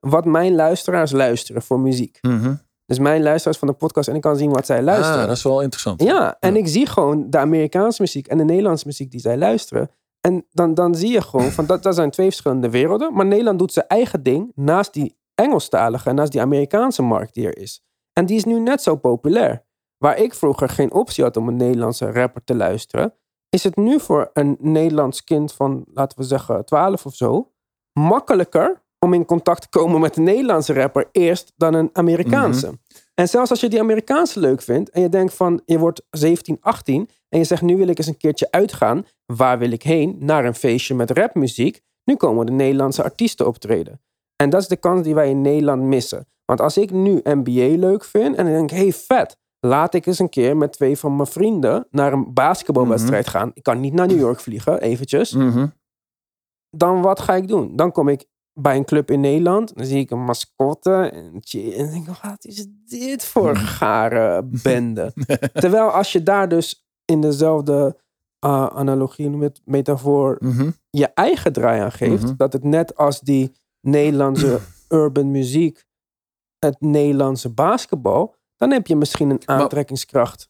wat 0.00 0.24
mijn 0.24 0.54
luisteraars 0.54 1.10
luisteren 1.12 1.62
voor 1.62 1.80
muziek. 1.80 2.18
Mhm. 2.20 2.54
Dus 2.86 2.98
mijn 2.98 3.22
luisteraars 3.22 3.58
van 3.58 3.68
de 3.68 3.74
podcast 3.74 4.08
en 4.08 4.14
ik 4.14 4.20
kan 4.20 4.36
zien 4.36 4.50
wat 4.50 4.66
zij 4.66 4.82
luisteren. 4.82 5.20
Ah, 5.20 5.26
dat 5.26 5.36
is 5.36 5.42
wel 5.42 5.60
interessant. 5.62 6.02
Ja, 6.02 6.36
en 6.40 6.52
Ja. 6.54 6.60
ik 6.60 6.68
zie 6.68 6.86
gewoon 6.86 7.26
de 7.30 7.38
Amerikaanse 7.38 8.02
muziek 8.02 8.26
en 8.26 8.38
de 8.38 8.44
Nederlandse 8.44 8.86
muziek 8.86 9.10
die 9.10 9.20
zij 9.20 9.36
luisteren. 9.38 9.90
En 10.20 10.46
dan, 10.50 10.74
dan 10.74 10.94
zie 10.94 11.12
je 11.12 11.20
gewoon 11.20 11.50
van 11.50 11.66
dat, 11.66 11.82
dat 11.82 11.94
zijn 11.94 12.10
twee 12.10 12.26
verschillende 12.26 12.70
werelden. 12.70 13.14
Maar 13.14 13.26
Nederland 13.26 13.58
doet 13.58 13.72
zijn 13.72 13.86
eigen 13.86 14.22
ding 14.22 14.52
naast 14.54 14.92
die 14.92 15.16
Engelstalige 15.34 16.08
en 16.08 16.14
naast 16.14 16.32
die 16.32 16.40
Amerikaanse 16.40 17.02
markt 17.02 17.34
die 17.34 17.46
er 17.46 17.58
is. 17.58 17.82
En 18.12 18.26
die 18.26 18.36
is 18.36 18.44
nu 18.44 18.60
net 18.60 18.82
zo 18.82 18.96
populair. 18.96 19.66
Waar 19.98 20.18
ik 20.18 20.34
vroeger 20.34 20.68
geen 20.68 20.92
optie 20.92 21.24
had 21.24 21.36
om 21.36 21.48
een 21.48 21.56
Nederlandse 21.56 22.12
rapper 22.12 22.44
te 22.44 22.54
luisteren, 22.54 23.14
is 23.48 23.64
het 23.64 23.76
nu 23.76 24.00
voor 24.00 24.30
een 24.32 24.56
Nederlands 24.60 25.24
kind 25.24 25.52
van, 25.52 25.84
laten 25.92 26.18
we 26.18 26.24
zeggen, 26.24 26.64
12 26.64 27.06
of 27.06 27.14
zo, 27.14 27.52
makkelijker 27.92 28.82
om 28.98 29.14
in 29.14 29.24
contact 29.24 29.62
te 29.62 29.68
komen 29.68 30.00
met 30.00 30.16
een 30.16 30.22
Nederlandse 30.22 30.72
rapper 30.72 31.08
eerst 31.12 31.52
dan 31.56 31.74
een 31.74 31.90
Amerikaanse. 31.92 32.78
En 33.18 33.28
zelfs 33.28 33.50
als 33.50 33.60
je 33.60 33.68
die 33.68 33.80
Amerikaanse 33.80 34.40
leuk 34.40 34.62
vindt 34.62 34.90
en 34.90 35.02
je 35.02 35.08
denkt 35.08 35.34
van 35.34 35.62
je 35.64 35.78
wordt 35.78 36.02
17, 36.10 36.56
18 36.60 37.08
en 37.28 37.38
je 37.38 37.44
zegt 37.44 37.62
nu 37.62 37.76
wil 37.76 37.88
ik 37.88 37.98
eens 37.98 38.06
een 38.06 38.16
keertje 38.16 38.50
uitgaan, 38.50 39.04
waar 39.26 39.58
wil 39.58 39.70
ik 39.70 39.82
heen? 39.82 40.16
Naar 40.18 40.44
een 40.44 40.54
feestje 40.54 40.94
met 40.94 41.10
rapmuziek. 41.10 41.80
Nu 42.04 42.16
komen 42.16 42.46
de 42.46 42.52
Nederlandse 42.52 43.02
artiesten 43.02 43.46
optreden. 43.46 44.00
En 44.36 44.50
dat 44.50 44.60
is 44.60 44.68
de 44.68 44.76
kans 44.76 45.02
die 45.02 45.14
wij 45.14 45.30
in 45.30 45.40
Nederland 45.40 45.82
missen. 45.82 46.26
Want 46.44 46.60
als 46.60 46.76
ik 46.76 46.90
nu 46.90 47.20
NBA 47.22 47.76
leuk 47.76 48.04
vind 48.04 48.36
en 48.36 48.46
ik 48.46 48.52
denk, 48.52 48.70
hey 48.70 48.92
vet, 48.92 49.36
laat 49.60 49.94
ik 49.94 50.06
eens 50.06 50.18
een 50.18 50.28
keer 50.28 50.56
met 50.56 50.72
twee 50.72 50.98
van 50.98 51.16
mijn 51.16 51.28
vrienden 51.28 51.86
naar 51.90 52.12
een 52.12 52.32
basketbalwedstrijd 52.34 53.28
gaan. 53.28 53.50
Ik 53.54 53.62
kan 53.62 53.80
niet 53.80 53.92
naar 53.92 54.06
New 54.06 54.18
York 54.18 54.40
vliegen, 54.40 54.80
eventjes 54.80 55.32
Mhm. 55.32 55.66
dan 56.70 57.02
wat 57.02 57.20
ga 57.20 57.34
ik 57.34 57.48
doen? 57.48 57.76
Dan 57.76 57.92
kom 57.92 58.08
ik 58.08 58.24
bij 58.60 58.76
een 58.76 58.84
club 58.84 59.10
in 59.10 59.20
Nederland. 59.20 59.76
Dan 59.76 59.86
zie 59.86 59.98
ik 59.98 60.10
een 60.10 60.24
mascotte. 60.24 60.92
En, 60.92 61.32
denk 61.90 62.08
ik, 62.08 62.14
wat 62.22 62.44
is 62.44 62.66
dit 62.86 63.24
voor 63.24 63.56
gare 63.78 64.42
bende? 64.62 65.12
Terwijl 65.52 65.88
als 65.90 66.12
je 66.12 66.22
daar 66.22 66.48
dus 66.48 66.86
in 67.04 67.20
dezelfde 67.20 67.96
uh, 68.44 68.66
analogie, 68.66 69.38
het 69.38 69.60
metafoor, 69.64 70.36
Mhm. 70.40 70.70
je 70.90 71.06
eigen 71.06 71.52
draai 71.52 71.80
aan 71.80 71.92
geeft. 71.92 72.22
Mhm. 72.22 72.34
Dat 72.36 72.52
het 72.52 72.64
net 72.64 72.96
als 72.96 73.20
die 73.20 73.52
Nederlandse 73.80 74.58
urban 74.88 75.30
muziek, 75.30 75.84
het 76.58 76.80
Nederlandse 76.80 77.48
basketbal, 77.48 78.34
dan 78.56 78.70
heb 78.70 78.86
je 78.86 78.96
misschien 78.96 79.30
een 79.30 79.42
aantrekkingskracht. 79.48 80.48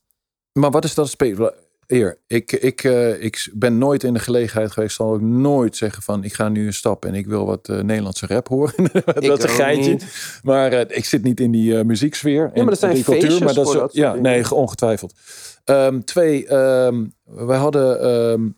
Maar 0.53 0.71
wat 0.71 0.85
is 0.85 0.95
dat 0.95 1.09
spelen? 1.09 1.55
Eer, 1.89 2.19
ik, 2.27 2.53
ik, 2.53 2.85
eh, 2.85 3.23
ik 3.23 3.49
ben 3.55 3.79
nooit 3.79 4.03
in 4.03 4.13
de 4.13 4.19
gelegenheid 4.19 4.71
geweest, 4.73 4.97
zal 4.97 5.13
ook 5.13 5.21
nooit 5.21 5.77
zeggen 5.77 6.03
van 6.03 6.25
ik 6.25 6.33
ga 6.35 6.49
nu 6.49 6.67
een 6.67 6.73
stap 6.75 7.05
en 7.05 7.15
ik 7.15 7.27
wil 7.27 7.47
wat 7.47 7.69
eh, 7.69 7.81
Nederlandse 7.81 8.27
rap 8.27 8.49
horen. 8.49 8.75
dat 9.05 9.23
is 9.23 9.43
een 9.43 9.49
geintje. 9.49 9.91
niet. 9.91 10.41
Maar 10.43 10.73
eh, 10.73 10.97
ik 10.97 11.05
zit 11.05 11.23
niet 11.23 11.41
in 11.41 11.51
die 11.51 11.85
muzieksfeer. 11.85 12.43
maar 12.43 12.53
en 12.53 12.67
dat 12.67 12.79
zijn 12.79 12.95
die 12.95 13.05
cultuur, 13.05 13.45
maar 13.45 13.55
dat 13.55 13.67
is, 13.67 13.73
dat 13.73 13.93
Ja, 13.93 14.15
nee, 14.15 14.55
ongetwijfeld. 14.55 15.15
Ehm, 15.65 16.01
twee, 16.01 16.47
ehm, 16.47 17.05
wij 17.25 17.59
hadden 17.59 18.01
ehm, 18.01 18.49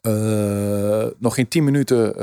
eh, 0.00 1.06
nog 1.18 1.34
geen 1.34 1.48
tien 1.48 1.64
minuten 1.64 2.14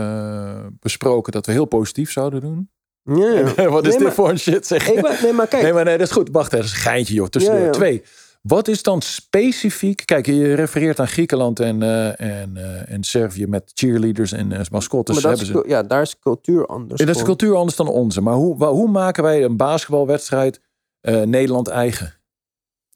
besproken 0.80 1.32
dat 1.32 1.45
we 1.45 1.52
heel 1.52 1.65
positief 1.65 2.12
zouden 2.12 2.41
doen. 2.41 2.69
Ja, 3.04 3.34
ja. 3.56 3.69
wat 3.69 3.84
is 3.86 3.89
Nee, 3.89 3.98
dit 3.98 4.02
maar- 4.02 4.13
voor 4.13 4.30
een 4.30 4.39
shit? 4.39 4.67
Zeg. 4.67 4.89
Ik 4.89 5.22
nee, 5.22 5.34
maar 5.34 5.48
kijk. 5.48 5.63
Nee, 5.63 5.74
maar 5.74 5.84
nee, 5.86 5.98
dat 5.98 6.08
is 6.08 6.13
goed. 6.13 6.30
Wacht, 6.32 6.52
dat 6.52 6.63
is 6.63 6.72
een 6.72 6.78
geintje, 6.78 7.13
joh. 7.13 7.28
Ja, 7.30 7.56
ja. 7.56 7.69
Twee. 7.69 8.04
Wat 8.41 8.67
is 8.67 8.84
dan 8.84 9.02
specifiek? 9.02 10.06
Kijk, 10.06 10.25
je 10.25 10.54
refereert 10.54 10.99
aan 10.99 11.08
Griekenland 11.08 11.60
en, 11.60 11.82
eh, 11.84 12.41
en, 12.41 12.58
eh, 12.58 12.91
en 12.91 13.04
Servië 13.04 13.47
met 13.47 13.71
cheerleaders 13.73 14.32
en 14.32 14.52
uh, 14.52 14.60
mascottes. 14.71 15.15
maar 15.15 15.23
dat 15.23 15.39
hebben 15.39 15.56
is, 15.56 15.62
ze. 15.62 15.69
ja, 15.69 15.84
daar 15.84 16.02
is 16.02 16.19
cultuur 16.19 16.65
anders. 16.65 16.99
Ja, 16.99 17.06
dat 17.06 17.15
is 17.15 17.23
cultuur 17.23 17.56
anders 17.56 17.75
dan 17.75 17.88
onze. 17.88 18.21
Maar 18.21 18.34
hoe, 18.34 18.65
hoe 18.65 18.89
maken 18.89 19.23
wij 19.23 19.43
een 19.43 19.58
basketbalwedstrijd 19.58 20.62
eh, 21.02 21.21
Nederland 21.21 21.67
eigen? 21.67 22.13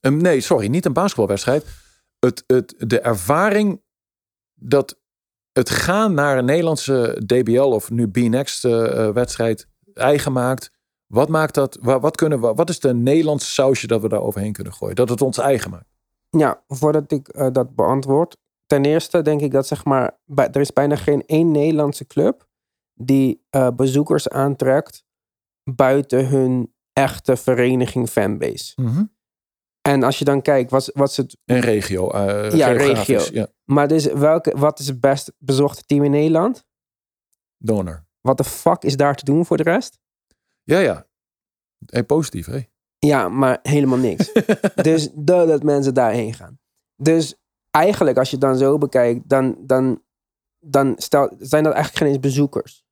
Nee, 0.01 0.41
sorry, 0.41 0.67
niet 0.67 0.85
een 0.85 0.93
basketbalwedstrijd. 0.93 1.65
Het, 2.19 2.43
het, 2.47 2.73
de 2.77 2.99
ervaring 2.99 3.81
dat 4.53 5.01
het 5.53 5.69
gaan 5.69 6.13
naar 6.13 6.37
een 6.37 6.45
Nederlandse 6.45 7.21
DBL 7.25 7.61
of 7.61 7.89
nu 7.89 8.07
B-Next 8.07 8.65
eh, 8.65 9.07
eh, 9.07 9.13
wedstrijd 9.13 9.67
eigen 9.93 10.31
maakt. 10.31 10.71
Wat 11.13 11.29
maakt 11.29 11.53
dat? 11.53 11.77
Wat, 11.81 12.15
kunnen 12.15 12.41
we, 12.41 12.53
wat 12.53 12.69
is 12.69 12.79
de 12.79 12.93
Nederlandse 12.93 13.51
sausje 13.51 13.87
dat 13.87 14.01
we 14.01 14.07
daar 14.09 14.21
overheen 14.21 14.53
kunnen 14.53 14.73
gooien? 14.73 14.95
Dat 14.95 15.09
het 15.09 15.21
ons 15.21 15.37
eigen 15.37 15.69
maakt. 15.71 15.91
Ja, 16.29 16.63
voordat 16.67 17.11
ik 17.11 17.27
eh, 17.27 17.47
dat 17.51 17.75
beantwoord. 17.75 18.37
Ten 18.65 18.85
eerste 18.85 19.21
denk 19.21 19.41
ik 19.41 19.51
dat 19.51 19.67
zeg 19.67 19.85
maar, 19.85 20.17
bij- 20.25 20.49
er 20.51 20.61
is 20.61 20.73
bijna 20.73 20.95
geen 20.95 21.23
één 21.25 21.51
Nederlandse 21.51 22.05
club 22.05 22.47
die 22.93 23.45
eh, 23.49 23.67
bezoekers 23.75 24.29
aantrekt 24.29 25.03
buiten 25.63 26.27
hun 26.27 26.73
echte 26.93 27.35
vereniging 27.35 28.09
fanbase. 28.09 28.73
En 29.81 30.03
als 30.03 30.19
je 30.19 30.25
dan 30.25 30.41
kijkt, 30.41 30.71
wat, 30.71 30.89
wat 30.93 31.09
is 31.09 31.17
het. 31.17 31.37
En 31.45 31.59
regio. 31.59 32.09
eh, 32.09 32.51
Ja, 32.51 32.67
regio. 32.71 33.21
Ja, 33.31 33.47
Maar 33.63 33.87
dus 33.87 34.05
welke, 34.05 34.53
wat 34.57 34.79
is 34.79 34.87
het 34.87 34.99
best 35.01 35.31
bezochte 35.37 35.83
team 35.85 36.03
in 36.03 36.11
Nederland? 36.11 36.65
donor. 37.57 38.05
Wat 38.21 38.37
de 38.37 38.43
fuck 38.43 38.83
is 38.83 38.97
daar 38.97 39.15
te 39.15 39.25
doen 39.25 39.45
voor 39.45 39.57
de 39.57 39.63
rest? 39.63 39.99
Ja, 40.63 40.79
ja. 40.79 41.07
Hey, 41.85 42.03
positief, 42.03 42.45
hé. 42.45 42.61
Ja, 42.99 43.29
maar 43.29 43.59
helemaal 43.61 43.97
niks. 43.97 44.31
dus 44.89 45.09
dat 45.15 45.63
mensen 45.63 45.93
daarheen 45.93 46.33
gaan. 46.33 46.59
Dus 46.95 47.35
eigenlijk, 47.69 48.17
als 48.17 48.29
je 48.29 48.35
het 48.35 48.45
dan 48.45 48.57
zo 48.57 48.77
bekijkt, 48.77 49.29
dan, 49.29 49.57
dan, 49.59 50.01
dan 50.59 50.93
stel, 50.97 51.35
zijn 51.39 51.63
dat 51.63 51.73
eigenlijk 51.73 52.03
geen 52.03 52.07
eens 52.07 52.19
bezoekers. 52.19 52.83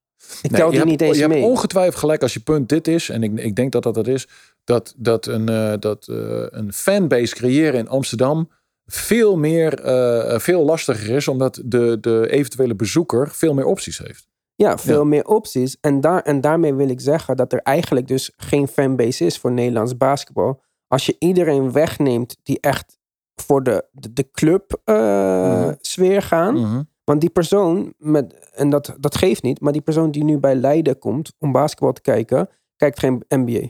Ik 0.42 0.52
tel 0.52 0.72
je 0.72 0.78
die 0.78 0.86
niet 0.86 1.02
eens 1.02 1.18
je 1.18 1.28
mee. 1.28 1.40
hebt 1.40 1.52
ongetwijfeld 1.52 1.96
gelijk 1.96 2.22
als 2.22 2.34
je 2.34 2.40
punt 2.40 2.70
dit 2.70 2.88
is. 2.88 3.10
En 3.10 3.24
ik, 3.24 3.40
ik 3.40 3.56
denk 3.56 3.72
dat 3.72 3.84
dat 3.84 3.94
dat 3.94 4.08
is. 4.08 4.28
Dat, 4.64 4.94
dat, 4.98 5.26
een, 5.26 5.50
eh, 5.50 5.74
dat 5.80 6.08
eh, 6.08 6.46
een 6.50 6.74
fanbase 6.74 7.36
creëren 7.36 7.80
in 7.80 7.88
Amsterdam 7.88 8.50
veel 8.86 9.38
meer, 9.38 9.74
eh, 9.74 10.40
veel 10.40 10.66
lastiger 10.66 11.16
is. 11.16 11.28
Omdat 11.28 11.62
de, 11.66 11.98
de 12.02 12.28
eventuele 12.30 12.76
bezoeker 12.76 13.30
veel 13.32 13.54
meer 13.54 13.66
opties 13.66 13.98
heeft. 13.98 14.28
Ja, 14.62 14.78
veel 14.78 15.06
meer 15.06 15.26
opties. 15.28 15.78
En, 15.80 16.02
daar, 16.02 16.22
en 16.22 16.42
daarmee 16.42 16.74
wil 16.74 16.90
ik 16.90 17.00
zeggen 17.02 17.36
dat 17.36 17.54
er 17.54 17.60
eigenlijk 17.60 18.08
dus 18.08 18.32
geen 18.38 18.68
fanbase 18.68 19.26
is 19.26 19.38
voor 19.38 19.52
Nederlands 19.52 19.98
basketbal. 19.98 20.62
Als 20.88 21.06
je 21.06 21.16
iedereen 21.20 21.72
wegneemt 21.72 22.38
die 22.44 22.60
echt 22.60 23.00
voor 23.36 23.64
de, 23.64 23.86
de, 23.92 24.14
de 24.14 24.32
club 24.32 24.82
eh, 24.84 24.96
Mhm. 24.96 25.74
sfeer 25.82 26.22
gaan. 26.22 26.88
Want 27.04 27.22
die 27.22 27.30
persoon, 27.30 27.94
met, 27.98 28.50
en 28.54 28.70
dat, 28.70 28.96
dat 29.00 29.18
geeft 29.18 29.44
niet, 29.44 29.62
maar 29.62 29.74
die 29.74 29.82
persoon 29.82 30.12
die 30.12 30.24
nu 30.24 30.38
bij 30.38 30.56
Leiden 30.56 31.00
komt 31.00 31.34
om 31.40 31.52
basketbal 31.52 31.92
te 31.94 32.02
kijken, 32.02 32.50
kijkt 32.76 33.00
geen 33.00 33.24
NBA. 33.28 33.68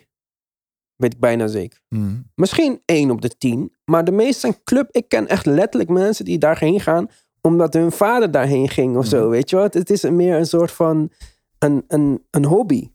Weet 0.96 1.14
ik 1.14 1.20
bijna 1.20 1.48
zeker. 1.48 1.82
Mhm. 1.90 2.20
Misschien 2.36 2.82
één 2.86 3.12
op 3.12 3.22
de 3.22 3.38
tien, 3.38 3.76
maar 3.86 4.04
de 4.04 4.12
meeste 4.12 4.40
zijn 4.40 4.64
club. 4.64 4.88
Ik 4.92 5.08
ken 5.10 5.28
echt 5.28 5.46
letterlijk 5.46 5.90
mensen 5.92 6.26
die 6.26 6.38
daarheen 6.38 6.80
gaan 6.80 7.08
omdat 7.42 7.74
hun 7.74 7.92
vader 7.92 8.32
daarheen 8.32 8.70
ging 8.70 8.98
of 8.98 9.06
zo, 9.06 9.30
weet 9.30 9.50
je 9.50 9.56
wat? 9.56 9.74
Het 9.74 9.90
is 9.90 10.10
meer 10.10 10.36
een 10.36 10.46
soort 10.46 10.72
van 10.72 11.10
een, 11.60 11.84
een, 11.88 12.24
een 12.30 12.46
hobby. 12.46 12.92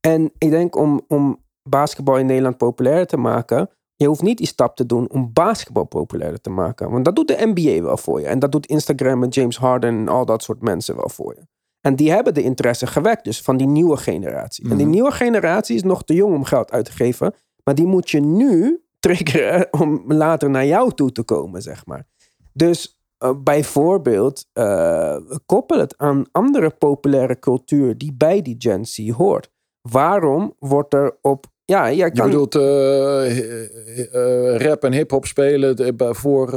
En 0.00 0.32
ik 0.38 0.50
denk 0.50 0.76
om, 0.76 1.00
om 1.08 1.42
basketbal 1.62 2.18
in 2.18 2.26
Nederland 2.26 2.56
populair 2.56 3.06
te 3.06 3.16
maken, 3.16 3.70
je 3.96 4.06
hoeft 4.06 4.22
niet 4.22 4.38
die 4.38 4.46
stap 4.46 4.76
te 4.76 4.86
doen 4.86 5.10
om 5.10 5.32
basketbal 5.32 5.84
populairder 5.84 6.40
te 6.40 6.50
maken. 6.50 6.90
Want 6.90 7.04
dat 7.04 7.16
doet 7.16 7.28
de 7.28 7.52
NBA 7.54 7.82
wel 7.82 7.96
voor 7.96 8.20
je. 8.20 8.26
En 8.26 8.38
dat 8.38 8.52
doet 8.52 8.66
Instagram 8.66 9.18
met 9.18 9.34
James 9.34 9.58
Harden 9.58 9.98
en 9.98 10.08
al 10.08 10.24
dat 10.24 10.42
soort 10.42 10.62
mensen 10.62 10.96
wel 10.96 11.08
voor 11.08 11.34
je. 11.34 11.46
En 11.80 11.96
die 11.96 12.10
hebben 12.10 12.34
de 12.34 12.42
interesse 12.42 12.86
gewekt, 12.86 13.24
dus 13.24 13.40
van 13.42 13.56
die 13.56 13.66
nieuwe 13.66 13.96
generatie. 13.96 14.70
En 14.70 14.76
die 14.76 14.86
nieuwe 14.86 15.10
generatie 15.10 15.76
is 15.76 15.82
nog 15.82 16.04
te 16.04 16.14
jong 16.14 16.34
om 16.34 16.44
geld 16.44 16.70
uit 16.70 16.84
te 16.84 16.92
geven. 16.92 17.34
Maar 17.64 17.74
die 17.74 17.86
moet 17.86 18.10
je 18.10 18.20
nu 18.20 18.82
triggeren 19.00 19.68
om 19.82 20.02
later 20.06 20.50
naar 20.50 20.66
jou 20.66 20.92
toe 20.94 21.12
te 21.12 21.22
komen, 21.22 21.62
zeg 21.62 21.86
maar. 21.86 22.06
Dus 22.52 22.98
eh, 23.24 23.30
bijvoorbeeld, 23.42 24.46
eh, 24.52 25.16
koppel 25.46 25.78
het 25.78 25.94
aan 25.98 26.24
andere 26.32 26.70
populaire 26.70 27.38
cultuur 27.38 27.98
die 27.98 28.14
bij 28.16 28.42
die 28.42 28.54
Gen 28.58 28.86
Z 28.86 29.10
hoort. 29.10 29.50
Waarom 29.90 30.54
wordt 30.58 30.94
er 30.94 31.18
op. 31.20 31.46
Ja, 31.64 31.92
jij 31.92 32.06
Je 32.06 32.12
kan, 32.12 32.26
bedoelt 32.30 32.54
eh, 32.54 34.56
rap 34.56 34.84
en 34.84 34.92
hip-hop 34.92 35.26
spelen 35.26 35.96
voor. 36.16 36.50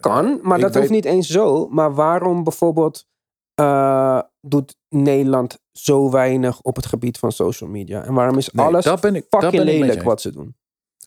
kan 0.00 0.38
maar 0.42 0.58
dat 0.58 0.68
weet- 0.72 0.78
hoeft 0.78 0.90
niet 0.90 1.04
eens 1.04 1.28
zo. 1.28 1.68
Maar 1.68 1.94
waarom 1.94 2.44
bijvoorbeeld 2.44 3.06
doet 4.40 4.76
Nederland 4.88 5.58
zo 5.72 6.10
weinig 6.10 6.60
op 6.62 6.76
het 6.76 6.86
gebied 6.86 7.18
van 7.18 7.32
social 7.32 7.70
media? 7.70 8.04
En 8.04 8.14
waarom 8.14 8.38
is 8.38 8.50
Nee, 8.50 8.66
alles 8.66 8.84
dat 8.84 9.00
ben 9.00 9.14
ik- 9.14 9.26
dat 9.28 9.42
fucking 9.42 9.64
ben 9.64 9.74
ik 9.74 9.80
lelijk 9.80 10.02
wat 10.02 10.20
ze 10.20 10.32
doen? 10.32 10.56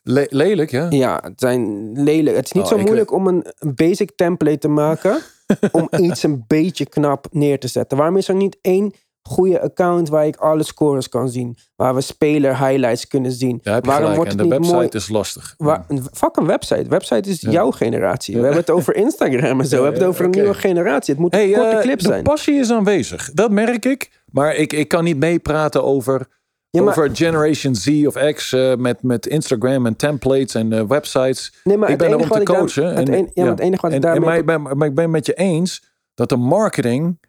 Le- 0.10 0.26
lelijk, 0.30 0.72
ja? 0.72 0.88
Ja, 0.90 1.20
het 1.24 1.40
zijn 1.40 1.92
lelijk. 2.04 2.36
Het 2.36 2.46
is 2.46 2.52
niet 2.52 2.64
Oh, 2.64 2.70
zo 2.70 2.78
moeilijk 2.78 3.12
om 3.14 3.28
een, 3.28 3.46
basic 3.76 4.12
template 4.16 4.58
te 4.58 4.68
maken. 4.68 5.18
om 5.72 5.88
iets 5.98 6.24
een 6.24 6.44
beetje 6.48 6.86
knap 6.86 7.28
neer 7.32 7.60
te 7.60 7.68
zetten. 7.68 7.98
Waarom 7.98 8.18
is 8.18 8.28
er 8.28 8.36
niet 8.36 8.58
één 8.62 8.94
goede 9.22 9.62
account 9.62 10.10
waar 10.10 10.26
ik 10.28 10.36
alle 10.36 10.64
scores 10.64 11.10
kan 11.10 11.30
zien? 11.30 11.58
Waar 11.76 11.96
we 11.96 12.02
speler 12.02 12.58
highlights 12.68 13.08
kunnen 13.08 13.32
zien? 13.32 13.60
Waarom 13.64 13.84
gelijk. 13.94 14.16
wordt 14.16 14.32
En 14.32 14.38
het 14.38 14.38
de 14.38 14.44
niet 14.44 14.54
website 14.54 14.76
mooi? 14.76 14.88
is 14.92 15.10
lastig. 15.10 15.54
Waar, 15.58 15.86
een- 15.88 16.04
fuck 16.14 16.36
een 16.36 16.46
website. 16.46 16.90
Website 16.90 17.30
is 17.30 17.42
Ja. 17.42 17.52
jouw 17.52 17.72
generatie. 17.72 18.36
We 18.36 18.42
hebben 18.42 18.60
het 18.60 18.70
over 18.70 18.96
Instagram 18.96 19.60
en 19.60 19.66
zo. 19.68 19.78
We 19.78 19.84
hebben 19.84 20.02
het 20.02 20.10
over 20.10 20.26
een 20.26 20.32
nieuwe 20.32 20.54
generatie. 20.54 21.14
Het 21.14 21.24
moet 21.24 21.34
Hey, 21.34 21.48
een 21.48 21.54
korte 21.54 21.76
eh, 21.76 21.82
clip 21.82 22.00
de 22.00 22.06
zijn. 22.08 22.24
passie 22.24 22.56
is 22.56 22.72
aanwezig. 22.72 23.32
Dat 23.34 23.52
merk 23.52 23.86
ik. 23.86 24.10
Maar 24.32 24.56
ik, 24.56 24.74
ik 24.74 24.88
kan 24.88 25.04
niet 25.04 25.18
meepraten 25.18 25.84
over, 25.84 26.28
Ja, 26.70 26.82
maar- 26.82 26.90
over 26.98 27.16
Generation 27.16 27.76
Z 27.76 27.88
of 28.06 28.14
X 28.34 28.54
eh, 28.54 28.76
met, 28.76 29.04
met 29.04 29.26
Instagram 29.26 29.86
en 29.86 29.96
templates 29.96 30.56
en 30.56 30.74
eh, 30.74 30.84
websites. 30.88 31.54
Nee, 31.64 31.78
maar 31.78 31.90
ik 31.90 31.98
ben 31.98 32.08
er 32.10 32.16
om 32.16 32.22
te 32.28 32.44
coachen. 32.44 32.96
en, 32.96 33.32
ja, 33.34 33.42
maar 33.44 33.52
het 33.52 33.60
enige 33.60 33.82
wat 33.82 33.92
ik 33.94 34.02
daarmee- 34.02 34.26
maar, 34.30 34.38
ik 34.38 34.46
ben, 34.46 34.62
maar 34.78 34.88
ik 34.88 34.96
ben 34.96 35.10
met 35.12 35.26
je 35.26 35.34
eens 35.34 35.84
dat 36.14 36.30
de 36.30 36.36
marketing 36.38 37.20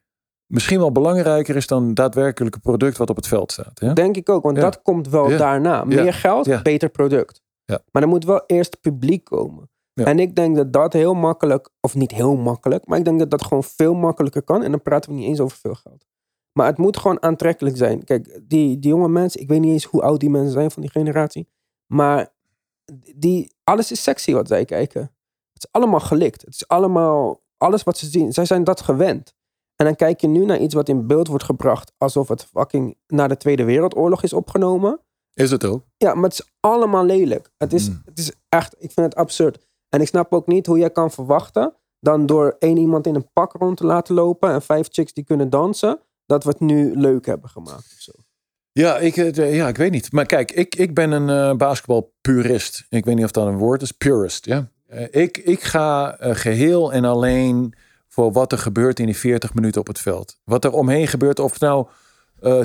misschien 0.47 0.79
wel 0.79 0.93
belangrijker 0.93 1.57
is 1.57 1.67
dan 1.67 1.95
daadwerkelijke 1.95 2.59
product 2.59 2.97
wat 2.97 3.11
op 3.11 3.17
het 3.17 3.27
veld 3.27 3.53
staat. 3.53 3.81
Ja? 3.81 3.93
Denk 3.93 4.17
ik 4.17 4.29
ook, 4.29 4.43
want 4.43 4.57
dat 4.63 4.83
komt 4.83 5.09
wel 5.09 5.29
daarna. 5.39 5.85
Meer 5.85 6.15
geld, 6.15 6.47
beter 6.63 6.89
product. 6.89 7.43
Ja. 7.65 7.81
Maar 7.93 8.03
er 8.03 8.09
moet 8.09 8.25
wel 8.25 8.43
eerst 8.47 8.81
publiek 8.81 9.25
komen. 9.25 9.71
Ja. 9.93 10.05
En 10.05 10.19
ik 10.19 10.35
denk 10.35 10.57
dat 10.57 10.73
dat 10.73 10.93
heel 10.93 11.15
makkelijk, 11.15 11.69
of 11.81 11.95
niet 11.95 12.13
heel 12.13 12.37
makkelijk, 12.37 12.87
maar 12.87 12.99
ik 12.99 13.05
denk 13.05 13.19
dat 13.19 13.31
dat 13.31 13.43
gewoon 13.45 13.65
veel 13.65 13.95
makkelijker 13.95 14.43
kan. 14.43 14.63
En 14.63 14.71
dan 14.71 14.83
praten 14.83 15.11
we 15.11 15.17
niet 15.17 15.27
eens 15.27 15.41
over 15.41 15.57
veel 15.57 15.75
geld. 15.75 16.07
Maar 16.59 16.67
het 16.67 16.79
moet 16.79 16.97
gewoon 16.97 17.23
aantrekkelijk 17.23 17.77
zijn. 17.77 18.05
Kijk, 18.05 18.41
die, 18.43 18.79
die 18.79 18.91
jonge 18.91 19.09
mensen, 19.09 19.41
ik 19.41 19.49
weet 19.49 19.61
niet 19.61 19.73
eens 19.73 19.85
hoe 19.85 20.03
oud 20.03 20.21
die 20.21 20.31
mensen 20.31 20.53
zijn 20.53 20.71
van 20.71 20.83
die 20.83 20.91
generatie. 20.91 21.49
Maar 21.87 22.33
die, 23.15 23.53
alles 23.65 23.91
is 23.93 24.03
sexy 24.03 24.33
wat 24.33 24.49
zij 24.49 24.65
kijken. 24.65 25.01
Het 25.53 25.65
is 25.65 25.69
allemaal 25.71 26.01
gelikt. 26.01 26.41
Het 26.41 26.55
is 26.55 26.69
allemaal, 26.69 27.41
alles 27.57 27.83
wat 27.83 27.99
ze 27.99 28.07
zien. 28.07 28.33
Zij 28.33 28.45
zijn 28.45 28.65
dat 28.65 28.81
gewend. 28.81 29.35
En 29.77 29.85
dan 29.85 29.97
kijk 29.97 30.21
je 30.21 30.27
nu 30.27 30.45
naar 30.45 30.59
iets 30.59 30.75
wat 30.75 30.89
in 30.89 31.07
beeld 31.07 31.29
wordt 31.29 31.45
gebracht 31.45 31.93
alsof 31.99 32.29
het 32.29 32.45
fucking 32.45 32.97
na 33.07 33.29
de 33.29 33.37
Tweede 33.37 33.65
Wereldoorlog 33.65 34.23
is 34.23 34.33
opgenomen. 34.33 35.01
Is 35.35 35.51
het 35.51 35.65
ook? 35.65 35.85
Ja, 35.97 36.15
maar 36.15 36.31
het 36.31 36.33
is 36.33 36.53
allemaal 36.61 37.05
lelijk. 37.05 37.51
Het 37.57 37.73
is, 37.73 37.89
Mm. 37.89 38.03
het 38.05 38.19
is 38.19 38.33
echt, 38.49 38.75
ik 38.79 38.91
vind 38.93 39.07
het 39.07 39.15
absurd. 39.15 39.67
En 39.89 40.01
ik 40.01 40.07
snap 40.07 40.33
ook 40.33 40.47
niet 40.47 40.67
hoe 40.67 40.79
jij 40.79 40.91
kan 40.91 41.11
verwachten, 41.11 41.75
dan 42.01 42.27
door 42.27 42.57
één 42.59 42.77
iemand 42.77 43.07
in 43.07 43.15
een 43.15 43.33
pak 43.33 43.53
rond 43.53 43.77
te 43.77 43.87
laten 43.87 44.15
lopen 44.15 44.51
en 44.51 44.63
vijf 44.63 44.89
chicks 44.91 45.13
die 45.13 45.25
kunnen 45.25 45.51
dansen, 45.51 46.01
dat 46.29 46.45
we 46.45 46.51
het 46.51 46.61
nu 46.61 46.93
leuk 46.95 47.27
hebben 47.27 47.49
gemaakt 47.49 47.93
of 47.95 48.01
zo. 48.01 48.13
Ja, 48.73 48.99
ik, 48.99 49.17
eh, 49.17 49.55
ja, 49.55 49.69
ik 49.69 49.77
weet 49.77 49.91
niet. 49.91 50.13
Maar 50.13 50.27
kijk, 50.27 50.53
ik, 50.53 50.75
ik 50.75 50.95
ben 50.95 51.11
een 51.11 51.29
eh 51.29 51.57
basketbalpurist. 51.57 52.87
Ik 52.89 53.05
weet 53.05 53.15
niet 53.15 53.25
of 53.25 53.31
dat 53.31 53.47
een 53.47 53.57
woord 53.57 53.83
is. 53.83 53.93
Purist, 53.93 54.45
ja. 54.45 54.71
Eh, 54.87 55.23
ik, 55.23 55.39
ik 55.39 55.63
ga 55.63 56.19
eh, 56.19 56.35
geheel 56.35 56.93
en 56.93 57.05
alleen 57.05 57.75
voor 58.09 58.33
wat 58.33 58.53
er 58.53 58.59
gebeurt 58.59 59.01
in 59.01 59.07
die 59.07 59.17
40 59.17 59.55
minuten 59.55 59.81
op 59.81 59.87
het 59.87 59.99
veld. 59.99 60.39
Wat 60.45 60.65
er 60.65 60.73
omheen 60.73 61.09
gebeurt, 61.09 61.39
of 61.39 61.61
nou 61.61 61.87
eh 62.41 62.61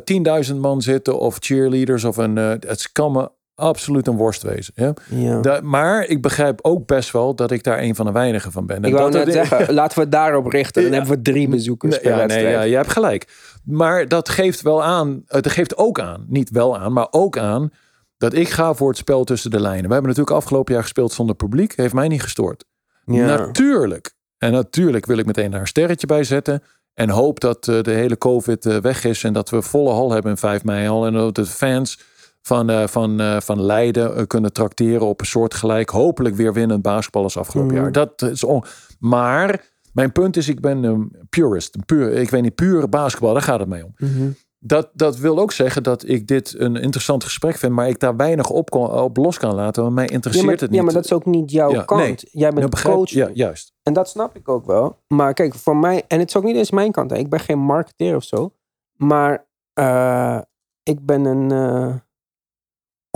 10.000 0.49 0.55
man 0.55 0.81
zitten 0.81 1.19
of 1.19 1.37
cheerleaders 1.39 2.03
of 2.03 2.17
een. 2.17 2.35
het 2.35 2.91
kan 2.91 3.11
me 3.11 3.31
absoluut 3.55 4.07
een 4.07 4.15
worst 4.17 4.41
wezen. 4.41 4.73
Ja? 4.75 4.93
Ja. 5.09 5.39
Da- 5.39 5.59
maar 5.61 6.05
ik 6.05 6.21
begrijp 6.21 6.59
ook 6.61 6.85
best 6.87 7.11
wel 7.11 7.35
dat 7.35 7.51
ik 7.51 7.63
daar 7.63 7.79
een 7.79 7.95
van 7.95 8.05
de 8.05 8.11
weinigen 8.11 8.51
van 8.51 8.65
ben. 8.65 8.75
En 8.75 8.83
ik 8.83 8.93
wou 8.93 9.11
dat 9.11 9.25
net 9.25 9.35
het- 9.35 9.47
zeggen, 9.47 9.73
laten 9.79 9.97
we 9.97 10.03
het 10.03 10.11
daarop 10.11 10.45
richten. 10.47 10.81
Dan 10.81 10.91
Ja. 10.91 10.97
hebben 10.97 11.15
we 11.15 11.21
drie 11.21 11.47
bezoekers 11.47 11.91
Nee, 11.91 12.01
per 12.01 12.17
ja, 12.19 12.25
nee, 12.25 12.47
ja, 12.47 12.61
je 12.61 12.75
hebt 12.75 12.91
gelijk. 12.91 13.27
Maar 13.65 14.07
dat 14.07 14.29
geeft 14.29 14.61
wel 14.61 14.83
aan, 14.83 15.23
het 15.27 15.49
geeft 15.51 15.77
ook 15.77 15.99
aan, 15.99 16.25
niet 16.27 16.49
wel 16.49 16.77
aan, 16.77 16.93
maar 16.93 17.07
ook 17.11 17.37
aan 17.37 17.69
dat 18.17 18.33
ik 18.33 18.49
ga 18.49 18.73
voor 18.73 18.87
het 18.89 18.97
spel 18.97 19.23
tussen 19.23 19.51
de 19.51 19.59
lijnen. 19.59 19.87
We 19.87 19.93
hebben 19.93 20.09
natuurlijk 20.09 20.37
afgelopen 20.37 20.73
jaar 20.73 20.83
gespeeld 20.83 21.11
zonder 21.11 21.35
publiek, 21.35 21.75
heeft 21.75 21.93
mij 21.93 22.07
niet 22.07 22.21
gestoord. 22.21 22.65
Natuurlijk. 23.05 24.13
En 24.37 24.51
natuurlijk 24.51 25.05
wil 25.05 25.17
ik 25.17 25.25
meteen 25.25 25.51
daar 25.51 25.59
een 25.61 25.67
sterretje 25.67 26.07
bij 26.07 26.23
zetten. 26.23 26.63
En 26.93 27.09
hoop 27.09 27.39
dat 27.39 27.67
eh, 27.67 27.81
de 27.81 27.91
hele 27.91 28.17
COVID 28.17 28.65
eh, 28.65 28.77
weg 28.77 29.03
is 29.03 29.23
en 29.23 29.33
dat 29.33 29.49
we 29.49 29.61
volle 29.61 29.91
hal 29.91 30.11
hebben 30.11 30.31
in 30.31 30.37
5 30.37 30.63
mei 30.63 30.87
al. 30.87 31.05
En 31.05 31.13
dat 31.13 31.35
de 31.35 31.45
fans 31.45 31.99
van, 32.45 32.69
eh, 32.69 32.87
van, 32.87 33.19
eh, 33.19 33.39
van 33.39 33.61
Leiden 33.61 34.15
eh, 34.15 34.23
kunnen 34.27 34.53
trakteren 34.53 35.07
op 35.07 35.19
een 35.19 35.25
soortgelijk, 35.25 35.89
hopelijk 35.89 36.35
weer 36.35 36.53
winnend 36.53 36.81
basketbal 36.81 37.23
als 37.23 37.37
afgelopen 37.37 37.73
Mhm. 37.73 37.81
jaar. 37.83 37.91
Dat 37.91 38.21
is 38.21 38.43
on... 38.43 38.63
Maar 38.99 39.71
mijn 39.93 40.11
punt 40.11 40.37
is, 40.37 40.47
ik 40.49 40.61
ben 40.61 40.83
een 40.83 41.15
purist. 41.29 41.75
Een 41.75 41.85
puur, 41.85 42.11
ik 42.11 42.29
weet 42.29 42.41
niet, 42.41 42.55
pure 42.55 42.87
basketbal, 42.87 43.33
daar 43.33 43.41
gaat 43.41 43.59
het 43.59 43.67
mee 43.69 43.85
om. 43.85 43.93
Mhm. 43.97 44.29
Dat, 44.65 44.89
dat 44.93 45.17
wil 45.17 45.39
ook 45.39 45.51
zeggen 45.51 45.83
dat 45.83 46.07
ik 46.07 46.27
dit 46.27 46.55
een 46.59 46.75
interessant 46.75 47.23
gesprek 47.23 47.55
vind, 47.55 47.73
maar 47.73 47.87
ik 47.87 47.99
daar 47.99 48.15
weinig 48.15 48.49
op, 48.49 48.69
kon, 48.69 48.91
op 48.91 49.17
los 49.17 49.37
kan 49.37 49.55
laten. 49.55 49.83
Want 49.83 49.95
mij 49.95 50.05
Ja 50.05 50.11
interesseert 50.11 50.45
maar, 50.45 50.55
het 50.55 50.69
niet. 50.69 50.79
ja, 50.79 50.85
maar 50.85 50.93
dat 50.93 51.05
is 51.05 51.13
ook 51.13 51.25
niet 51.25 51.51
jouw 51.51 51.71
Ja, 51.71 51.83
kant. 51.83 52.01
nee. 52.01 52.15
Jij 52.21 52.51
bent 52.51 52.69
begrijp- 52.69 52.95
coach. 52.95 53.09
Ja, 53.09 53.29
juist. 53.33 53.73
En 53.83 53.93
dat 53.93 54.09
snap 54.09 54.35
ik 54.35 54.49
ook 54.49 54.65
wel. 54.65 54.97
Maar 55.07 55.33
kijk, 55.33 55.55
voor 55.55 55.77
mij, 55.77 56.03
en 56.07 56.19
het 56.19 56.29
is 56.29 56.35
ook 56.37 56.43
niet 56.43 56.55
eens 56.55 56.71
mijn 56.71 56.91
kant. 56.91 57.09
Hè. 57.11 57.17
Ik 57.17 57.29
ben 57.29 57.39
geen 57.39 57.59
marketeer 57.59 58.15
of 58.15 58.23
zo. 58.23 58.53
Maar 58.95 59.45
eh, 59.73 60.39
ik 60.83 61.05
ben 61.05 61.25
een 61.25 62.01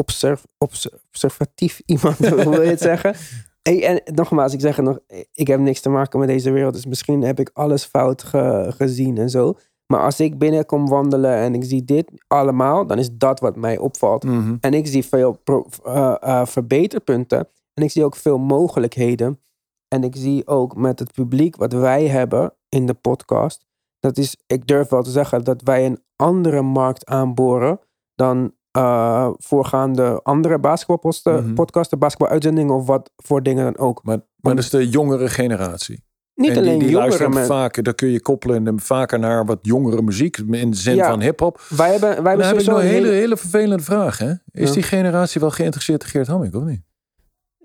observ, 0.02 0.44
obs- 0.58 0.90
observatief 1.08 1.82
iemand, 1.86 2.18
hoe 2.30 2.50
wil 2.50 2.62
je 2.62 2.70
het 2.70 2.82
zeggen? 2.82 3.16
Hey, 3.62 3.86
en 3.86 4.16
nogmaals, 4.16 4.54
ik 4.54 4.60
zeg 4.62 4.78
nog, 4.78 5.00
ik 5.34 5.48
heb 5.48 5.60
niks 5.60 5.80
te 5.82 5.90
maken 5.90 6.20
met 6.20 6.28
deze 6.28 6.52
wereld. 6.52 6.74
Dus 6.74 6.86
misschien 6.86 7.22
heb 7.22 7.40
ik 7.40 7.50
alles 7.54 7.84
fout 7.84 8.24
ge- 8.24 8.74
gezien 8.78 9.18
en 9.18 9.30
zo. 9.30 9.54
Maar 9.88 10.00
als 10.04 10.20
ik 10.20 10.38
binnenkom 10.38 10.88
wandelen 10.88 11.36
en 11.36 11.54
ik 11.54 11.64
zie 11.64 11.84
dit 11.84 12.12
allemaal, 12.28 12.88
dan 12.88 12.98
is 12.98 13.10
dat 13.14 13.40
wat 13.40 13.56
mij 13.56 13.78
opvalt. 13.78 14.24
Mhm. 14.24 14.56
En 14.62 14.74
ik 14.74 14.88
zie 14.88 15.06
veel 15.06 15.32
pro- 15.44 15.68
eh, 15.84 16.16
eh, 16.20 16.46
verbeterpunten. 16.46 17.48
En 17.74 17.84
ik 17.84 17.92
zie 17.92 18.06
ook 18.06 18.16
veel 18.16 18.38
mogelijkheden. 18.38 19.42
En 19.88 20.04
ik 20.04 20.16
zie 20.16 20.48
ook 20.48 20.76
met 20.76 21.00
het 21.00 21.12
publiek 21.14 21.56
wat 21.56 21.74
wij 21.74 22.08
hebben 22.08 22.54
in 22.70 22.86
de 22.86 22.94
podcast. 22.94 23.66
Dat 24.00 24.18
is, 24.18 24.38
ik 24.48 24.68
durf 24.68 24.90
wel 24.90 25.04
te 25.04 25.12
zeggen, 25.12 25.44
dat 25.44 25.62
wij 25.62 25.86
een 25.86 26.00
andere 26.16 26.62
markt 26.62 27.06
aanboren 27.06 27.80
dan 28.16 28.54
eh, 28.78 29.30
voorgaande 29.38 30.20
andere 30.24 30.60
basketbalposten, 30.60 31.44
Mhm. 31.44 31.54
podcasten, 31.54 32.00
basketbaluitzendingen 32.00 32.76
of 32.76 32.86
wat 32.88 33.12
voor 33.16 33.44
dingen 33.44 33.64
dan 33.64 33.78
ook. 33.78 34.04
Maar, 34.04 34.18
maar 34.40 34.56
dat 34.56 34.64
is 34.64 34.70
de 34.70 34.90
jongere 34.90 35.30
generatie. 35.30 36.06
Niet 36.36 36.52
en 36.52 36.58
alleen 36.58 36.70
die, 36.70 36.80
die 36.80 36.90
jongeren, 36.90 37.20
luisteren 37.20 37.46
vaker, 37.46 37.84
daar 37.84 37.94
kun 37.96 38.08
je 38.10 38.22
koppelen 38.22 38.68
en 38.68 38.80
vaker 38.80 39.20
naar 39.20 39.46
wat 39.46 39.60
jongere 39.62 40.02
muziek 40.02 40.38
in 40.38 40.70
de 40.72 40.78
zin 40.78 40.96
Ja. 40.96 41.10
van 41.10 41.22
hip-hop. 41.22 41.62
wij 41.70 41.92
hebben, 41.92 42.10
wij 42.10 42.16
hebben 42.16 42.32
heb 42.32 42.42
ik 42.42 42.46
sowieso 42.62 42.72
nog 42.72 42.80
een 42.82 42.88
hele, 42.88 43.06
hele... 43.08 43.18
hele 43.20 43.38
vervelende 43.38 43.84
vraag. 43.84 44.18
Hè? 44.18 44.30
Is 44.52 44.68
Ja. 44.68 44.74
die 44.74 44.84
generatie 44.84 45.42
wel 45.42 45.52
geïnteresseerd 45.52 46.04
in 46.04 46.10
Geert 46.10 46.28
Hamming 46.28 46.54
of 46.56 46.64
niet? 46.64 46.82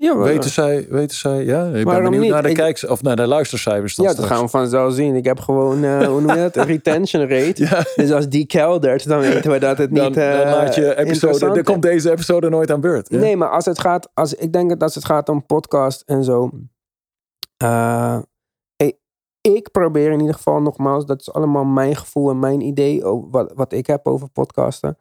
Ja, 0.03 0.17
we- 0.17 0.23
Weten 0.25 0.51
zij, 0.51 0.87
weten 0.89 1.17
zij, 1.17 1.45
ja, 1.45 1.67
ik 1.67 1.85
ben 1.85 2.03
benieuwd 2.03 2.23
niet? 2.23 2.31
naar 2.31 2.43
de 2.43 2.49
Ik- 2.49 2.55
kijks 2.57 2.87
of 2.87 3.03
naar 3.03 3.17
de 3.17 3.27
luistercijfers. 3.27 3.95
dan 3.95 4.07
ja, 4.07 4.15
dat 4.15 4.25
gaan 4.25 4.43
we 4.43 4.49
vanzelf 4.49 4.95
zien. 4.95 5.15
Ik 5.15 5.25
heb 5.25 5.41
gewoon, 5.41 5.85
eh, 5.85 6.07
hoe 6.07 6.21
noem 6.21 6.31
je 6.37 6.51
dat? 6.51 6.57
Retention 6.67 7.29
rate. 7.29 7.63
Ja. 7.65 7.85
Dus 7.97 8.13
als 8.13 8.29
die 8.29 8.47
keldert, 8.47 9.07
dan 9.09 9.21
weten 9.21 9.51
we 9.51 9.59
dat 9.59 9.79
het 9.79 9.91
niet 9.91 10.03
Dan, 10.03 10.13
dan 10.13 10.23
eh, 10.23 10.51
laat 10.51 10.75
je 10.75 10.97
episode, 10.99 11.39
dan 11.39 11.63
komt 11.63 11.83
deze 11.83 12.11
episode 12.11 12.49
nooit 12.49 12.71
aan 12.71 12.81
beurt. 12.81 13.09
Ja? 13.11 13.19
Nee, 13.19 13.37
maar 13.37 13.49
als 13.51 13.65
het 13.65 13.79
gaat, 13.81 14.09
als, 14.15 14.35
ik 14.35 14.53
denk 14.53 14.69
dat 14.69 14.83
als 14.83 14.95
het 14.95 15.05
gaat 15.05 15.29
om 15.29 15.47
podcast 15.47 16.03
en 16.07 16.25
zo. 16.25 16.51
eh, 17.57 18.19
ik, 18.77 18.97
ik 19.41 19.71
probeer 19.71 20.11
in 20.13 20.21
ieder 20.21 20.35
geval 20.35 20.61
nogmaals, 20.63 21.07
dat 21.07 21.21
is 21.21 21.33
allemaal 21.33 21.65
mijn 21.65 21.97
gevoel 21.97 22.31
en 22.31 22.39
mijn 22.39 22.61
idee, 22.61 23.03
wat, 23.31 23.53
wat 23.55 23.73
ik 23.73 23.87
heb 23.87 24.07
over 24.07 24.29
podcasten. 24.29 24.99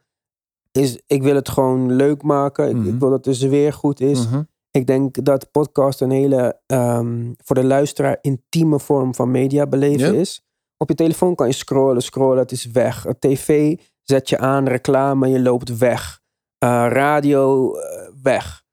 Is, 0.72 1.02
ik 1.08 1.24
wil 1.24 1.36
het 1.36 1.50
gewoon 1.50 1.92
leuk 1.96 2.24
maken. 2.24 2.70
Ik, 2.70 2.76
Mhm. 2.76 2.88
ik 2.88 3.00
wil 3.00 3.10
dat 3.10 3.24
de 3.24 3.34
sfeer 3.34 3.74
goed 3.74 4.00
is. 4.00 4.28
Mhm. 4.28 4.42
Ik 4.72 4.88
denk 4.88 5.26
dat 5.26 5.52
podcast 5.52 6.02
een 6.02 6.12
hele, 6.12 6.60
ehm, 6.66 7.32
voor 7.44 7.56
de 7.56 7.64
luisteraar, 7.64 8.18
intieme 8.22 8.80
vorm 8.80 9.16
van 9.16 9.32
media 9.32 9.68
beleven 9.68 10.14
Ja. 10.14 10.20
is. 10.20 10.46
Op 10.78 10.90
je 10.90 10.96
telefoon 10.96 11.36
kan 11.36 11.48
je 11.48 11.54
scrollen, 11.54 12.02
scrollen, 12.02 12.38
het 12.38 12.52
is 12.52 12.66
weg. 12.66 13.08
Op 13.08 13.20
tv 13.20 13.78
zet 14.04 14.30
je 14.30 14.38
aan, 14.38 14.68
reclame, 14.68 15.28
je 15.28 15.42
loopt 15.42 15.78
weg. 15.78 16.20
Eh, 16.58 16.70
radio, 16.90 17.74
eh, 17.76 18.08
weg. 18.24 18.64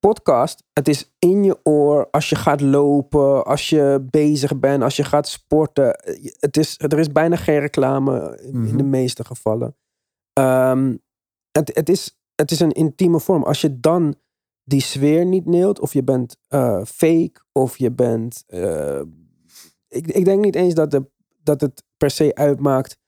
Podcast, 0.00 0.62
het 0.72 0.88
is 0.88 1.14
in 1.18 1.44
je 1.44 1.58
oor 1.62 2.08
als 2.10 2.28
je 2.28 2.36
gaat 2.36 2.60
lopen, 2.60 3.44
als 3.44 3.68
je 3.70 4.06
bezig 4.10 4.58
bent, 4.58 4.82
als 4.82 4.96
je 4.96 5.04
gaat 5.04 5.28
sporten. 5.28 5.86
Het 6.38 6.56
is, 6.56 6.74
er 6.78 6.98
is 6.98 7.12
bijna 7.12 7.36
geen 7.36 7.58
reclame 7.58 8.38
in, 8.42 8.52
in 8.54 8.76
de 8.76 8.82
Mhm. 8.82 8.90
meeste 8.90 9.24
gevallen. 9.24 9.76
Ehm, 10.32 10.96
het, 11.52 11.70
het, 11.74 11.88
is, 11.88 12.18
het 12.34 12.50
is 12.50 12.60
een 12.60 12.72
intieme 12.72 13.20
vorm. 13.20 13.42
Als 13.44 13.60
je 13.60 13.80
dan 13.80 14.14
die 14.68 14.80
sfeer 14.80 15.24
niet 15.26 15.46
neelt, 15.46 15.80
of 15.80 15.92
je 15.92 16.02
bent 16.02 16.36
eh, 16.48 16.84
fake, 16.84 17.32
of 17.52 17.78
je 17.78 17.92
bent. 17.92 18.44
eh, 18.46 19.00
ik, 19.88 20.06
ik 20.06 20.24
denk 20.24 20.44
niet 20.44 20.54
eens 20.54 20.74
dat, 20.74 20.90
de, 20.90 21.10
dat 21.42 21.60
het 21.60 21.84
per 21.96 22.10
se 22.10 22.34
uitmaakt 22.34 22.98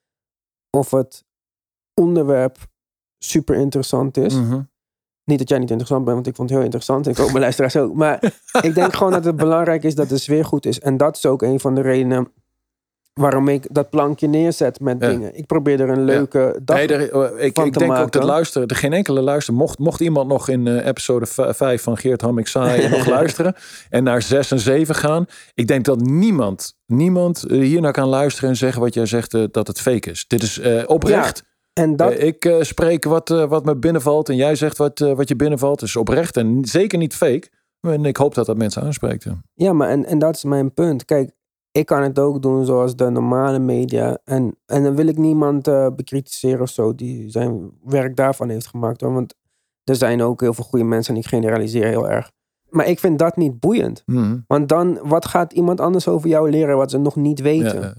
of 0.70 0.90
het 0.90 1.24
onderwerp 1.94 2.59
super 3.18 3.56
interessant 3.56 4.16
is. 4.16 4.34
Mhm. 4.34 4.62
Niet 5.24 5.38
dat 5.38 5.48
jij 5.48 5.59
niet 5.59 5.70
interessant 5.70 6.04
bent, 6.04 6.16
want 6.16 6.26
ik 6.28 6.36
vond 6.36 6.48
het 6.48 6.59
heel 6.59 6.66
interessant. 6.66 7.06
Ik 7.06 7.16
hoop 7.16 7.26
mijn 7.26 7.40
luisteraars 7.40 7.76
ook. 7.76 7.94
Maar 7.94 8.38
ik 8.68 8.74
denk 8.74 8.94
gewoon 8.94 9.12
dat 9.12 9.24
het 9.24 9.36
belangrijk 9.36 9.82
is 9.82 9.94
dat 9.94 10.09
de 10.09 10.18
sfeer 10.18 10.44
goed 10.44 10.66
is. 10.66 10.80
En 10.80 10.96
dat 10.96 11.16
is 11.16 11.26
ook 11.26 11.42
een 11.42 11.61
van 11.61 11.74
de 11.74 11.80
redenen 11.80 12.32
waarom 13.18 13.48
ik 13.48 13.66
dat 13.70 13.90
plankje 13.90 14.26
neerzet 14.28 14.80
met 14.80 14.96
Ja. 15.00 15.08
dingen. 15.08 15.36
Ik 15.36 15.46
probeer 15.46 15.80
er 15.80 15.88
een 15.88 16.04
leuke 16.04 16.60
dag 16.62 16.76
Nee, 16.76 16.86
er- 16.88 17.00
eh, 17.12 17.44
ik, 17.46 17.54
van 17.54 17.66
ik 17.66 17.72
te 17.72 17.78
denk 17.78 17.96
ook 17.96 18.12
dat 18.12 18.22
luisteren, 18.22 18.68
er 18.68 18.76
geen 18.76 18.92
enkele 18.92 19.20
luister, 19.20 19.54
mocht, 19.54 19.78
mocht 19.78 20.00
iemand 20.00 20.28
nog 20.28 20.48
in 20.48 20.66
eh, 20.66 20.86
episode 20.86 21.26
5 21.54 21.82
van 21.82 21.96
Geert 21.96 22.20
Hamming 22.20 22.48
Saai 22.48 22.88
nog 22.88 23.06
luisteren 23.18 23.54
en 23.90 24.02
naar 24.04 24.22
6 24.22 24.50
en 24.50 24.58
7 24.60 24.94
gaan, 24.94 25.26
ik 25.54 25.66
denk 25.66 25.84
dat 25.84 26.00
niemand, 26.00 26.74
niemand 26.86 27.44
eh, 27.44 27.58
hiernaar 27.60 27.92
kan 27.92 28.08
luisteren 28.08 28.50
en 28.50 28.56
zeggen 28.56 28.80
wat 28.80 28.94
jij 28.94 29.06
zegt 29.06 29.34
eh, 29.34 29.44
dat 29.50 29.66
het 29.66 29.80
fake 29.80 30.10
is. 30.10 30.24
Dit 30.26 30.42
is 30.42 30.60
oprecht. 30.86 31.42
En 31.72 31.96
dat, 31.96 32.22
ik 32.22 32.54
spreek 32.60 33.04
wat, 33.04 33.28
wat 33.28 33.64
me 33.64 33.76
binnenvalt 33.76 34.28
en 34.28 34.36
jij 34.36 34.54
zegt 34.54 34.76
wat, 34.76 34.98
wat 34.98 35.28
je 35.28 35.36
binnenvalt. 35.36 35.80
Dus 35.80 35.96
oprecht 35.96 36.36
en 36.36 36.58
zeker 36.64 36.98
niet 36.98 37.14
fake. 37.14 37.48
En 37.80 38.04
ik 38.04 38.16
hoop 38.16 38.34
dat 38.34 38.46
dat 38.46 38.56
mensen 38.56 38.82
aanspreekt. 38.82 39.24
ja. 39.24 39.32
Ja, 39.54 39.72
maar 39.72 39.88
en, 39.88 40.04
en 40.04 40.18
dat 40.18 40.34
is 40.34 40.44
mijn 40.44 40.74
punt. 40.74 41.04
Kijk, 41.04 41.30
ik 41.78 41.86
kan 41.86 42.02
het 42.02 42.18
ook 42.18 42.42
doen 42.42 42.64
zoals 42.64 42.96
de 42.96 43.10
normale 43.10 43.58
media. 43.58 44.18
En, 44.24 44.56
en 44.66 44.82
dan 44.82 44.94
wil 44.94 45.06
ik 45.06 45.16
niemand 45.16 45.68
eh 45.68 45.86
bekritiseren 45.96 46.60
of 46.60 46.70
zo 46.70 46.94
die 46.94 47.30
zijn 47.30 47.70
werk 47.84 48.16
daarvan 48.16 48.48
heeft 48.48 48.66
gemaakt. 48.66 49.00
Hoor. 49.00 49.12
Want 49.12 49.34
er 49.84 49.96
zijn 49.96 50.22
ook 50.22 50.40
heel 50.40 50.54
veel 50.54 50.64
goede 50.64 50.84
mensen 50.84 51.14
en 51.14 51.20
ik 51.20 51.26
generaliseer 51.26 51.86
heel 51.86 52.08
erg. 52.08 52.30
Maar 52.68 52.86
ik 52.86 52.98
vind 52.98 53.18
dat 53.18 53.36
niet 53.36 53.60
boeiend. 53.60 54.02
Mhm. 54.06 54.38
Want 54.46 54.68
dan, 54.68 54.98
wat 55.02 55.26
gaat 55.26 55.52
iemand 55.52 55.80
anders 55.80 56.08
over 56.08 56.28
jou 56.28 56.50
leren 56.50 56.76
wat 56.76 56.90
ze 56.90 56.98
nog 56.98 57.16
niet 57.16 57.40
weten? 57.40 57.96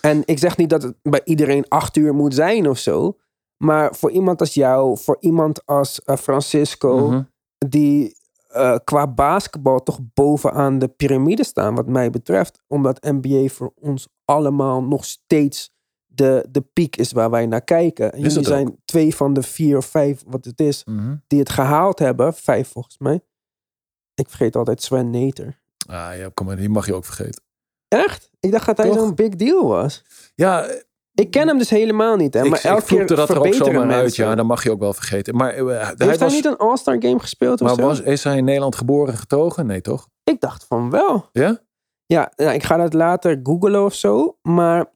En 0.00 0.22
ik 0.24 0.38
zeg 0.38 0.56
niet 0.56 0.70
dat 0.70 0.82
het 0.82 0.94
bij 1.02 1.20
iedereen 1.24 1.68
acht 1.68 1.96
uur 1.96 2.14
moet 2.14 2.34
zijn 2.34 2.68
of 2.68 2.78
zo. 2.78 3.16
Maar 3.56 3.94
voor 3.94 4.10
iemand 4.10 4.40
als 4.40 4.54
jou, 4.54 4.98
voor 4.98 5.16
iemand 5.20 5.66
als 5.66 6.02
eh, 6.02 6.16
Francisco, 6.16 7.08
mhm. 7.08 7.22
die 7.58 8.16
eh, 8.56 8.76
qua 8.84 9.06
basketbal 9.06 9.82
toch 9.82 9.98
bovenaan 10.14 10.78
de 10.78 10.88
piramide 10.88 11.44
staan, 11.44 11.74
wat 11.74 11.86
mij 11.86 12.10
betreft. 12.10 12.60
Omdat 12.66 13.02
NBA 13.04 13.46
voor 13.48 13.72
ons 13.80 14.08
allemaal 14.24 14.82
nog 14.82 15.04
steeds 15.04 15.74
de, 16.06 16.46
de 16.50 16.60
piek 16.60 16.96
is 16.96 17.12
waar 17.12 17.30
wij 17.30 17.46
naar 17.46 17.62
kijken. 17.64 18.12
En 18.12 18.20
jullie 18.20 18.38
ook? 18.38 18.44
zijn 18.44 18.76
twee 18.84 19.14
van 19.14 19.32
de 19.32 19.42
vier 19.42 19.76
of 19.76 19.86
vijf, 19.86 20.22
wat 20.26 20.44
het 20.44 20.60
is, 20.60 20.84
Mhm. 20.84 21.16
die 21.26 21.38
het 21.38 21.50
gehaald 21.50 21.98
hebben. 21.98 22.34
Vijf 22.34 22.68
volgens 22.68 22.98
mij. 22.98 23.20
Ik 24.14 24.28
vergeet 24.28 24.56
altijd 24.56 24.82
Sven 24.82 25.10
Nater. 25.10 25.60
Ah 25.86 26.16
ja, 26.16 26.30
kom 26.34 26.46
maar, 26.46 26.56
die 26.56 26.68
mag 26.68 26.86
je 26.86 26.94
ook 26.94 27.04
vergeten. 27.04 27.42
Echt? 27.88 28.30
Ik 28.40 28.50
dacht 28.50 28.66
dat 28.66 28.76
hij 28.76 28.92
zo'n 28.92 29.14
big 29.14 29.28
deal 29.36 29.66
was. 29.66 30.04
Ja, 30.34 30.66
Ik 31.16 31.30
ken 31.30 31.48
hem 31.48 31.58
dus 31.58 31.70
helemaal 31.70 32.16
niet. 32.16 32.34
Hè? 32.34 32.42
ik, 32.42 32.50
Maar 32.50 32.58
ik 32.58 32.64
elke 32.64 32.80
keer 32.80 32.88
vloekte 32.88 33.14
dat 33.14 33.28
er 33.28 33.40
ook 33.40 33.54
zomaar 33.54 33.90
uit. 33.90 34.16
Ja, 34.16 34.34
dan 34.34 34.46
mag 34.46 34.62
je 34.62 34.70
ook 34.70 34.80
wel 34.80 34.92
vergeten. 34.92 35.36
Maar 35.36 35.54
eh, 35.54 35.86
Heeft 35.86 35.98
hij 35.98 36.18
was, 36.18 36.32
niet 36.32 36.44
een 36.44 36.56
All-Star 36.56 36.96
game 36.98 37.18
gespeeld 37.18 37.60
of 37.60 37.66
maar 37.66 37.76
zo? 37.76 37.82
was, 37.82 38.00
is 38.00 38.24
hij 38.24 38.36
in 38.36 38.44
Nederland 38.44 38.76
geboren 38.76 39.12
en 39.12 39.18
getogen? 39.18 39.66
Nee, 39.66 39.80
toch? 39.80 40.08
Ik 40.24 40.40
dacht 40.40 40.64
van 40.66 40.90
wel. 40.90 41.28
Ja? 41.32 41.58
Ja, 42.06 42.32
nou, 42.36 42.54
ik 42.54 42.62
ga 42.62 42.76
dat 42.76 42.92
later 42.92 43.40
googlen 43.42 43.84
of 43.84 43.94
zo. 43.94 44.38
Maar 44.42 44.92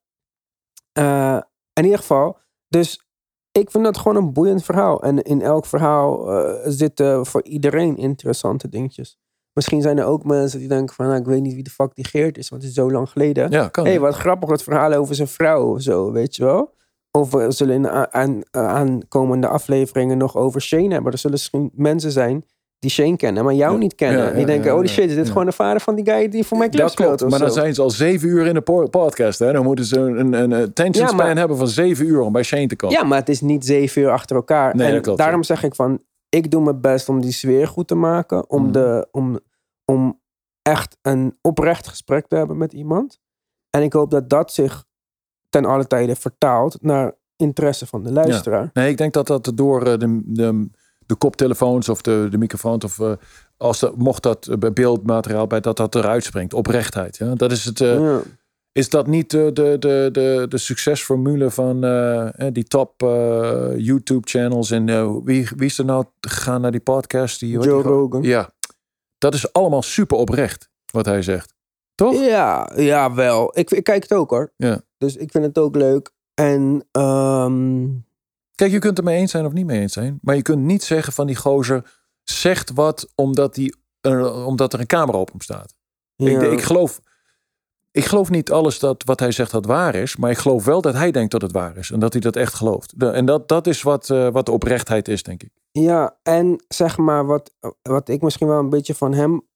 eh, 0.92 1.40
in 1.72 1.84
ieder 1.84 1.98
geval. 1.98 2.38
Dus 2.68 3.04
ik 3.52 3.70
vind 3.70 3.84
dat 3.84 3.98
gewoon 3.98 4.16
een 4.16 4.32
boeiend 4.32 4.64
verhaal. 4.64 5.02
En 5.02 5.22
in 5.22 5.42
elk 5.42 5.66
verhaal 5.66 6.30
eh, 6.32 6.60
zitten 6.64 7.26
voor 7.26 7.42
iedereen 7.42 7.96
interessante 7.96 8.68
dingetjes. 8.68 9.18
Misschien 9.60 9.82
zijn 9.82 9.98
er 9.98 10.04
ook 10.04 10.24
mensen 10.24 10.58
die 10.58 10.68
denken 10.68 10.94
van, 10.94 11.06
nou, 11.06 11.18
ik 11.20 11.26
weet 11.26 11.40
niet 11.42 11.54
wie 11.54 11.62
de 11.62 11.70
fuck 11.70 11.94
die 11.94 12.04
Geert 12.06 12.38
is, 12.38 12.48
want 12.48 12.62
het 12.62 12.70
is 12.70 12.76
zo 12.76 12.90
lang 12.90 13.08
geleden. 13.10 13.50
Ja, 13.50 13.68
kan. 13.68 13.84
Hé, 13.84 13.90
hey, 13.90 14.00
wat 14.00 14.14
grappig 14.14 14.48
dat 14.48 14.62
verhaal 14.62 14.92
over 14.92 15.14
zijn 15.14 15.28
vrouw 15.28 15.74
of 15.74 15.82
zo, 15.82 16.12
weet 16.12 16.36
je 16.36 16.44
wel? 16.44 16.74
Of 17.10 17.30
we 17.30 17.50
zullen 17.50 17.74
in 17.74 17.88
aan, 17.88 18.42
aankomende 18.50 19.46
afleveringen 19.48 20.18
nog 20.18 20.36
over 20.36 20.60
Shane 20.60 20.92
hebben. 20.92 21.12
Er 21.12 21.18
zullen 21.18 21.36
misschien 21.36 21.70
mensen 21.74 22.10
zijn 22.10 22.44
die 22.78 22.90
Shane 22.90 23.16
kennen, 23.16 23.44
maar 23.44 23.54
jou 23.54 23.72
Ja. 23.72 23.78
niet 23.78 23.94
kennen. 23.94 24.22
Ja, 24.22 24.28
ja, 24.28 24.34
die 24.34 24.46
denken, 24.46 24.74
oh 24.74 24.80
die 24.80 24.88
shit, 24.88 25.08
is 25.08 25.14
dit 25.14 25.28
gewoon 25.28 25.44
de 25.46 25.52
vader 25.52 25.80
van 25.80 25.94
die 25.94 26.04
guy 26.10 26.28
die 26.28 26.44
voor 26.46 26.58
mijn 26.58 26.70
club 26.70 26.88
speelt 26.88 27.28
maar 27.30 27.38
dan 27.38 27.50
zijn 27.50 27.74
ze 27.74 27.82
al 27.82 27.90
zeven 27.90 28.28
uur 28.28 28.46
in 28.46 28.54
de 28.54 28.60
po- 28.60 28.86
podcast. 28.88 29.38
Hè? 29.38 29.52
Dan 29.52 29.64
moeten 29.64 29.84
ze 29.84 29.98
een, 29.98 30.32
een 30.32 30.52
attention 30.52 31.06
Ja, 31.06 31.12
maar- 31.12 31.24
span 31.24 31.36
hebben 31.36 31.56
van 31.56 31.68
zeven 31.68 32.06
uur 32.06 32.20
om 32.20 32.32
bij 32.32 32.42
Shane 32.42 32.66
te 32.66 32.76
komen. 32.76 32.96
Ja, 32.96 33.04
maar 33.04 33.18
het 33.18 33.28
is 33.28 33.40
niet 33.40 33.64
zeven 33.66 34.02
uur 34.02 34.10
achter 34.10 34.36
elkaar. 34.36 34.76
Nee, 34.76 34.86
en 34.86 34.92
dat 34.94 35.02
klopt, 35.02 35.18
daarom 35.18 35.42
zeg 35.42 35.62
ik 35.62 35.74
van, 35.74 36.02
ik 36.28 36.50
doe 36.50 36.62
mijn 36.62 36.80
best 36.80 37.08
om 37.08 37.20
die 37.20 37.32
sfeer 37.32 37.66
goed 37.68 37.88
te 37.88 37.94
maken. 37.94 38.50
Om, 38.50 38.62
Mhm. 38.62 38.72
de, 38.72 39.08
om, 39.10 39.38
om 39.90 40.20
echt 40.62 40.96
een 41.02 41.38
oprecht 41.40 41.88
gesprek 41.88 42.26
te 42.26 42.36
hebben 42.36 42.56
met 42.56 42.72
iemand. 42.72 43.20
En 43.70 43.82
ik 43.82 43.92
hoop 43.92 44.10
dat 44.10 44.30
dat 44.30 44.52
zich 44.52 44.84
ten 45.48 45.64
alle 45.64 45.86
tijde 45.86 46.16
vertaalt 46.16 46.82
naar 46.82 47.14
interesse 47.36 47.86
van 47.86 48.02
de 48.02 48.12
luisteraar. 48.12 48.70
Nee, 48.72 48.90
ik 48.90 48.96
denk 48.96 49.12
dat 49.12 49.26
dat 49.26 49.52
door 49.54 49.86
eh, 49.86 49.98
de, 49.98 50.20
de, 50.24 50.68
de 51.06 51.14
koptelefoons 51.14 51.88
of 51.88 52.02
de, 52.02 52.26
de 52.30 52.38
microfoons 52.38 52.84
of 52.84 52.98
eh, 52.98 53.12
als 53.56 53.80
dat, 53.80 53.96
mocht 53.96 54.22
dat 54.22 54.46
eh, 54.46 54.56
bij 54.58 54.72
beeldmateriaal 54.72 55.46
bij 55.46 55.60
dat 55.60 55.76
dat 55.76 55.94
eruit 55.94 56.24
springt, 56.24 56.54
oprechtheid. 56.54 57.16
Ja? 57.16 57.34
Dat 57.34 57.52
is 57.52 57.64
het. 57.64 57.78
Ja. 57.78 58.20
Is 58.72 58.88
dat 58.88 59.06
niet 59.06 59.30
de, 59.30 59.50
de, 59.52 59.76
de, 59.78 60.08
de, 60.12 60.46
de 60.48 60.58
succesformule 60.58 61.50
van 61.50 61.80
die 62.52 62.64
top 62.64 63.00
YouTube-channels? 63.76 64.70
En 64.70 64.84
wie, 65.24 65.48
wie 65.56 65.66
is 65.66 65.78
er 65.78 65.84
nou 65.84 66.04
gegaan 66.20 66.60
naar 66.60 66.70
die 66.70 66.80
podcast? 66.80 67.40
Die, 67.40 67.50
Joe 67.50 67.62
die 67.62 67.72
Rogan. 67.72 68.22
Ja, 68.22 68.50
dat 69.20 69.34
is 69.34 69.52
allemaal 69.52 69.82
super 69.82 70.16
oprecht 70.16 70.70
wat 70.92 71.06
hij 71.06 71.22
zegt. 71.22 71.54
Toch? 71.94 72.14
Ja, 72.14 72.70
ja, 72.76 73.14
wel. 73.14 73.58
Ik, 73.58 73.70
ik 73.70 73.84
kijk 73.84 74.02
het 74.02 74.12
ook 74.12 74.30
hoor. 74.30 74.52
Ja. 74.56 74.80
Dus 74.98 75.16
ik 75.16 75.30
vind 75.30 75.44
het 75.44 75.58
ook 75.58 75.76
leuk. 75.76 76.10
En 76.34 76.86
ehm, 76.90 77.86
Kijk, 78.54 78.70
je 78.72 78.78
kunt 78.78 78.96
het 78.96 79.06
mee 79.06 79.18
eens 79.18 79.30
zijn 79.30 79.46
of 79.46 79.52
niet 79.52 79.66
mee 79.66 79.80
eens 79.80 79.92
zijn. 79.92 80.18
Maar 80.22 80.36
je 80.36 80.42
kunt 80.42 80.62
niet 80.62 80.82
zeggen 80.84 81.12
van 81.12 81.26
die 81.26 81.36
gozer 81.36 81.98
zegt 82.22 82.70
wat 82.74 83.12
omdat, 83.14 83.54
die, 83.54 83.76
eh, 84.00 84.46
omdat 84.46 84.72
er 84.72 84.80
een 84.80 84.86
camera 84.86 85.18
op 85.18 85.30
hem 85.30 85.40
staat. 85.40 85.74
ja. 86.16 86.28
Ik, 86.40 86.52
ik, 86.52 86.62
geloof, 86.62 87.00
ik 87.90 88.04
geloof 88.04 88.30
niet 88.30 88.50
alles 88.50 88.78
dat 88.78 89.02
wat 89.04 89.20
hij 89.20 89.32
zegt 89.32 89.50
dat 89.50 89.64
waar 89.64 89.94
is. 89.94 90.16
Maar 90.16 90.30
ik 90.30 90.38
geloof 90.38 90.64
wel 90.64 90.80
dat 90.80 90.94
hij 90.94 91.10
denkt 91.10 91.30
dat 91.32 91.42
het 91.42 91.52
waar 91.52 91.76
is. 91.76 91.90
En 91.90 92.00
dat 92.00 92.12
hij 92.12 92.20
dat 92.22 92.36
echt 92.36 92.54
gelooft. 92.54 93.00
De- 93.00 93.10
en 93.10 93.24
dat, 93.24 93.48
dat 93.48 93.66
is 93.66 93.82
wat, 93.82 94.10
eh, 94.10 94.28
wat 94.28 94.46
de 94.46 94.52
oprechtheid 94.52 95.08
is, 95.08 95.22
denk 95.22 95.42
ik. 95.42 95.50
Ja, 95.70 96.18
en 96.22 96.64
zeg 96.68 96.98
maar 96.98 97.26
wat, 97.26 97.54
wat 97.82 98.08
ik 98.08 98.22
misschien 98.22 98.46
wel 98.46 98.58
een 98.58 98.68
beetje 98.70 98.94
van 98.94 99.12
hem 99.12 99.48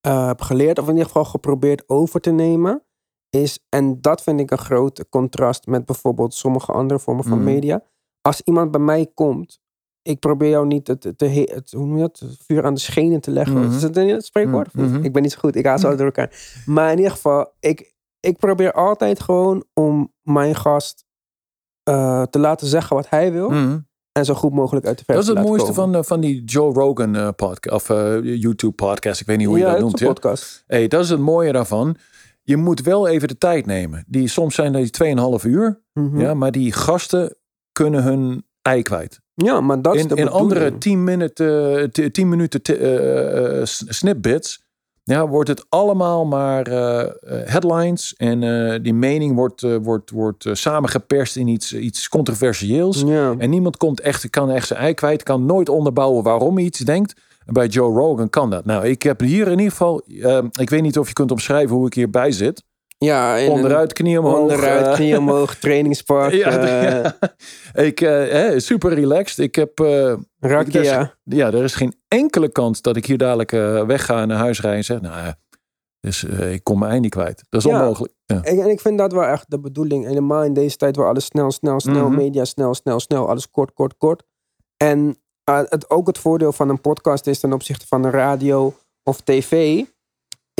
eh, 0.00 0.26
heb 0.26 0.40
geleerd, 0.40 0.78
of 0.78 0.84
in 0.84 0.90
ieder 0.90 1.06
geval 1.06 1.24
geprobeerd 1.24 1.88
over 1.88 2.20
te 2.20 2.30
nemen, 2.30 2.84
is, 3.30 3.58
en 3.68 4.00
dat 4.00 4.22
vind 4.22 4.40
ik 4.40 4.50
een 4.50 4.58
groot 4.58 5.08
contrast 5.08 5.66
met 5.66 5.84
bijvoorbeeld 5.84 6.34
sommige 6.34 6.72
andere 6.72 7.00
vormen 7.00 7.24
van 7.24 7.36
Mhm. 7.36 7.44
media. 7.46 7.82
Als 8.20 8.40
iemand 8.40 8.70
bij 8.70 8.80
mij 8.80 9.10
komt, 9.14 9.60
ik 10.02 10.18
probeer 10.18 10.48
jou 10.50 10.66
niet 10.66 10.86
het, 10.86 11.04
het, 11.04 11.20
het, 11.20 11.70
hoe 11.72 11.86
noem 11.86 11.96
je 11.96 12.00
dat, 12.02 12.18
het 12.18 12.36
vuur 12.46 12.64
aan 12.64 12.74
de 12.74 12.80
schenen 12.80 13.20
te 13.20 13.30
leggen. 13.30 13.56
Mhm. 13.64 13.74
Is 13.74 13.80
dat 13.80 13.96
een 13.96 14.20
spreekwoord? 14.20 14.74
Mhm. 14.74 15.04
Ik 15.04 15.12
ben 15.12 15.22
niet 15.22 15.32
zo 15.32 15.38
goed, 15.38 15.56
ik 15.56 15.66
haal 15.66 15.78
ze 15.78 15.86
altijd 15.88 15.98
door 16.14 16.22
elkaar. 16.24 16.62
Maar 16.66 16.90
in 16.90 16.96
ieder 16.96 17.12
geval, 17.12 17.52
ik, 17.60 17.94
ik 18.20 18.36
probeer 18.36 18.72
altijd 18.72 19.20
gewoon 19.20 19.64
om 19.74 20.12
mijn 20.22 20.54
gast 20.54 21.04
eh, 21.82 22.22
te 22.22 22.38
laten 22.38 22.66
zeggen 22.66 22.96
wat 22.96 23.08
hij 23.08 23.32
wil. 23.32 23.50
En 24.12 24.24
zo 24.24 24.34
goed 24.34 24.52
mogelijk 24.52 24.86
uit 24.86 24.98
de 24.98 25.04
verf 25.04 25.18
Dat 25.18 25.28
is 25.28 25.34
het 25.34 25.46
mooiste 25.46 25.72
komen. 25.72 25.92
van, 25.92 26.00
eh, 26.00 26.06
van 26.06 26.20
die 26.20 26.44
Joe 26.44 26.72
Rogan 26.72 27.16
eh, 27.16 27.28
podcast. 27.36 27.74
Of 27.74 27.90
eh, 27.90 28.22
YouTube 28.22 28.72
podcast. 28.72 29.20
Ik 29.20 29.26
weet 29.26 29.36
niet 29.38 29.46
hoe 29.46 29.56
je 29.56 29.62
ja, 29.62 29.66
dat 29.68 29.76
het 29.76 29.84
noemt. 29.86 29.98
Ja? 29.98 30.06
podcast. 30.06 30.64
Hey, 30.66 30.88
dat 30.88 31.04
is 31.04 31.10
het 31.10 31.20
mooie 31.20 31.52
daarvan. 31.52 31.96
Je 32.42 32.56
moet 32.56 32.80
wel 32.82 33.08
even 33.08 33.28
de 33.28 33.38
tijd 33.38 33.66
nemen. 33.66 34.04
Die, 34.06 34.28
soms 34.28 34.54
zijn 34.54 34.72
die 34.72 34.90
2,5 34.90 35.44
uur. 35.44 35.80
Mhm. 35.92 36.20
Ja, 36.20 36.34
maar 36.34 36.50
die 36.52 36.72
gasten 36.72 37.36
kunnen 37.72 38.02
hun 38.02 38.44
ei 38.62 38.82
kwijt. 38.82 39.20
Ja, 39.34 39.60
maar 39.60 39.82
dat 39.82 39.94
is 39.94 40.00
in, 40.02 40.08
de 40.08 40.14
in 40.14 40.28
andere 40.28 40.54
bedoeling. 40.60 40.80
10 40.80 41.04
minuten, 41.04 41.90
t- 41.92 42.14
10 42.14 42.28
minuten 42.28 42.60
snipbits. 43.64 44.62
Ja, 45.10 45.28
wordt 45.28 45.48
het 45.48 45.64
allemaal 45.68 46.24
maar 46.24 46.66
eh, 46.66 47.00
eh, 47.00 47.10
headlines. 47.22 48.14
En 48.16 48.42
eh, 48.42 48.78
die 48.82 48.94
mening 48.94 49.34
wordt, 49.34 49.66
wordt, 49.82 50.10
wordt 50.10 50.46
samengeperst 50.52 51.36
in 51.36 51.48
iets, 51.48 51.72
iets 51.74 52.08
controversieels. 52.08 53.02
Ja. 53.06 53.34
En 53.38 53.50
niemand 53.50 53.76
komt 53.76 54.00
echt, 54.00 54.30
kan 54.30 54.50
echt 54.50 54.66
zijn 54.66 54.80
ei 54.80 54.94
kwijt. 54.94 55.22
Kan 55.22 55.46
nooit 55.46 55.68
onderbouwen 55.68 56.22
waarom 56.22 56.54
hij 56.56 56.64
iets 56.64 56.78
denkt. 56.78 57.14
En 57.46 57.52
bij 57.52 57.66
Joe 57.66 57.98
Rogan 57.98 58.30
kan 58.30 58.50
dat. 58.50 58.64
Nou, 58.64 58.86
ik 58.86 59.02
heb 59.02 59.20
hier 59.20 59.46
in 59.46 59.58
ieder 59.58 59.70
geval... 59.70 60.02
ik 60.60 60.70
weet 60.70 60.82
niet 60.82 60.98
of 60.98 61.08
je 61.08 61.12
kunt 61.12 61.30
omschrijven 61.30 61.76
hoe 61.76 61.86
ik 61.86 61.94
hierbij 61.94 62.32
zit. 62.32 62.62
Ja 63.04 63.48
Onderuit, 63.48 63.92
knie 63.92 64.18
omhoog. 64.18 64.38
Onderuit, 64.38 64.86
eh, 64.86 64.92
knie 64.94 65.18
omhoog, 65.18 65.54
trainingspak. 65.64 66.30
ja, 66.32 66.48
eh, 66.58 67.02
ja. 67.02 67.16
Ik, 67.84 68.00
eh, 68.00 68.58
super 68.58 68.92
relaxed. 68.94 69.38
Ik 69.38 69.54
heb... 69.54 69.80
eh, 69.80 70.14
Rakia. 70.40 71.14
ja, 71.24 71.46
er 71.46 71.64
is 71.64 71.74
geen 71.74 71.94
enkele 72.08 72.48
kans 72.52 72.82
dat 72.82 72.96
ik 72.96 73.06
hier 73.06 73.18
dadelijk 73.18 73.50
wegga 73.86 74.20
en 74.20 74.28
naar 74.28 74.38
huis 74.38 74.60
rij 74.60 74.76
en 74.76 74.84
zeg, 74.84 75.00
nou, 75.00 75.16
ja, 75.16 75.36
dus, 76.00 76.24
ik 76.24 76.64
kom 76.64 76.78
mijn 76.78 76.90
ei 76.90 77.00
niet 77.00 77.10
kwijt. 77.10 77.42
Dat 77.48 77.64
is 77.64 77.70
Ja. 77.70 77.80
onmogelijk. 77.80 78.12
Ja. 78.24 78.42
En, 78.42 78.58
en 78.60 78.68
ik 78.68 78.80
vind 78.80 78.98
dat 78.98 79.12
wel 79.12 79.24
echt 79.24 79.50
de 79.50 79.60
bedoeling. 79.60 80.06
Helemaal 80.06 80.44
in 80.44 80.52
deze 80.52 80.76
tijd 80.76 80.96
waar 80.96 81.08
alles 81.08 81.24
snel, 81.24 81.50
snel, 81.50 81.80
snel, 81.80 82.06
Mhm. 82.08 82.16
media 82.16 82.44
snel, 82.44 82.74
snel, 82.74 83.00
snel, 83.00 83.28
alles 83.28 83.50
kort, 83.50 83.72
kort, 83.72 83.96
kort. 83.96 84.22
En 84.76 85.16
het, 85.44 85.90
ook 85.90 86.06
het 86.06 86.18
voordeel 86.18 86.52
van 86.52 86.68
een 86.68 86.80
podcast 86.80 87.26
is 87.26 87.40
ten 87.40 87.52
opzichte 87.52 87.86
van 87.86 88.04
een 88.04 88.10
radio 88.10 88.74
of 89.02 89.20
tv, 89.20 89.82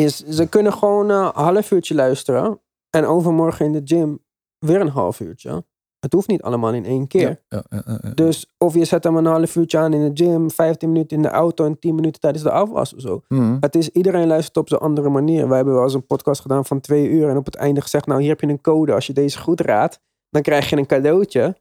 is 0.05 0.25
ze 0.29 0.47
kunnen 0.49 0.73
gewoon 0.73 1.09
een 1.09 1.31
half 1.35 1.71
uurtje 1.71 1.95
luisteren 1.95 2.61
en 2.91 3.07
overmorgen 3.07 3.67
in 3.67 3.73
de 3.73 3.81
gym 3.85 4.19
weer 4.59 4.81
een 4.81 4.89
half 4.89 5.21
uurtje. 5.21 5.65
Het 6.01 6.13
hoeft 6.13 6.29
niet 6.29 6.43
allemaal 6.43 6.73
in 6.73 6.85
één 6.85 7.07
keer. 7.07 7.41
Ja, 7.49 7.63
ja, 7.71 7.83
ja, 7.87 7.99
ja. 8.03 8.11
Dus 8.15 8.47
of 8.59 8.75
je 8.75 8.85
zet 8.85 9.05
hem 9.05 9.17
een 9.17 9.25
half 9.27 9.57
uurtje 9.57 9.79
aan 9.79 9.93
in 9.93 10.13
de 10.15 10.25
gym, 10.25 10.51
15 10.51 10.93
minuten 10.93 11.17
in 11.17 11.23
de 11.23 11.29
auto 11.29 11.65
en 11.65 11.79
10 11.79 11.95
minuten 11.95 12.21
tijdens 12.21 12.43
de 12.45 12.51
afwas 12.51 12.95
of 12.95 13.01
zo. 13.01 13.23
Mhm. 13.29 13.57
Het 13.61 13.75
is, 13.75 13.89
iedereen 13.89 14.27
luistert 14.27 14.57
op 14.57 14.69
zijn 14.69 14.81
andere 14.81 15.09
manier. 15.09 15.47
Wij 15.49 15.57
hebben 15.57 15.75
wel 15.75 15.83
eens 15.83 15.95
een 15.95 16.07
podcast 16.07 16.41
gedaan 16.41 16.65
van 16.65 16.81
twee 16.81 17.09
uur 17.09 17.29
en 17.29 17.37
op 17.37 17.45
het 17.45 17.55
einde 17.57 17.81
gezegd, 17.81 18.07
nou 18.07 18.21
hier 18.21 18.31
heb 18.31 18.41
je 18.41 18.47
een 18.47 18.61
code. 18.61 18.93
Als 18.95 19.07
je 19.07 19.13
deze 19.13 19.39
goed 19.39 19.61
raadt, 19.61 20.01
dan 20.31 20.43
krijg 20.43 20.71
je 20.71 20.77
een 20.77 20.87
cadeautje. 20.87 21.57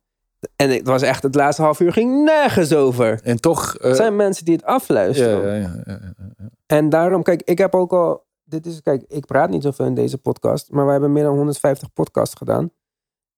En 0.56 0.70
het 0.70 0.88
was 0.88 1.02
echt, 1.02 1.24
het 1.24 1.36
laatste 1.36 1.62
half 1.62 1.80
uur 1.80 1.94
ging 1.94 2.24
nergens 2.24 2.74
over. 2.74 3.20
En 3.24 3.40
toch... 3.42 3.76
eh, 3.76 3.90
Er 3.90 3.96
zijn 3.96 4.16
mensen 4.16 4.46
die 4.46 4.56
het 4.56 4.64
afluisteren. 4.66 5.48
ja, 5.48 5.54
ja, 5.56 5.82
ja, 5.86 6.00
ja, 6.02 6.30
ja. 6.38 6.50
En 6.66 6.90
daarom, 6.90 7.24
kijk, 7.24 7.42
ik 7.42 7.58
heb 7.58 7.76
ook 7.76 7.92
al, 7.94 8.26
dit 8.50 8.66
is, 8.66 8.82
kijk, 8.82 9.04
ik 9.08 9.26
praat 9.26 9.50
niet 9.50 9.64
zoveel 9.64 9.86
in 9.86 9.94
deze 9.94 10.18
podcast, 10.18 10.72
maar 10.72 10.84
wij 10.84 10.92
hebben 10.94 11.12
meer 11.12 11.24
dan 11.24 11.36
150 11.36 11.94
podcasts 11.94 12.36
gedaan. 12.36 12.72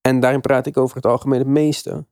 En 0.02 0.20
daarin 0.20 0.42
praat 0.42 0.66
ik 0.66 0.78
over 0.78 0.96
het 0.96 1.06
algemeen 1.06 1.40
het 1.40 1.48
meeste. 1.48 2.06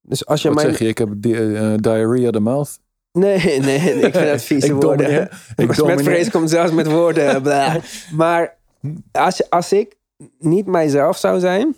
Dus 0.00 0.26
als 0.26 0.42
je 0.42 0.48
Wat 0.52 0.60
zeg 0.60 0.78
je? 0.78 0.88
Ik 0.88 0.98
heb 0.98 1.08
di 1.16 1.34
eh, 1.34 1.74
diarrhea 1.76 2.26
of 2.26 2.32
the 2.32 2.40
mouth. 2.40 2.78
Nee, 3.12 3.60
nee, 3.60 3.78
ik 3.78 4.14
vind 4.14 4.26
dat 4.26 4.42
vieze 4.52 4.66
Ik 4.66 4.72
woorden. 4.72 4.96
domineer. 4.96 5.42
Ik 5.56 5.84
met 5.84 6.02
vrees 6.02 6.30
komt 6.30 6.50
zelfs 6.50 6.72
met 6.72 6.86
woorden. 6.86 7.42
bla. 7.42 7.80
Maar 8.12 8.58
als, 9.12 9.50
als 9.50 9.72
ik 9.72 9.96
niet 10.38 10.66
mijzelf 10.66 11.16
zou 11.16 11.40
zijn, 11.40 11.76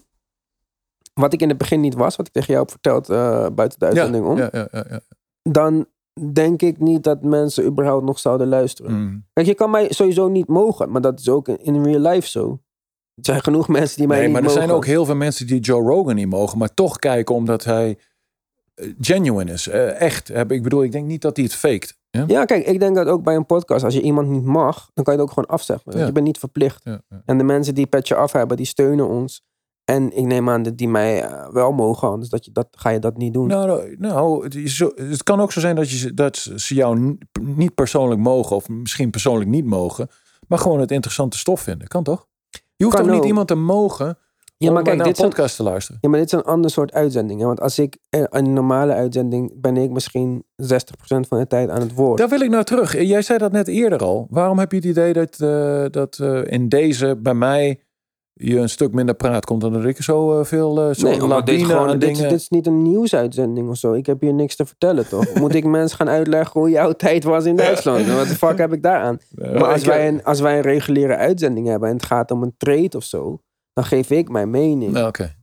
wat 1.14 1.32
ik 1.32 1.40
in 1.40 1.48
het 1.48 1.58
begin 1.58 1.80
niet 1.80 1.94
was, 1.94 2.16
wat 2.16 2.26
ik 2.26 2.32
tegen 2.32 2.52
jou 2.52 2.60
heb 2.60 2.70
verteld 2.70 3.08
eh, 3.08 3.46
buiten 3.54 3.78
de 3.78 3.86
uitzending 3.86 4.24
om, 4.26 4.36
ja, 4.38 4.48
ja, 4.52 4.68
ja, 4.72 4.84
ja. 4.88 5.00
dan 5.42 5.86
denk 6.32 6.62
ik 6.62 6.78
niet 6.78 7.02
dat 7.04 7.22
mensen 7.22 7.64
überhaupt 7.64 8.04
nog 8.04 8.18
zouden 8.18 8.48
luisteren. 8.48 9.02
Mhm. 9.04 9.18
Kijk, 9.32 9.46
je 9.46 9.54
kan 9.54 9.70
mij 9.70 9.92
sowieso 9.92 10.28
niet 10.28 10.48
mogen, 10.48 10.90
maar 10.90 11.00
dat 11.00 11.20
is 11.20 11.28
ook 11.28 11.48
in, 11.48 11.58
in 11.58 11.84
real 11.84 12.00
life 12.12 12.28
zo. 12.28 12.60
Er 13.14 13.24
zijn 13.24 13.42
genoeg 13.42 13.68
mensen 13.68 13.96
die 13.98 14.06
mij 14.06 14.16
Nee, 14.16 14.26
niet 14.26 14.34
maar 14.34 14.42
er 14.42 14.48
mogen. 14.48 14.62
zijn 14.62 14.76
ook 14.76 14.86
heel 14.86 15.04
veel 15.04 15.14
mensen 15.16 15.46
die 15.46 15.60
Joe 15.60 15.82
Rogan 15.82 16.14
niet 16.14 16.28
mogen, 16.28 16.58
maar 16.58 16.74
toch 16.74 16.98
kijken 16.98 17.34
omdat 17.34 17.64
hij 17.64 17.98
eh, 18.74 18.88
genuine 19.00 19.52
is. 19.52 19.68
Eh, 19.68 20.00
echt. 20.00 20.30
Ik 20.30 20.62
bedoel, 20.62 20.82
ik 20.82 20.92
denk 20.92 21.06
niet 21.06 21.22
dat 21.22 21.36
hij 21.36 21.44
het 21.44 21.54
faked. 21.54 21.98
Ja? 22.10 22.24
Ja, 22.26 22.44
kijk, 22.44 22.66
ik 22.66 22.80
denk 22.80 22.96
dat 22.96 23.06
ook 23.06 23.22
bij 23.22 23.34
een 23.36 23.46
podcast, 23.46 23.84
als 23.84 23.94
je 23.94 24.00
iemand 24.00 24.28
niet 24.28 24.44
mag, 24.44 24.90
dan 24.94 25.04
kan 25.04 25.14
je 25.14 25.20
het 25.20 25.28
ook 25.28 25.34
gewoon 25.34 25.48
afzeggen. 25.48 25.98
Ja. 25.98 26.06
Je 26.06 26.12
bent 26.12 26.26
niet 26.26 26.38
verplicht. 26.38 26.84
Ja. 26.84 27.00
En 27.24 27.38
de 27.38 27.44
mensen 27.44 27.74
die 27.74 27.86
petje 27.86 28.14
af 28.14 28.32
hebben, 28.32 28.56
die 28.56 28.66
steunen 28.66 29.08
ons. 29.08 29.44
En 29.86 30.16
ik 30.16 30.24
neem 30.24 30.48
aan 30.50 30.62
dat 30.62 30.76
die 30.78 30.88
mij 30.88 31.22
eh, 31.22 31.48
wel 31.52 31.72
mogen, 31.72 32.08
anders 32.08 32.30
dat 32.30 32.44
je 32.44 32.52
dat, 32.52 32.68
ga 32.70 32.90
je 32.90 32.98
dat 32.98 33.16
niet 33.16 33.34
doen. 33.34 33.46
Nou, 33.46 33.66
nou, 33.66 33.96
nou 33.98 34.44
het, 34.44 34.54
is 34.54 34.76
zo, 34.76 34.90
het 34.94 35.22
kan 35.22 35.40
ook 35.40 35.52
zo 35.52 35.60
zijn 35.60 35.76
dat, 35.76 35.90
je, 35.90 35.96
ze- 35.96 36.14
dat 36.14 36.36
ze 36.56 36.74
jou 36.74 37.18
niet 37.40 37.74
persoonlijk 37.74 38.20
mogen, 38.20 38.56
of 38.56 38.68
misschien 38.68 39.10
persoonlijk 39.10 39.50
niet 39.50 39.64
mogen, 39.64 40.08
maar 40.48 40.58
gewoon 40.58 40.80
het 40.80 40.90
interessante 40.90 41.38
stof 41.38 41.60
vinden. 41.60 41.88
Kan 41.88 42.02
toch? 42.02 42.26
Je 42.76 42.84
hoeft 42.84 42.96
Kan 42.96 43.04
toch 43.04 43.14
niet 43.14 43.22
ook. 43.22 43.28
iemand 43.28 43.48
te 43.48 43.54
mogen 43.54 44.18
ja, 44.58 44.68
maar 44.70 44.78
om 44.78 44.84
kijk, 44.84 44.96
naar 44.96 45.06
dit 45.06 45.06
een 45.06 45.12
is, 45.12 45.18
een, 45.24 45.28
podcast 45.28 45.56
te 45.56 45.62
luisteren. 45.62 45.98
ja, 46.02 46.08
maar 46.08 46.18
dit 46.18 46.32
is 46.32 46.38
een 46.38 46.44
ander 46.44 46.70
soort 46.70 46.92
uitzending. 46.92 47.40
Hè? 47.40 47.46
Want 47.46 47.60
als 47.60 47.78
ik 47.78 47.96
eh, 48.10 48.22
een 48.28 48.52
normale 48.52 48.92
uitzending 48.92 49.60
ben 49.60 49.76
ik 49.76 49.90
misschien 49.90 50.44
60% 50.62 50.66
van 51.28 51.38
de 51.38 51.46
tijd 51.46 51.68
aan 51.68 51.80
het 51.80 51.94
woord. 51.94 52.18
Daar 52.18 52.28
wil 52.28 52.40
ik 52.40 52.50
nou 52.50 52.64
terug. 52.64 53.02
Jij 53.02 53.22
zei 53.22 53.38
dat 53.38 53.52
net 53.52 53.68
eerder 53.68 53.98
al. 54.02 54.26
Waarom 54.30 54.58
heb 54.58 54.70
je 54.70 54.76
het 54.76 54.86
idee 54.86 55.12
dat, 55.12 55.40
eh, 55.40 55.84
dat 55.90 56.18
eh, 56.18 56.40
in 56.44 56.68
deze 56.68 57.16
bij 57.22 57.34
mij 57.34 57.80
je 58.38 58.58
een 58.58 58.68
stuk 58.68 58.92
minder 58.92 59.14
praat, 59.14 59.44
komt 59.44 59.60
dan 59.60 59.72
dat 59.72 59.84
ik 59.84 60.02
zo 60.02 60.38
uh, 60.38 60.44
veel 60.44 60.88
uh, 60.88 60.94
zo 60.94 61.08
nee, 61.08 61.20
maar 61.20 61.44
dit, 61.44 61.64
gewoon, 61.64 61.98
dit, 61.98 62.16
dit, 62.16 62.32
is 62.32 62.48
niet 62.48 62.66
een 62.66 62.82
nieuwsuitzending 62.82 63.68
of 63.68 63.76
zo. 63.76 63.92
Ik 63.92 64.06
heb 64.06 64.20
hier 64.20 64.34
niks 64.34 64.56
te 64.56 64.66
vertellen, 64.66 65.08
toch? 65.08 65.34
Moet 65.40 65.54
ik 65.54 65.64
mensen 65.64 65.96
gaan 65.96 66.08
uitleggen 66.08 66.60
hoe 66.60 66.70
jouw 66.70 66.92
tijd 66.92 67.24
was 67.24 67.44
in 67.44 67.56
Duitsland? 67.56 68.06
Wat 68.06 68.28
de 68.28 68.34
fuck 68.34 68.58
heb 68.58 68.72
ik 68.72 68.82
daar 68.82 69.00
aan? 69.00 69.18
maar 69.34 69.64
als 69.64 69.84
wij, 69.84 70.08
een, 70.08 70.24
als 70.24 70.40
wij 70.40 70.56
een 70.56 70.62
reguliere 70.62 71.16
uitzending 71.16 71.66
hebben 71.66 71.88
en 71.88 71.94
het 71.94 72.04
gaat 72.04 72.30
om 72.30 72.42
een 72.42 72.54
trade 72.56 72.96
of 72.96 73.04
zo, 73.04 73.40
dan 73.72 73.84
geef 73.84 74.10
ik 74.10 74.28
mijn 74.28 74.50
mening. 74.50 75.06
Oké. 75.06 75.34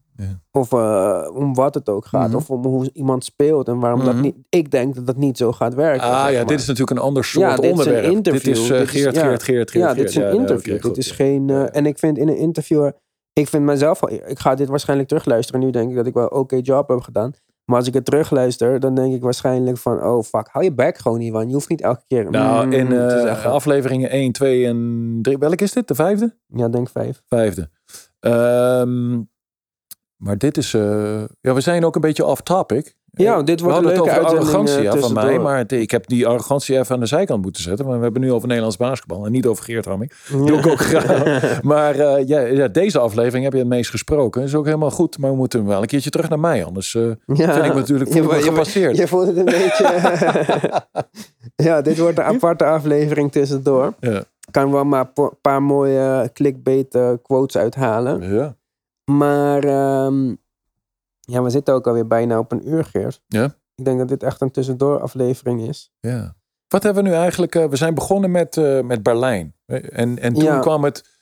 Of 0.50 0.72
uh, 0.72 1.28
om 1.34 1.54
wat 1.54 1.74
het 1.74 1.88
ook 1.88 2.06
gaat. 2.06 2.28
Mhm. 2.28 2.36
Of 2.36 2.50
om 2.50 2.64
hoe 2.64 2.90
iemand 2.92 3.24
speelt 3.24 3.68
en 3.68 3.78
waarom 3.78 4.04
dat 4.04 4.14
Mhm. 4.14 4.22
niet. 4.22 4.36
Ik 4.48 4.70
denk 4.70 4.94
dat 4.94 5.06
dat 5.06 5.16
niet 5.16 5.36
zo 5.36 5.52
gaat 5.52 5.74
werken. 5.74 6.06
Ah 6.08 6.24
zeg 6.24 6.32
ja, 6.32 6.44
dit 6.44 6.58
is 6.60 6.66
natuurlijk 6.66 6.98
een 6.98 7.04
ander 7.04 7.24
soort 7.24 7.44
Ja, 7.44 7.54
dit 7.56 7.64
is 7.64 7.70
een 7.70 7.78
onderwerp. 7.78 8.12
interview. 8.12 8.42
Dit 8.54 8.56
is 8.56 8.70
uh, 8.70 8.78
Dit 8.78 8.86
is- 8.86 8.90
Geert, 9.02 9.14
ja. 9.14 9.20
Geert, 9.22 9.42
Geert, 9.42 9.70
Geert. 9.70 9.84
Ja, 9.84 9.94
dit 9.94 10.08
is 10.08 10.14
een. 10.14 10.22
Ja, 10.22 10.30
interview. 10.30 10.82
dit 10.82 10.96
is 10.96 11.08
ja. 11.08 11.14
geen. 11.14 11.50
eh, 11.50 11.56
Ja. 11.56 11.68
En 11.70 11.86
ik 11.86 11.98
vind 11.98 12.18
in 12.18 12.28
een 12.28 12.36
interview. 12.36 12.90
Ik 13.32 13.48
vind 13.48 13.64
mezelf. 13.64 14.02
al- 14.02 14.12
Ik 14.12 14.38
ga 14.38 14.54
dit 14.54 14.68
waarschijnlijk 14.68 15.08
terugluisteren. 15.08 15.60
Nu 15.60 15.70
denk 15.70 15.90
ik 15.90 15.96
dat 15.96 16.06
ik 16.06 16.14
wel 16.14 16.24
een 16.24 16.32
oké 16.32 16.56
job 16.62 16.88
heb 16.88 17.00
gedaan. 17.00 17.32
Maar 17.64 17.76
als 17.78 17.86
ik 17.86 17.94
het 17.94 18.04
terugluister, 18.04 18.80
dan 18.80 18.94
denk 18.94 19.14
ik 19.14 19.22
waarschijnlijk 19.22 19.76
van. 19.78 20.02
Oh 20.02 20.22
fuck, 20.22 20.48
hou 20.50 20.64
je 20.64 20.74
bek 20.74 20.98
gewoon, 20.98 21.20
Ivan. 21.20 21.46
Je 21.48 21.52
hoeft 21.54 21.68
niet 21.68 21.80
elke 21.80 22.02
keer. 22.06 22.30
Nou, 22.30 22.66
mm 22.66 22.72
in 22.72 22.92
eh, 22.92 23.44
afleveringen 23.44 24.10
1, 24.10 24.32
2 24.32 24.66
en 24.66 25.18
3. 25.22 25.38
Welke 25.38 25.64
is 25.64 25.72
dit? 25.72 25.88
De 25.88 25.94
vijfde? 25.94 26.36
Ja, 26.46 26.68
denk 26.68 26.88
vijf. 26.88 27.22
Vijfde. 27.28 27.70
Ehm, 28.20 29.20
maar 30.24 30.38
dit 30.38 30.56
is... 30.56 30.74
eh, 30.74 31.22
ja, 31.40 31.54
we 31.54 31.60
zijn 31.60 31.84
ook 31.84 31.94
een 31.94 32.00
beetje 32.00 32.24
off-topic. 32.24 32.94
Ja, 33.16 33.42
dit 33.42 33.60
we 33.60 33.66
wordt 33.66 33.78
een 33.78 33.86
het 33.86 33.94
leuke 33.96 34.20
over 34.20 34.36
arrogantie 34.38 34.88
eh, 34.88 34.96
van 34.96 35.12
mij. 35.12 35.38
Maar 35.38 35.72
ik 35.72 35.90
heb 35.90 36.06
die 36.06 36.26
arrogantie 36.26 36.78
even 36.78 36.94
aan 36.94 37.00
de 37.00 37.06
zijkant 37.06 37.42
moeten 37.42 37.62
zetten. 37.62 37.86
Maar 37.86 37.96
we 37.96 38.02
hebben 38.02 38.20
nu 38.22 38.32
over 38.32 38.46
Nederlands 38.46 38.76
basketbal. 38.76 39.24
En 39.26 39.32
niet 39.32 39.46
over 39.46 39.64
Geert 39.64 39.84
Hamming. 39.84 40.12
Doe 40.30 40.58
ik 40.58 40.66
ook 40.66 40.80
graag. 40.90 41.62
Maar 41.62 41.94
eh, 41.98 42.26
ja, 42.28 42.40
ja, 42.40 42.68
deze 42.68 42.98
aflevering 42.98 43.44
heb 43.44 43.52
je 43.52 43.58
het 43.58 43.68
meest 43.68 43.90
gesproken. 43.90 44.42
is 44.42 44.54
ook 44.54 44.64
helemaal 44.64 44.90
goed. 44.90 45.18
Maar 45.18 45.30
we 45.30 45.36
moeten 45.36 45.66
wel 45.66 45.80
een 45.80 45.86
keertje 45.86 46.10
terug 46.10 46.28
naar 46.28 46.40
mij. 46.40 46.64
Anders 46.64 46.92
Ja. 46.92 47.16
vind 47.26 47.64
ik 47.66 47.74
natuurlijk 47.74 48.12
Je- 48.14 48.22
voel 48.22 48.30
me 48.32 48.36
je- 48.38 48.42
gepasseerd. 48.42 48.96
Je 48.96 49.08
voelt 49.08 49.26
het 49.26 49.36
een 49.36 49.44
beetje. 49.44 49.86
ja, 51.68 51.80
dit 51.82 51.98
wordt 51.98 52.18
een 52.18 52.24
aparte 52.24 52.64
aflevering 52.64 53.32
tussendoor. 53.32 53.94
Ja. 54.00 54.22
Kan 54.50 54.72
wel 54.72 54.84
maar 54.84 55.10
een 55.14 55.30
paar 55.40 55.62
mooie 55.62 56.30
clickbait 56.32 56.98
quotes 57.22 57.56
uithalen. 57.62 58.34
Ja. 58.34 58.56
Maar 59.04 59.64
ehm, 59.64 60.28
ja, 61.20 61.42
we 61.42 61.50
zitten 61.50 61.74
ook 61.74 61.86
alweer 61.86 62.06
bijna 62.06 62.38
op 62.38 62.52
een 62.52 62.68
uur, 62.68 62.84
Geert. 62.84 63.22
Ja. 63.26 63.44
Ik 63.74 63.84
denk 63.84 63.98
dat 63.98 64.08
dit 64.08 64.22
echt 64.22 64.40
een 64.40 64.50
tussendoor 64.50 65.00
aflevering 65.00 65.68
is. 65.68 65.92
Ja. 66.00 66.34
Wat 66.68 66.82
hebben 66.82 67.02
we 67.02 67.08
nu 67.08 67.14
eigenlijk? 67.14 67.54
eh, 67.54 67.64
we 67.64 67.76
zijn 67.76 67.94
begonnen 67.94 68.30
met, 68.30 68.56
eh, 68.56 68.80
met 68.80 69.02
Berlijn. 69.02 69.54
En, 69.66 70.18
en 70.18 70.32
toen 70.34 70.42
Ja. 70.42 70.58
kwam 70.58 70.84
het 70.84 71.12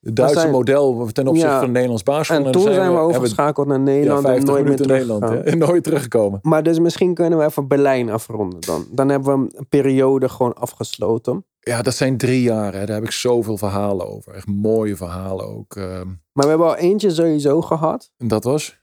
Duitse 0.00 0.38
zijn- 0.40 0.50
model 0.52 1.08
ten 1.12 1.26
opzichte 1.26 1.48
Ja. 1.50 1.54
van 1.54 1.62
het 1.64 1.72
Nederlands 1.72 2.02
basketbal. 2.02 2.46
En 2.46 2.52
toen 2.52 2.62
zijn 2.72 2.92
we 2.92 2.98
overgeschakeld 2.98 3.66
naar 3.66 3.76
ja, 3.78 3.82
Nederland 3.84 4.24
en 4.24 4.30
50 4.30 4.48
nooit 4.54 4.64
meer 4.64 4.86
Nederland. 4.86 5.22
hè, 5.28 5.40
En 5.42 5.58
nooit 5.68 5.84
teruggekomen. 5.84 6.38
Maar 6.42 6.62
dus 6.62 6.78
misschien 6.78 7.14
kunnen 7.14 7.38
we 7.38 7.44
even 7.44 7.68
Berlijn 7.68 8.10
afronden 8.10 8.60
dan. 8.60 8.84
Dan 8.90 9.08
hebben 9.08 9.40
we 9.44 9.56
een 9.58 9.68
periode 9.68 10.28
gewoon 10.28 10.54
afgesloten. 10.54 11.44
Ja, 11.64 11.82
dat 11.82 11.94
zijn 11.94 12.16
drie 12.16 12.42
jaar. 12.42 12.72
Hè. 12.72 12.86
Daar 12.86 12.94
heb 12.96 13.04
ik 13.04 13.10
zoveel 13.10 13.56
verhalen 13.58 14.08
over. 14.08 14.32
Echt 14.34 14.46
mooie 14.46 14.96
verhalen 14.96 15.46
ook. 15.46 15.76
ehm. 15.76 16.06
Maar 16.32 16.44
we 16.44 16.48
hebben 16.48 16.66
al 16.66 16.76
eentje 16.76 17.10
sowieso 17.10 17.60
gehad. 17.62 18.10
en 18.18 18.28
dat 18.28 18.44
was? 18.44 18.82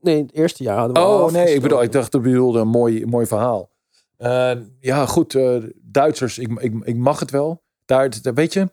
Nee, 0.00 0.22
het 0.22 0.32
eerste 0.32 0.62
jaar 0.62 0.76
hadden 0.78 0.96
we 0.96 1.02
al 1.02 1.24
Oh 1.24 1.30
nee, 1.32 1.54
ik 1.54 1.62
bedoel, 1.62 1.82
ik 1.82 1.92
dacht 1.92 2.12
dat 2.12 2.22
bedoelde 2.22 2.58
een 2.60 2.68
mooi, 2.68 3.06
mooi 3.06 3.26
verhaal. 3.26 3.70
Eh, 4.16 4.50
ja, 4.80 5.06
goed. 5.06 5.34
eh, 5.34 5.56
Duitsers, 5.82 6.38
ik, 6.38 6.60
ik, 6.60 6.74
ik 6.84 6.96
mag 6.96 7.20
het 7.20 7.30
wel. 7.30 7.62
Daar, 7.84 8.22
daar- 8.22 8.34
weet 8.34 8.52
je, 8.52 8.70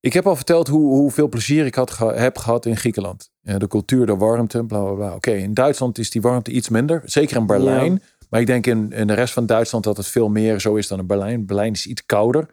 ik 0.00 0.12
heb 0.12 0.26
al 0.26 0.36
verteld 0.36 0.68
hoe, 0.68 0.94
hoeveel 0.94 1.28
plezier 1.28 1.66
ik 1.66 1.74
had, 1.74 1.98
heb 1.98 2.38
gehad 2.38 2.66
in 2.66 2.76
Griekenland. 2.76 3.30
Ja, 3.40 3.58
de 3.58 3.66
cultuur, 3.68 4.06
de 4.06 4.16
warmte, 4.16 4.64
bla 4.64 4.80
bla 4.82 4.92
bla. 4.92 5.14
Oké, 5.14 5.30
in 5.30 5.54
Duitsland 5.54 5.98
is 5.98 6.10
die 6.10 6.20
warmte 6.22 6.50
iets 6.50 6.68
minder. 6.68 7.02
Zeker 7.04 7.36
in 7.36 7.46
Berlijn. 7.46 8.02
Maar 8.28 8.40
ik 8.40 8.46
denk 8.46 8.66
in, 8.66 8.92
in 8.92 9.06
de 9.06 9.14
rest 9.14 9.32
van 9.32 9.46
Duitsland 9.46 9.84
dat 9.84 9.96
het 9.96 10.06
veel 10.06 10.28
meer 10.28 10.60
zo 10.60 10.74
is 10.74 10.88
dan 10.88 10.98
in 10.98 11.06
Berlijn. 11.06 11.46
Berlijn 11.46 11.72
is 11.72 11.86
iets 11.86 12.06
kouder 12.06 12.46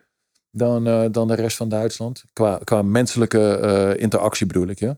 dan, 0.55 0.87
eh, 0.87 1.03
dan 1.11 1.27
de 1.27 1.35
rest 1.35 1.57
van 1.57 1.69
Duitsland. 1.69 2.23
Qua, 2.33 2.59
qua 2.63 2.81
menselijke 2.81 3.57
eh, 3.57 4.01
interactie 4.01 4.45
bedoel 4.45 4.67
ik, 4.67 4.79
ja. 4.79 4.97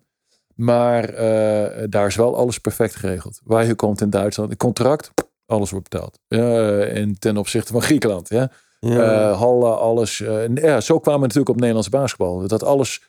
Maar 0.55 1.03
eh, 1.09 1.83
daar 1.89 2.07
is 2.07 2.15
wel 2.15 2.37
alles 2.37 2.57
perfect 2.57 2.95
geregeld. 2.95 3.41
Waar 3.43 3.65
je 3.65 3.75
komt 3.75 4.01
in 4.01 4.09
Duitsland, 4.09 4.51
een 4.51 4.57
contract, 4.57 5.11
alles 5.45 5.71
wordt 5.71 5.89
betaald. 5.89 6.19
Ja, 6.27 6.79
en 6.79 7.19
ten 7.19 7.37
opzichte 7.37 7.71
van 7.71 7.81
Griekenland, 7.81 8.29
ja. 8.29 8.51
Ja. 8.79 9.31
Hallen, 9.31 9.79
alles. 9.79 10.17
ja, 10.53 10.81
zo 10.81 10.99
kwamen 10.99 11.19
we 11.19 11.25
natuurlijk 11.25 11.49
op 11.49 11.55
Nederlandse 11.55 11.89
basketbal. 11.89 12.47
Dat 12.47 12.63
alles 12.63 13.01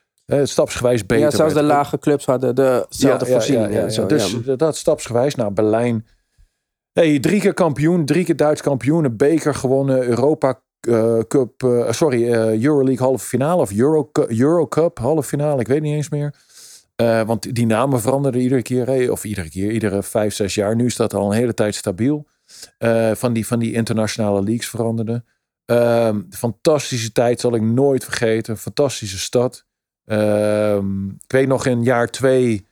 stapsgewijs 0.43 1.07
beter 1.07 1.25
ja, 1.25 1.31
zelfs 1.31 1.55
de 1.55 1.61
werd. 1.61 1.73
lage 1.73 1.99
clubs 1.99 2.25
hadden 2.25 2.55
dezelfde 2.55 3.27
voorzieningen. 3.27 3.83
en 3.83 3.93
zo, 3.93 4.07
Dus 4.07 4.37
ja. 4.45 4.57
dat 4.57 4.77
stapsgewijs 4.77 5.35
naar 5.35 5.53
Berlijn. 5.53 6.07
Hey, 6.99 7.19
drie 7.19 7.41
keer 7.41 7.55
kampioen, 7.55 8.05
drie 8.05 8.25
keer 8.25 8.37
Duits 8.37 8.63
kampioen, 8.63 9.05
een 9.05 9.17
beker 9.17 9.55
gewonnen, 9.55 10.07
Europa 10.07 10.61
eh, 10.81 11.19
Cup, 11.29 11.63
eh, 11.63 11.93
sorry, 11.93 12.33
eh, 12.33 12.63
Euroleague 12.63 13.07
halve 13.07 13.27
finale 13.27 13.61
of 13.61 13.73
Euro, 13.73 14.11
Euro 14.29 14.67
Cup 14.67 14.99
halve 14.99 15.29
finale, 15.29 15.61
ik 15.61 15.67
weet 15.69 15.83
niet 15.83 15.95
eens 15.95 16.09
meer. 16.09 16.35
Want 17.27 17.55
die 17.55 17.67
namen 17.67 18.01
veranderden 18.01 18.41
iedere 18.41 18.63
keer, 18.63 19.13
of 19.13 19.25
iedere 19.25 19.49
keer, 19.49 19.71
iedere 19.71 20.03
vijf, 20.03 20.35
zes 20.35 20.55
jaar. 20.55 20.77
Nu 20.77 20.87
is 20.87 20.97
dat 20.97 21.15
al 21.15 21.31
een 21.31 21.37
hele 21.37 21.55
tijd 21.55 21.75
stabiel. 21.75 22.27
Van, 23.15 23.33
die, 23.33 23.47
van 23.47 23.59
die 23.59 23.73
internationale 23.73 24.43
leagues 24.43 24.69
veranderden. 24.69 25.25
Ehm, 25.65 26.21
fantastische 26.31 27.13
tijd 27.13 27.41
zal 27.41 27.55
ik 27.55 27.63
nooit 27.63 28.05
vergeten. 28.05 28.57
Fantastische 28.57 29.19
stad. 29.19 29.65
Ehm, 30.05 31.09
ik 31.09 31.33
weet 31.33 31.49
nog 31.49 31.67
in 31.67 31.83
jaar 31.83 32.11
twee, 32.11 32.67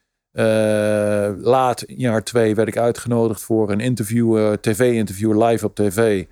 laat 1.40 1.82
in 1.82 1.98
jaar 1.98 2.24
twee, 2.24 2.54
werd 2.54 2.68
ik 2.68 2.76
uitgenodigd 2.76 3.42
voor 3.42 3.70
een 3.70 3.80
interview, 3.80 4.38
eh, 4.38 4.52
tv-interview 4.52 5.42
live 5.42 5.64
op 5.64 5.74
tv. 5.74 6.24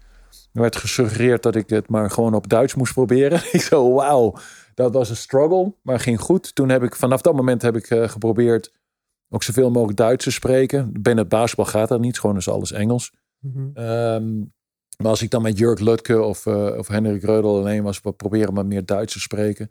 Er 0.53 0.61
werd 0.61 0.77
gesuggereerd 0.77 1.43
dat 1.43 1.55
ik 1.55 1.69
het 1.69 1.89
maar 1.89 2.11
gewoon 2.11 2.35
op 2.35 2.49
Duits 2.49 2.75
moest 2.75 2.93
proberen. 2.93 3.39
ik 3.53 3.63
zo, 3.63 3.93
wauw, 3.93 4.35
dat 4.75 4.93
was 4.93 5.11
een 5.11 5.17
struggle, 5.17 5.75
maar 5.83 6.01
ging 6.01 6.21
goed. 6.21 6.55
Toen 6.55 6.69
heb 6.69 6.83
ik, 6.83 6.97
vanaf 6.97 7.21
dat 7.21 7.35
moment 7.35 7.63
heb 7.63 7.77
ik 7.77 7.91
eh, 7.91 8.09
geprobeerd 8.09 8.73
ook 9.29 9.43
zoveel 9.43 9.71
mogelijk 9.71 9.99
Duits 9.99 10.25
te 10.25 10.31
spreken. 10.31 10.93
Binnen 10.93 11.25
het 11.25 11.29
basketbal 11.29 11.67
gaat 11.67 11.89
dat 11.89 12.01
niet, 12.01 12.21
gewoon 12.21 12.37
is 12.37 12.49
alles 12.49 12.73
Engels. 12.73 13.13
Mhm. 13.39 13.69
Ehm, 13.75 14.39
maar 14.97 15.11
als 15.11 15.23
ik 15.23 15.31
dan 15.31 15.43
met 15.43 15.59
Jurk 15.59 15.81
Lutke 15.81 16.23
of, 16.23 16.47
eh, 16.47 16.77
of 16.77 16.89
Henrik 16.89 17.23
Reudel 17.23 17.59
alleen 17.59 17.83
was, 17.83 18.01
we 18.01 18.13
proberen 18.13 18.55
maar 18.55 18.67
meer 18.67 18.85
Duits 18.85 19.13
te 19.13 19.21
spreken. 19.21 19.71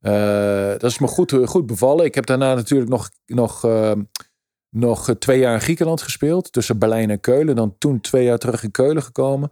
Eh, 0.00 0.68
dat 0.68 0.84
is 0.84 0.98
me 0.98 1.06
goed, 1.06 1.32
goed 1.44 1.66
bevallen. 1.66 2.04
Ik 2.04 2.14
heb 2.14 2.26
daarna 2.26 2.54
natuurlijk 2.54 2.90
nog, 2.90 3.10
nog, 3.26 3.64
ehm, 3.64 4.02
nog 4.70 5.14
twee 5.18 5.38
jaar 5.38 5.54
in 5.54 5.60
Griekenland 5.60 6.02
gespeeld. 6.02 6.52
Tussen 6.52 6.78
Berlijn 6.78 7.10
en 7.10 7.20
Keulen. 7.20 7.56
Dan 7.56 7.74
toen 7.78 8.00
twee 8.00 8.24
jaar 8.24 8.38
terug 8.38 8.62
in 8.62 8.70
Keulen 8.70 9.02
gekomen. 9.02 9.50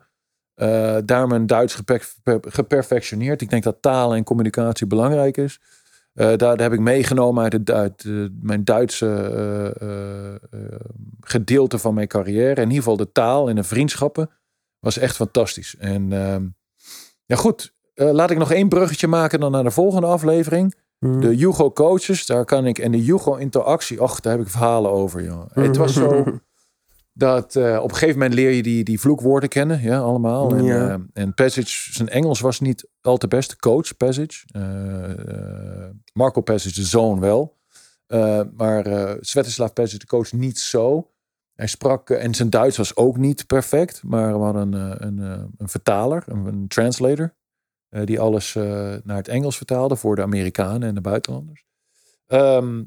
Eh, 0.55 0.97
daar 1.05 1.27
mijn 1.27 1.47
Duits 1.47 1.75
geper- 1.75 2.15
geperfectioneerd. 2.41 3.41
Ik 3.43 3.51
denk 3.51 3.63
dat 3.63 3.83
taal 3.83 4.15
en 4.15 4.25
communicatie 4.25 4.87
belangrijk 4.87 5.37
is. 5.37 5.61
Eh, 6.13 6.27
daar, 6.27 6.39
daar 6.39 6.61
heb 6.61 6.73
ik 6.73 6.81
meegenomen 6.81 7.43
uit, 7.43 7.71
uit 7.71 8.05
eh, 8.05 8.27
mijn 8.41 8.65
Duitse 8.65 9.07
eh, 9.07 9.67
eh, 9.89 10.35
eh, 10.35 10.81
gedeelte 11.21 11.79
van 11.79 11.95
mijn 11.95 12.09
carrière. 12.09 12.55
In 12.61 12.61
ieder 12.69 12.77
geval 12.77 12.97
de 12.97 13.13
taal 13.13 13.49
en 13.49 13.55
de 13.55 13.63
vriendschappen 13.65 14.31
was 14.79 14.99
echt 14.99 15.17
fantastisch. 15.17 15.77
En 15.77 16.13
ehm, 16.13 16.47
ja 17.25 17.37
goed, 17.37 17.75
eh, 17.95 18.11
laat 18.11 18.31
ik 18.31 18.39
nog 18.39 18.53
één 18.53 18.69
bruggetje 18.69 19.07
maken 19.07 19.41
dan 19.41 19.51
naar 19.53 19.63
de 19.65 19.71
volgende 19.71 20.07
aflevering. 20.07 20.75
Mhm. 20.99 21.21
De 21.21 21.37
Jugo 21.37 21.73
coaches, 21.73 22.27
daar 22.27 22.45
kan 22.45 22.67
ik. 22.67 22.79
En 22.79 22.93
de 22.93 23.05
Jugo 23.05 23.35
interactie, 23.35 24.01
ach, 24.01 24.21
daar 24.21 24.33
heb 24.33 24.43
ik 24.43 24.49
verhalen 24.51 24.91
over. 24.91 25.23
Joh. 25.25 25.51
Het 25.53 25.77
was 25.77 25.93
zo 25.93 26.25
dat 27.13 27.57
eh, 27.57 27.79
op 27.83 27.89
een 27.91 27.97
gegeven 27.97 28.15
moment 28.19 28.35
leer 28.35 28.51
je 28.51 28.63
die, 28.63 28.85
die 28.85 29.01
vloekwoorden 29.01 29.49
kennen, 29.49 29.81
ja, 29.83 29.99
allemaal. 29.99 30.55
En, 30.55 30.65
Ja. 30.65 30.89
eh, 30.89 30.95
en 31.13 31.35
Passage, 31.35 31.93
zijn 31.93 32.09
Engels 32.09 32.41
was 32.41 32.61
niet 32.61 32.89
al 33.01 33.17
te 33.17 33.29
best. 33.29 33.57
Coach 33.57 33.97
Passage. 33.97 34.45
Marco 36.13 36.41
Passage, 36.41 36.75
de 36.81 36.87
zoon 36.87 37.21
wel. 37.21 37.57
Maar 38.57 39.17
Svetislav 39.21 39.73
Passage, 39.73 39.99
de 39.99 40.07
coach, 40.07 40.33
niet 40.33 40.59
zo. 40.59 41.11
Hij 41.53 41.67
sprak, 41.67 42.11
en 42.11 42.35
zijn 42.35 42.51
Duits 42.51 42.77
was 42.77 42.97
ook 42.97 43.17
niet 43.17 43.47
perfect. 43.47 44.03
Maar 44.05 44.39
we 44.39 44.45
hadden 44.45 44.73
een, 44.73 45.07
een, 45.07 45.19
een 45.59 45.69
vertaler, 45.69 46.23
een, 46.27 46.47
een 46.47 46.69
translator. 46.69 47.35
Eh, 47.93 48.05
die 48.05 48.21
alles 48.21 48.55
eh, 48.55 48.65
naar 49.05 49.17
het 49.17 49.29
Engels 49.29 49.57
vertaalde 49.57 49.97
voor 49.97 50.17
de 50.17 50.23
Amerikanen 50.23 50.89
en 50.89 50.95
de 50.95 51.01
buitenlanders. 51.01 51.65
Ehm, 52.27 52.83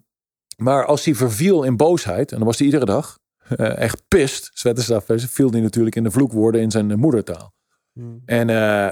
maar 0.58 0.86
als 0.86 1.06
hij 1.06 1.16
verviel 1.16 1.64
in 1.64 1.78
boosheid, 1.78 2.32
en 2.32 2.38
dan 2.38 2.48
was 2.48 2.58
hij 2.58 2.66
iedere 2.66 2.86
dag 2.86 3.20
eh, 3.48 3.78
echt 3.78 4.08
pist, 4.08 4.62
Passage, 4.64 5.28
viel 5.28 5.52
hij 5.52 5.62
natuurlijk 5.62 5.96
in 5.96 6.04
de 6.04 6.12
vloekwoorden 6.12 6.62
in 6.62 6.72
zijn 6.72 7.00
moedertaal. 7.00 7.54
Mhm. 7.94 8.08
En 8.26 8.48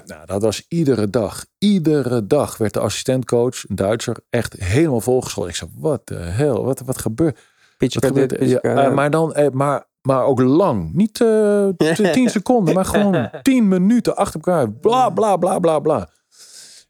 nou, 0.05 0.25
dat 0.25 0.41
was 0.41 0.65
iedere 0.67 1.09
dag. 1.09 1.45
Iedere 1.57 2.27
dag 2.27 2.57
werd 2.57 2.73
de 2.73 2.79
assistentcoach, 2.79 3.69
een 3.69 3.75
Duitser, 3.75 4.17
echt 4.29 4.53
helemaal 4.53 5.01
volgescholden. 5.01 5.51
Ik 5.51 5.57
zei, 5.57 5.71
wat 5.75 6.07
de 6.07 6.15
hel, 6.15 6.63
wat, 6.63 6.79
wat 6.79 6.97
gebeurt? 6.97 7.39
Wat 7.77 7.91
dit, 7.91 8.05
gebeurt 8.05 8.61
ja, 8.61 8.89
maar, 8.89 9.11
dan, 9.11 9.49
maar, 9.53 9.85
maar 10.07 10.23
ook 10.23 10.39
lang. 10.39 10.93
Niet 10.93 11.21
eh, 11.21 11.67
tien 12.13 12.29
seconden, 12.29 12.73
maar 12.73 12.85
gewoon 12.85 13.29
tien 13.41 13.67
minuten 13.67 14.15
achter 14.15 14.35
elkaar. 14.39 14.71
Bla, 14.71 15.09
bla, 15.09 15.37
bla, 15.37 15.59
bla, 15.59 15.79
bla. 15.79 16.09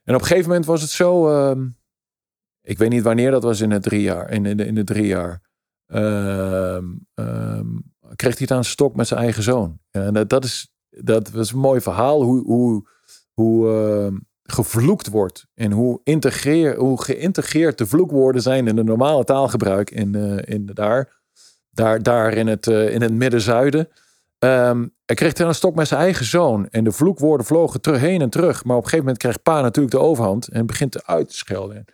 En 0.04 0.14
op 0.14 0.20
een 0.20 0.26
gegeven 0.26 0.48
moment 0.48 0.66
was 0.66 0.80
het 0.80 0.90
zo... 0.90 1.28
ehm, 1.28 1.68
ik 2.62 2.78
weet 2.78 2.90
niet 2.90 3.02
wanneer 3.02 3.30
dat 3.30 3.42
was 3.42 3.60
in 3.60 3.70
het 3.70 3.82
drie 3.82 4.02
jaar. 4.02 4.30
In, 4.30 4.46
in, 4.46 4.56
de, 4.56 4.66
in 4.66 4.74
de 4.74 4.84
drie 4.84 5.06
jaar. 5.06 5.42
Ehm, 5.86 6.84
kreeg 8.16 8.32
hij 8.32 8.46
het 8.46 8.50
aan 8.50 8.64
zijn 8.64 8.74
stok 8.74 8.96
met 8.96 9.06
zijn 9.06 9.20
eigen 9.20 9.42
zoon. 9.42 9.78
En 9.90 10.14
dat, 10.14 10.28
dat, 10.28 10.44
is, 10.44 10.74
dat 10.90 11.30
was 11.30 11.52
een 11.52 11.58
mooi 11.58 11.80
verhaal. 11.80 12.22
Hoe, 12.22 12.44
hoe, 12.44 12.88
hoe 13.32 13.66
gevloekt 14.44 15.08
wordt. 15.08 15.46
En 15.54 15.72
hoe, 15.72 16.00
integreer, 16.02 16.76
hoe 16.76 17.02
geïntegreerd 17.02 17.78
de 17.78 17.86
vloekwoorden 17.86 18.42
zijn 18.42 18.66
in 18.66 18.76
de 18.76 18.84
normale 18.84 19.24
taalgebruik 19.24 19.90
in, 19.90 20.14
eh, 20.14 20.54
in 20.54 20.66
daar. 20.66 21.22
Daar, 21.74 22.02
daar 22.02 22.32
in 22.34 22.46
het, 22.46 22.66
uh, 22.66 22.94
in 22.94 23.02
het 23.02 23.12
midden-zuiden. 23.12 23.88
Um, 24.38 24.94
hij 25.04 25.16
kreeg 25.16 25.34
er 25.34 25.46
een 25.46 25.54
stok 25.54 25.74
met 25.74 25.88
zijn 25.88 26.00
eigen 26.00 26.24
zoon. 26.24 26.68
En 26.70 26.84
de 26.84 26.92
vloekwoorden 26.92 27.46
vlogen 27.46 27.80
terug, 27.80 28.00
heen 28.00 28.20
en 28.20 28.30
terug. 28.30 28.64
Maar 28.64 28.76
op 28.76 28.82
een 28.82 28.88
gegeven 28.88 29.04
moment 29.04 29.18
krijgt 29.18 29.42
pa 29.42 29.60
natuurlijk 29.60 29.94
de 29.94 30.00
overhand. 30.00 30.48
En 30.48 30.66
begint 30.66 31.06
uit 31.06 31.28
te 31.28 31.36
schelden. 31.36 31.84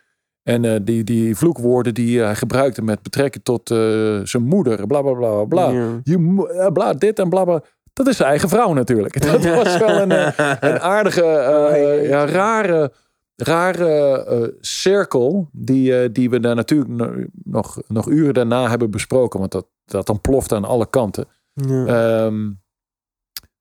En 0.43 0.63
uh, 0.63 0.75
die, 0.81 1.03
die 1.03 1.35
vloekwoorden 1.35 1.93
die 1.93 2.19
hij 2.19 2.35
gebruikte 2.35 2.81
met 2.81 3.01
betrekking 3.01 3.43
tot 3.43 3.69
uh, 3.69 3.77
zijn 4.23 4.43
moeder. 4.43 4.87
Bla 4.87 5.01
bla 5.01 5.13
bla 5.13 5.43
bla. 5.43 5.69
Ja. 5.69 5.99
Je, 6.03 6.69
bla 6.73 6.93
dit 6.93 7.19
en 7.19 7.29
bla 7.29 7.43
bla. 7.43 7.63
Dat 7.93 8.07
is 8.07 8.17
zijn 8.17 8.29
eigen 8.29 8.49
vrouw 8.49 8.73
natuurlijk. 8.73 9.21
Dat 9.31 9.45
was 9.45 9.77
wel 9.77 10.01
een, 10.01 10.11
een 10.59 10.79
aardige, 10.79 11.21
uh, 11.21 12.09
ja, 12.09 12.25
rare, 12.25 12.91
rare 13.35 14.55
cirkel. 14.59 15.49
Die, 15.51 16.11
die 16.11 16.29
we 16.29 16.39
daar 16.39 16.55
natuurlijk 16.55 17.21
nog, 17.43 17.81
nog 17.87 18.09
uren 18.09 18.33
daarna 18.33 18.69
hebben 18.69 18.91
besproken. 18.91 19.39
Want 19.39 19.51
dat, 19.51 19.65
dat 19.85 20.05
dan 20.05 20.21
ploft 20.21 20.51
aan 20.51 20.65
alle 20.65 20.89
kanten. 20.89 21.27
Ja. 21.53 22.23
Um, 22.25 22.61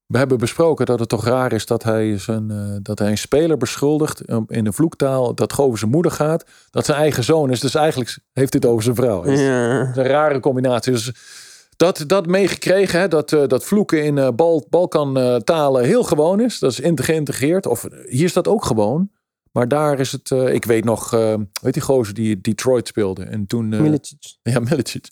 we 0.06 0.18
hebben 0.18 0.38
besproken 0.38 0.86
dat 0.86 0.98
het 0.98 1.08
toch 1.08 1.24
raar 1.24 1.52
is 1.52 1.66
dat 1.66 1.82
hij, 1.82 2.18
zijn, 2.18 2.50
uh, 2.50 2.76
dat 2.82 2.98
hij 2.98 3.10
een 3.10 3.18
speler 3.18 3.56
beschuldigt 3.56 4.22
in 4.46 4.64
de 4.64 4.72
vloektaal 4.72 5.34
dat 5.34 5.50
het 5.50 5.60
over 5.60 5.78
zijn 5.78 5.90
moeder 5.90 6.12
gaat. 6.12 6.44
Dat 6.70 6.84
zijn 6.84 6.98
eigen 6.98 7.24
zoon 7.24 7.50
is. 7.50 7.60
Dus 7.60 7.74
eigenlijk 7.74 8.18
heeft 8.32 8.52
dit 8.52 8.66
over 8.66 8.82
zijn 8.82 8.94
vrouw. 8.94 9.26
Ja. 9.26 9.32
Is 9.32 9.96
een 9.96 10.04
rare 10.04 10.40
combinatie. 10.40 10.92
Dus 10.92 11.12
dat, 11.76 12.04
dat 12.06 12.26
meegekregen, 12.26 13.00
hè, 13.00 13.08
dat, 13.08 13.32
uh, 13.32 13.46
dat 13.46 13.64
vloeken 13.64 14.04
in 14.04 14.16
uh, 14.16 14.28
Bal, 14.34 14.66
Balkan-talen 14.70 15.84
heel 15.84 16.02
gewoon 16.02 16.40
is. 16.40 16.58
Dat 16.58 16.70
is 16.70 16.80
geïntegreerd. 16.94 17.66
Of 17.66 17.86
hier 18.08 18.24
is 18.24 18.32
dat 18.32 18.48
ook 18.48 18.64
gewoon. 18.64 19.10
Maar 19.52 19.68
daar 19.68 19.98
is 19.98 20.12
het, 20.12 20.30
ik 20.30 20.64
weet 20.64 20.84
nog, 20.84 21.10
weet 21.62 21.72
die 21.72 21.82
gozer 21.82 22.14
die 22.14 22.40
Detroit 22.40 22.88
speelde. 22.88 23.24
En 23.24 23.46
toen, 23.46 23.68
Milicic. 23.68 24.18
Ja, 24.42 24.58
Milicic. 24.58 25.08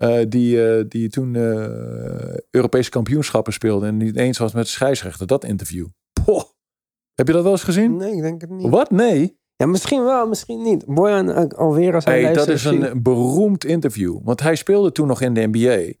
Uh, 0.00 0.20
die, 0.28 0.56
uh, 0.56 0.84
die 0.88 1.08
toen 1.08 1.34
uh, 1.34 2.36
Europese 2.50 2.90
kampioenschappen 2.90 3.52
speelde 3.52 3.86
en 3.86 3.96
niet 3.96 4.16
eens 4.16 4.38
was 4.38 4.52
met 4.52 4.64
de 4.64 4.70
scheidsrechter. 4.70 5.26
Dat 5.26 5.44
interview. 5.44 5.86
Poh. 6.24 6.42
Heb 7.14 7.26
je 7.26 7.32
dat 7.32 7.42
wel 7.42 7.52
eens 7.52 7.62
gezien? 7.62 7.96
Nee, 7.96 8.14
ik 8.14 8.22
denk 8.22 8.40
het 8.40 8.50
niet. 8.50 8.68
Wat? 8.68 8.90
Nee? 8.90 9.38
Ja, 9.56 9.66
misschien 9.66 10.04
wel, 10.04 10.28
misschien 10.28 10.62
niet. 10.62 10.86
Boyan 10.86 11.54
alweer 11.56 11.94
als 11.94 12.04
hij 12.04 12.22
hey, 12.22 12.32
Dat 12.32 12.48
is 12.48 12.64
een 12.64 13.02
beroemd 13.02 13.64
interview. 13.64 14.18
Want 14.22 14.40
hij 14.40 14.54
speelde 14.54 14.92
toen 14.92 15.06
nog 15.06 15.20
in 15.20 15.34
de 15.34 15.48
NBA. 15.52 15.92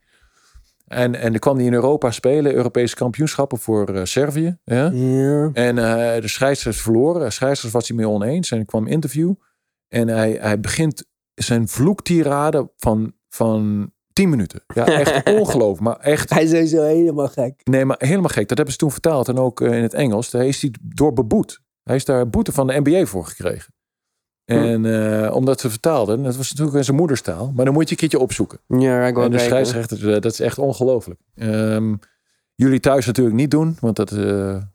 En, 0.86 1.14
en 1.14 1.30
dan 1.30 1.38
kwam 1.38 1.56
hij 1.56 1.66
in 1.66 1.72
Europa 1.72 2.10
spelen, 2.10 2.54
Europese 2.54 2.94
kampioenschappen 2.94 3.58
voor 3.58 4.06
Servië. 4.06 4.58
Ja? 4.64 4.90
ja. 4.90 5.50
En 5.52 5.74
de 6.20 6.28
scheidsrechter 6.28 6.82
verloren. 6.82 7.22
De 7.22 7.30
scheidsrechter 7.30 7.78
was 7.78 7.88
hij 7.88 7.96
mee 7.96 8.08
oneens. 8.08 8.50
En 8.50 8.60
ik 8.60 8.66
kwam 8.66 8.86
interview. 8.86 9.32
En 9.88 10.08
hij, 10.08 10.38
hij 10.40 10.60
begint 10.60 11.04
zijn 11.34 11.68
vloektirade 11.68 12.70
van 12.76 13.14
van 13.30 13.92
10 14.12 14.28
minuten. 14.28 14.62
Ja, 14.74 14.86
echt 14.86 15.30
ongelooflijk. 15.38 15.80
Maar 15.80 15.98
echt. 15.98 16.30
Hij 16.30 16.42
is 16.42 16.50
sowieso 16.50 16.82
helemaal 16.82 17.28
gek. 17.28 17.60
Nee, 17.64 17.84
maar 17.84 17.96
helemaal 17.98 18.28
gek. 18.28 18.48
Dat 18.48 18.56
hebben 18.56 18.72
ze 18.72 18.78
toen 18.80 18.90
vertaald. 18.90 19.28
En 19.28 19.38
ook 19.38 19.60
in 19.60 19.82
het 19.82 19.94
Engels. 19.94 20.30
Daar 20.30 20.46
is 20.46 20.62
hij 20.62 20.74
door 20.82 21.12
beboet. 21.12 21.60
Hij 21.82 21.96
is 21.96 22.04
daar 22.04 22.30
boete 22.30 22.52
van 22.52 22.66
de 22.66 22.80
NBA 22.84 23.04
voor 23.04 23.24
gekregen. 23.26 23.74
En 24.44 24.84
uh, 24.84 25.34
omdat 25.34 25.60
ze 25.60 25.70
vertaalden, 25.70 26.22
dat 26.22 26.36
was 26.36 26.50
natuurlijk 26.50 26.76
in 26.76 26.84
zijn 26.84 26.96
moederstaal. 26.96 27.52
Maar 27.54 27.64
dan 27.64 27.74
moet 27.74 27.84
je 27.84 27.90
een 27.90 27.96
keertje 27.96 28.18
opzoeken. 28.18 28.60
Ja, 28.66 29.06
ik 29.06 29.18
En 29.18 29.30
de 29.30 29.38
scheidsrechter, 29.38 30.20
dat 30.20 30.32
is 30.32 30.40
echt 30.40 30.58
ongelooflijk. 30.58 31.20
Um, 31.34 31.98
jullie 32.54 32.80
thuis 32.80 33.06
natuurlijk 33.06 33.36
niet 33.36 33.50
doen, 33.50 33.76
want 33.80 33.96
dat. 33.96 34.12
Uh, 34.12 34.18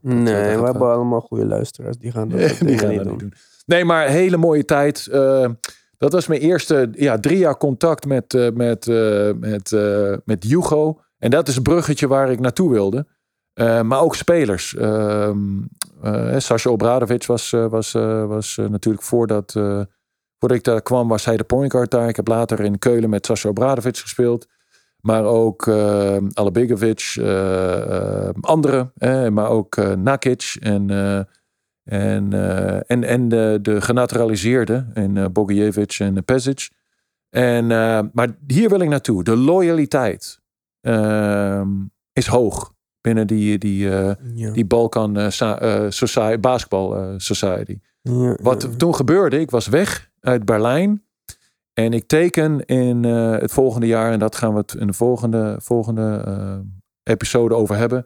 nee, 0.01 0.49
dat 0.49 0.59
we 0.59 0.65
hebben 0.65 0.93
allemaal 0.93 1.21
goede 1.21 1.45
luisteraars. 1.45 1.97
Die 1.97 2.11
gaan 2.11 2.29
dat, 2.29 2.39
die 2.39 2.77
gaan 2.77 2.89
niet 2.89 3.03
doen. 3.03 3.17
doen. 3.17 3.33
Nee, 3.65 3.85
maar 3.85 4.07
hele 4.07 4.37
mooie 4.37 4.65
tijd. 4.65 5.07
Uh, 5.11 5.49
dat 6.05 6.13
was 6.13 6.27
mijn 6.27 6.41
eerste 6.41 6.89
ja, 6.91 7.19
drie 7.19 7.37
jaar 7.37 7.57
contact 7.57 8.05
met, 8.05 8.33
uh, 8.33 8.51
met, 8.53 8.87
uh, 8.87 9.31
met, 9.39 9.71
uh, 9.71 10.15
met 10.25 10.43
Hugo. 10.43 10.99
En 11.17 11.29
dat 11.31 11.47
is 11.47 11.55
het 11.55 11.63
bruggetje 11.63 12.07
waar 12.07 12.31
ik 12.31 12.39
naartoe 12.39 12.71
wilde. 12.71 13.05
maar 13.83 13.99
ook 13.99 14.15
spelers. 14.15 14.73
Uh, 14.73 15.31
Sasha 16.37 16.69
Obradovic 16.69 17.25
was, 17.25 17.49
was, 17.49 17.91
was 18.27 18.55
natuurlijk 18.69 19.03
voordat, 19.03 19.51
voordat 20.39 20.57
ik 20.57 20.63
daar 20.63 20.81
kwam, 20.81 21.07
was 21.07 21.25
hij 21.25 21.37
de 21.37 21.43
point 21.43 21.71
guard 21.71 21.91
daar. 21.91 22.07
Ik 22.07 22.15
heb 22.15 22.27
later 22.27 22.59
in 22.59 22.79
Keulen 22.79 23.09
met 23.09 23.25
Sasha 23.25 23.49
Obradovic 23.49 23.97
gespeeld. 23.97 24.47
Maar 25.01 25.23
ook 25.23 25.65
uh, 25.65 26.17
Alabegovic, 26.33 27.17
anderen. 28.41 28.91
maar 29.33 29.49
ook 29.49 29.95
Nakic 29.95 30.57
en 30.59 30.89
en, 31.85 32.31
uh, 32.33 32.91
en, 32.91 33.03
en 33.03 33.29
de, 33.29 33.59
de 33.61 33.81
genaturaliseerde 33.81 34.85
in 34.93 35.15
uh, 35.15 35.25
Bogijevic 35.31 35.95
en 35.99 36.23
Pesic. 36.23 36.69
En, 37.29 37.63
uh, 37.63 37.99
maar 38.13 38.35
hier 38.47 38.69
wil 38.69 38.79
ik 38.79 38.89
naartoe. 38.89 39.23
De 39.23 39.35
loyaliteit 39.37 40.39
ehm, 40.81 41.69
is 42.13 42.27
hoog 42.27 42.73
binnen 43.01 43.27
die, 43.27 43.57
die, 43.57 43.87
ja. 43.87 44.15
die 44.51 44.65
Balkan 44.65 45.31
society, 45.31 46.39
basketbal 46.39 47.13
society. 47.17 47.79
Ja, 48.01 48.37
Wat 48.41 48.61
ja. 48.61 48.69
toen 48.77 48.95
gebeurde, 48.95 49.39
ik 49.39 49.51
was 49.51 49.67
weg 49.67 50.09
uit 50.19 50.45
Berlijn. 50.45 51.03
En 51.73 51.93
ik 51.93 52.07
teken 52.07 52.65
in 52.65 53.03
het 53.03 53.51
volgende 53.51 53.87
jaar, 53.87 54.11
en 54.11 54.19
dat 54.19 54.35
gaan 54.35 54.51
we 54.51 54.59
het 54.59 54.73
in 54.73 54.87
de 54.87 54.93
volgende, 54.93 55.55
volgende 55.61 56.65
episode 57.03 57.55
over 57.55 57.77
hebben, 57.77 58.05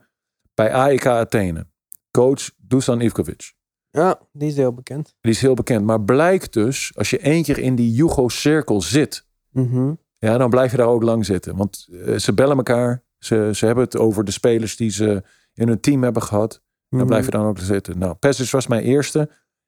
bij 0.54 0.74
AEK 0.74 1.06
Athene. 1.06 1.66
Coach 2.12 2.50
Dusan 2.58 3.02
Ivkovic. 3.02 3.54
Ja, 3.92 4.20
die 4.32 4.48
is 4.50 4.56
heel 4.56 4.74
bekend. 4.74 5.16
Die 5.22 5.32
is 5.32 5.42
heel 5.42 5.54
bekend. 5.54 5.86
Maar 5.86 6.02
blijkt 6.02 6.54
dus, 6.54 6.92
als 6.96 7.10
je 7.10 7.20
één 7.20 7.44
keer 7.44 7.58
in 7.58 7.76
die 7.76 7.94
Jugo-cirkel 7.94 8.82
zit, 8.82 9.26
mm 9.52 9.70
-hmm. 9.72 10.00
ja, 10.18 10.38
dan 10.38 10.50
blijf 10.50 10.72
je 10.72 10.78
daar 10.78 10.88
ook 10.88 11.04
lang 11.04 11.26
zitten. 11.26 11.56
Want 11.56 11.88
uh, 11.92 12.18
ze 12.18 12.34
bellen 12.34 12.58
elkaar. 12.58 13.04
Ze, 13.18 13.50
ze 13.54 13.66
hebben 13.66 13.84
het 13.84 13.98
over 13.98 14.24
de 14.24 14.32
spelers 14.32 14.76
die 14.76 14.90
ze 14.92 15.24
in 15.54 15.68
hun 15.68 15.80
team 15.80 16.04
hebben 16.04 16.22
gehad. 16.24 16.62
Dan 16.90 17.00
Mhm. 17.00 17.08
blijf 17.08 17.26
je 17.26 17.32
dan 17.32 17.46
ook 17.46 17.60
zitten. 17.60 17.98
Nou, 17.98 18.14
Pesic 18.14 18.50
was 18.50 18.68
mijn 18.68 18.84
eerste. 18.84 19.20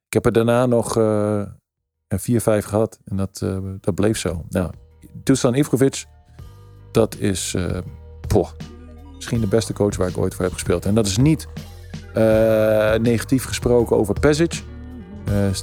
Ik 0.07 0.13
heb 0.13 0.25
er 0.25 0.31
daarna 0.31 0.65
nog 0.65 0.97
uh, 0.97 1.43
vier, 2.07 2.41
vijf 2.41 2.65
gehad. 2.65 2.99
En 3.05 3.17
dat, 3.17 3.41
uh, 3.43 3.57
dat 3.79 3.95
bleef 3.95 4.17
zo. 4.17 4.45
Nou, 4.49 4.71
Dusan 5.13 5.55
Ivkovic, 5.55 6.05
dat 6.91 7.15
is 7.17 7.55
poh, 8.27 8.49
misschien 9.15 9.41
de 9.41 9.47
beste 9.47 9.73
coach 9.73 9.95
waar 9.95 10.07
ik 10.07 10.17
ooit 10.17 10.33
voor 10.35 10.43
heb 10.43 10.53
gespeeld. 10.53 10.85
En 10.85 10.95
dat 10.95 11.05
is 11.05 11.17
niet 11.17 11.47
negatief 13.01 13.45
gesproken 13.45 13.97
over 13.97 14.19
Pesic. 14.19 14.63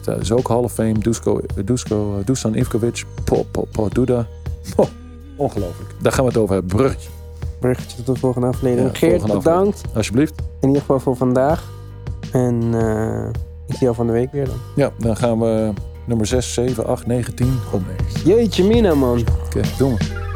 Uh, 0.08 0.18
is 0.20 0.32
ook 0.32 0.48
Hall 0.48 0.62
of 0.62 0.72
Fame. 0.72 0.98
Dusko, 0.98 1.40
Dusko, 1.64 2.22
Dusan 2.24 2.54
Ivkovic. 2.54 3.04
Po, 3.24 3.46
po, 3.50 3.66
po, 3.72 3.88
Duda. 3.88 4.26
Ongelooflijk. 5.36 5.94
Daar 6.02 6.12
gaan 6.12 6.24
we 6.24 6.30
het 6.30 6.38
over 6.38 6.54
hebben. 6.54 6.76
Bruggetje. 6.76 7.08
Bruggetje 7.60 8.02
tot 8.02 8.14
de 8.14 8.20
volgende 8.20 8.46
aflevering. 8.46 8.90
Ja, 8.92 8.98
Geert, 8.98 9.20
volgende 9.20 9.42
bedankt. 9.42 9.66
aflevering. 9.66 9.96
Alsjeblieft. 9.96 10.34
In 10.60 10.66
ieder 10.66 10.80
geval 10.80 11.00
voor 11.00 11.16
vandaag. 11.16 11.64
En 12.32 12.62
uh, 12.74 13.28
ik 13.66 13.74
zie 13.74 13.80
jou 13.80 13.94
van 13.94 14.06
de 14.06 14.12
week 14.12 14.32
weer 14.32 14.46
dan. 14.46 14.56
Ja, 14.76 14.90
dan 14.98 15.16
gaan 15.16 15.40
we 15.40 15.72
nummer 16.04 16.26
6, 16.26 16.54
7, 16.54 16.86
8, 16.86 17.06
9, 17.06 17.34
10 17.34 17.58
opnemen. 17.72 18.04
Jeetje 18.24 18.64
mina 18.64 18.94
man. 18.94 19.18
Oké, 19.18 19.30
okay, 19.44 19.70
doen 19.78 19.94
we. 19.94 20.27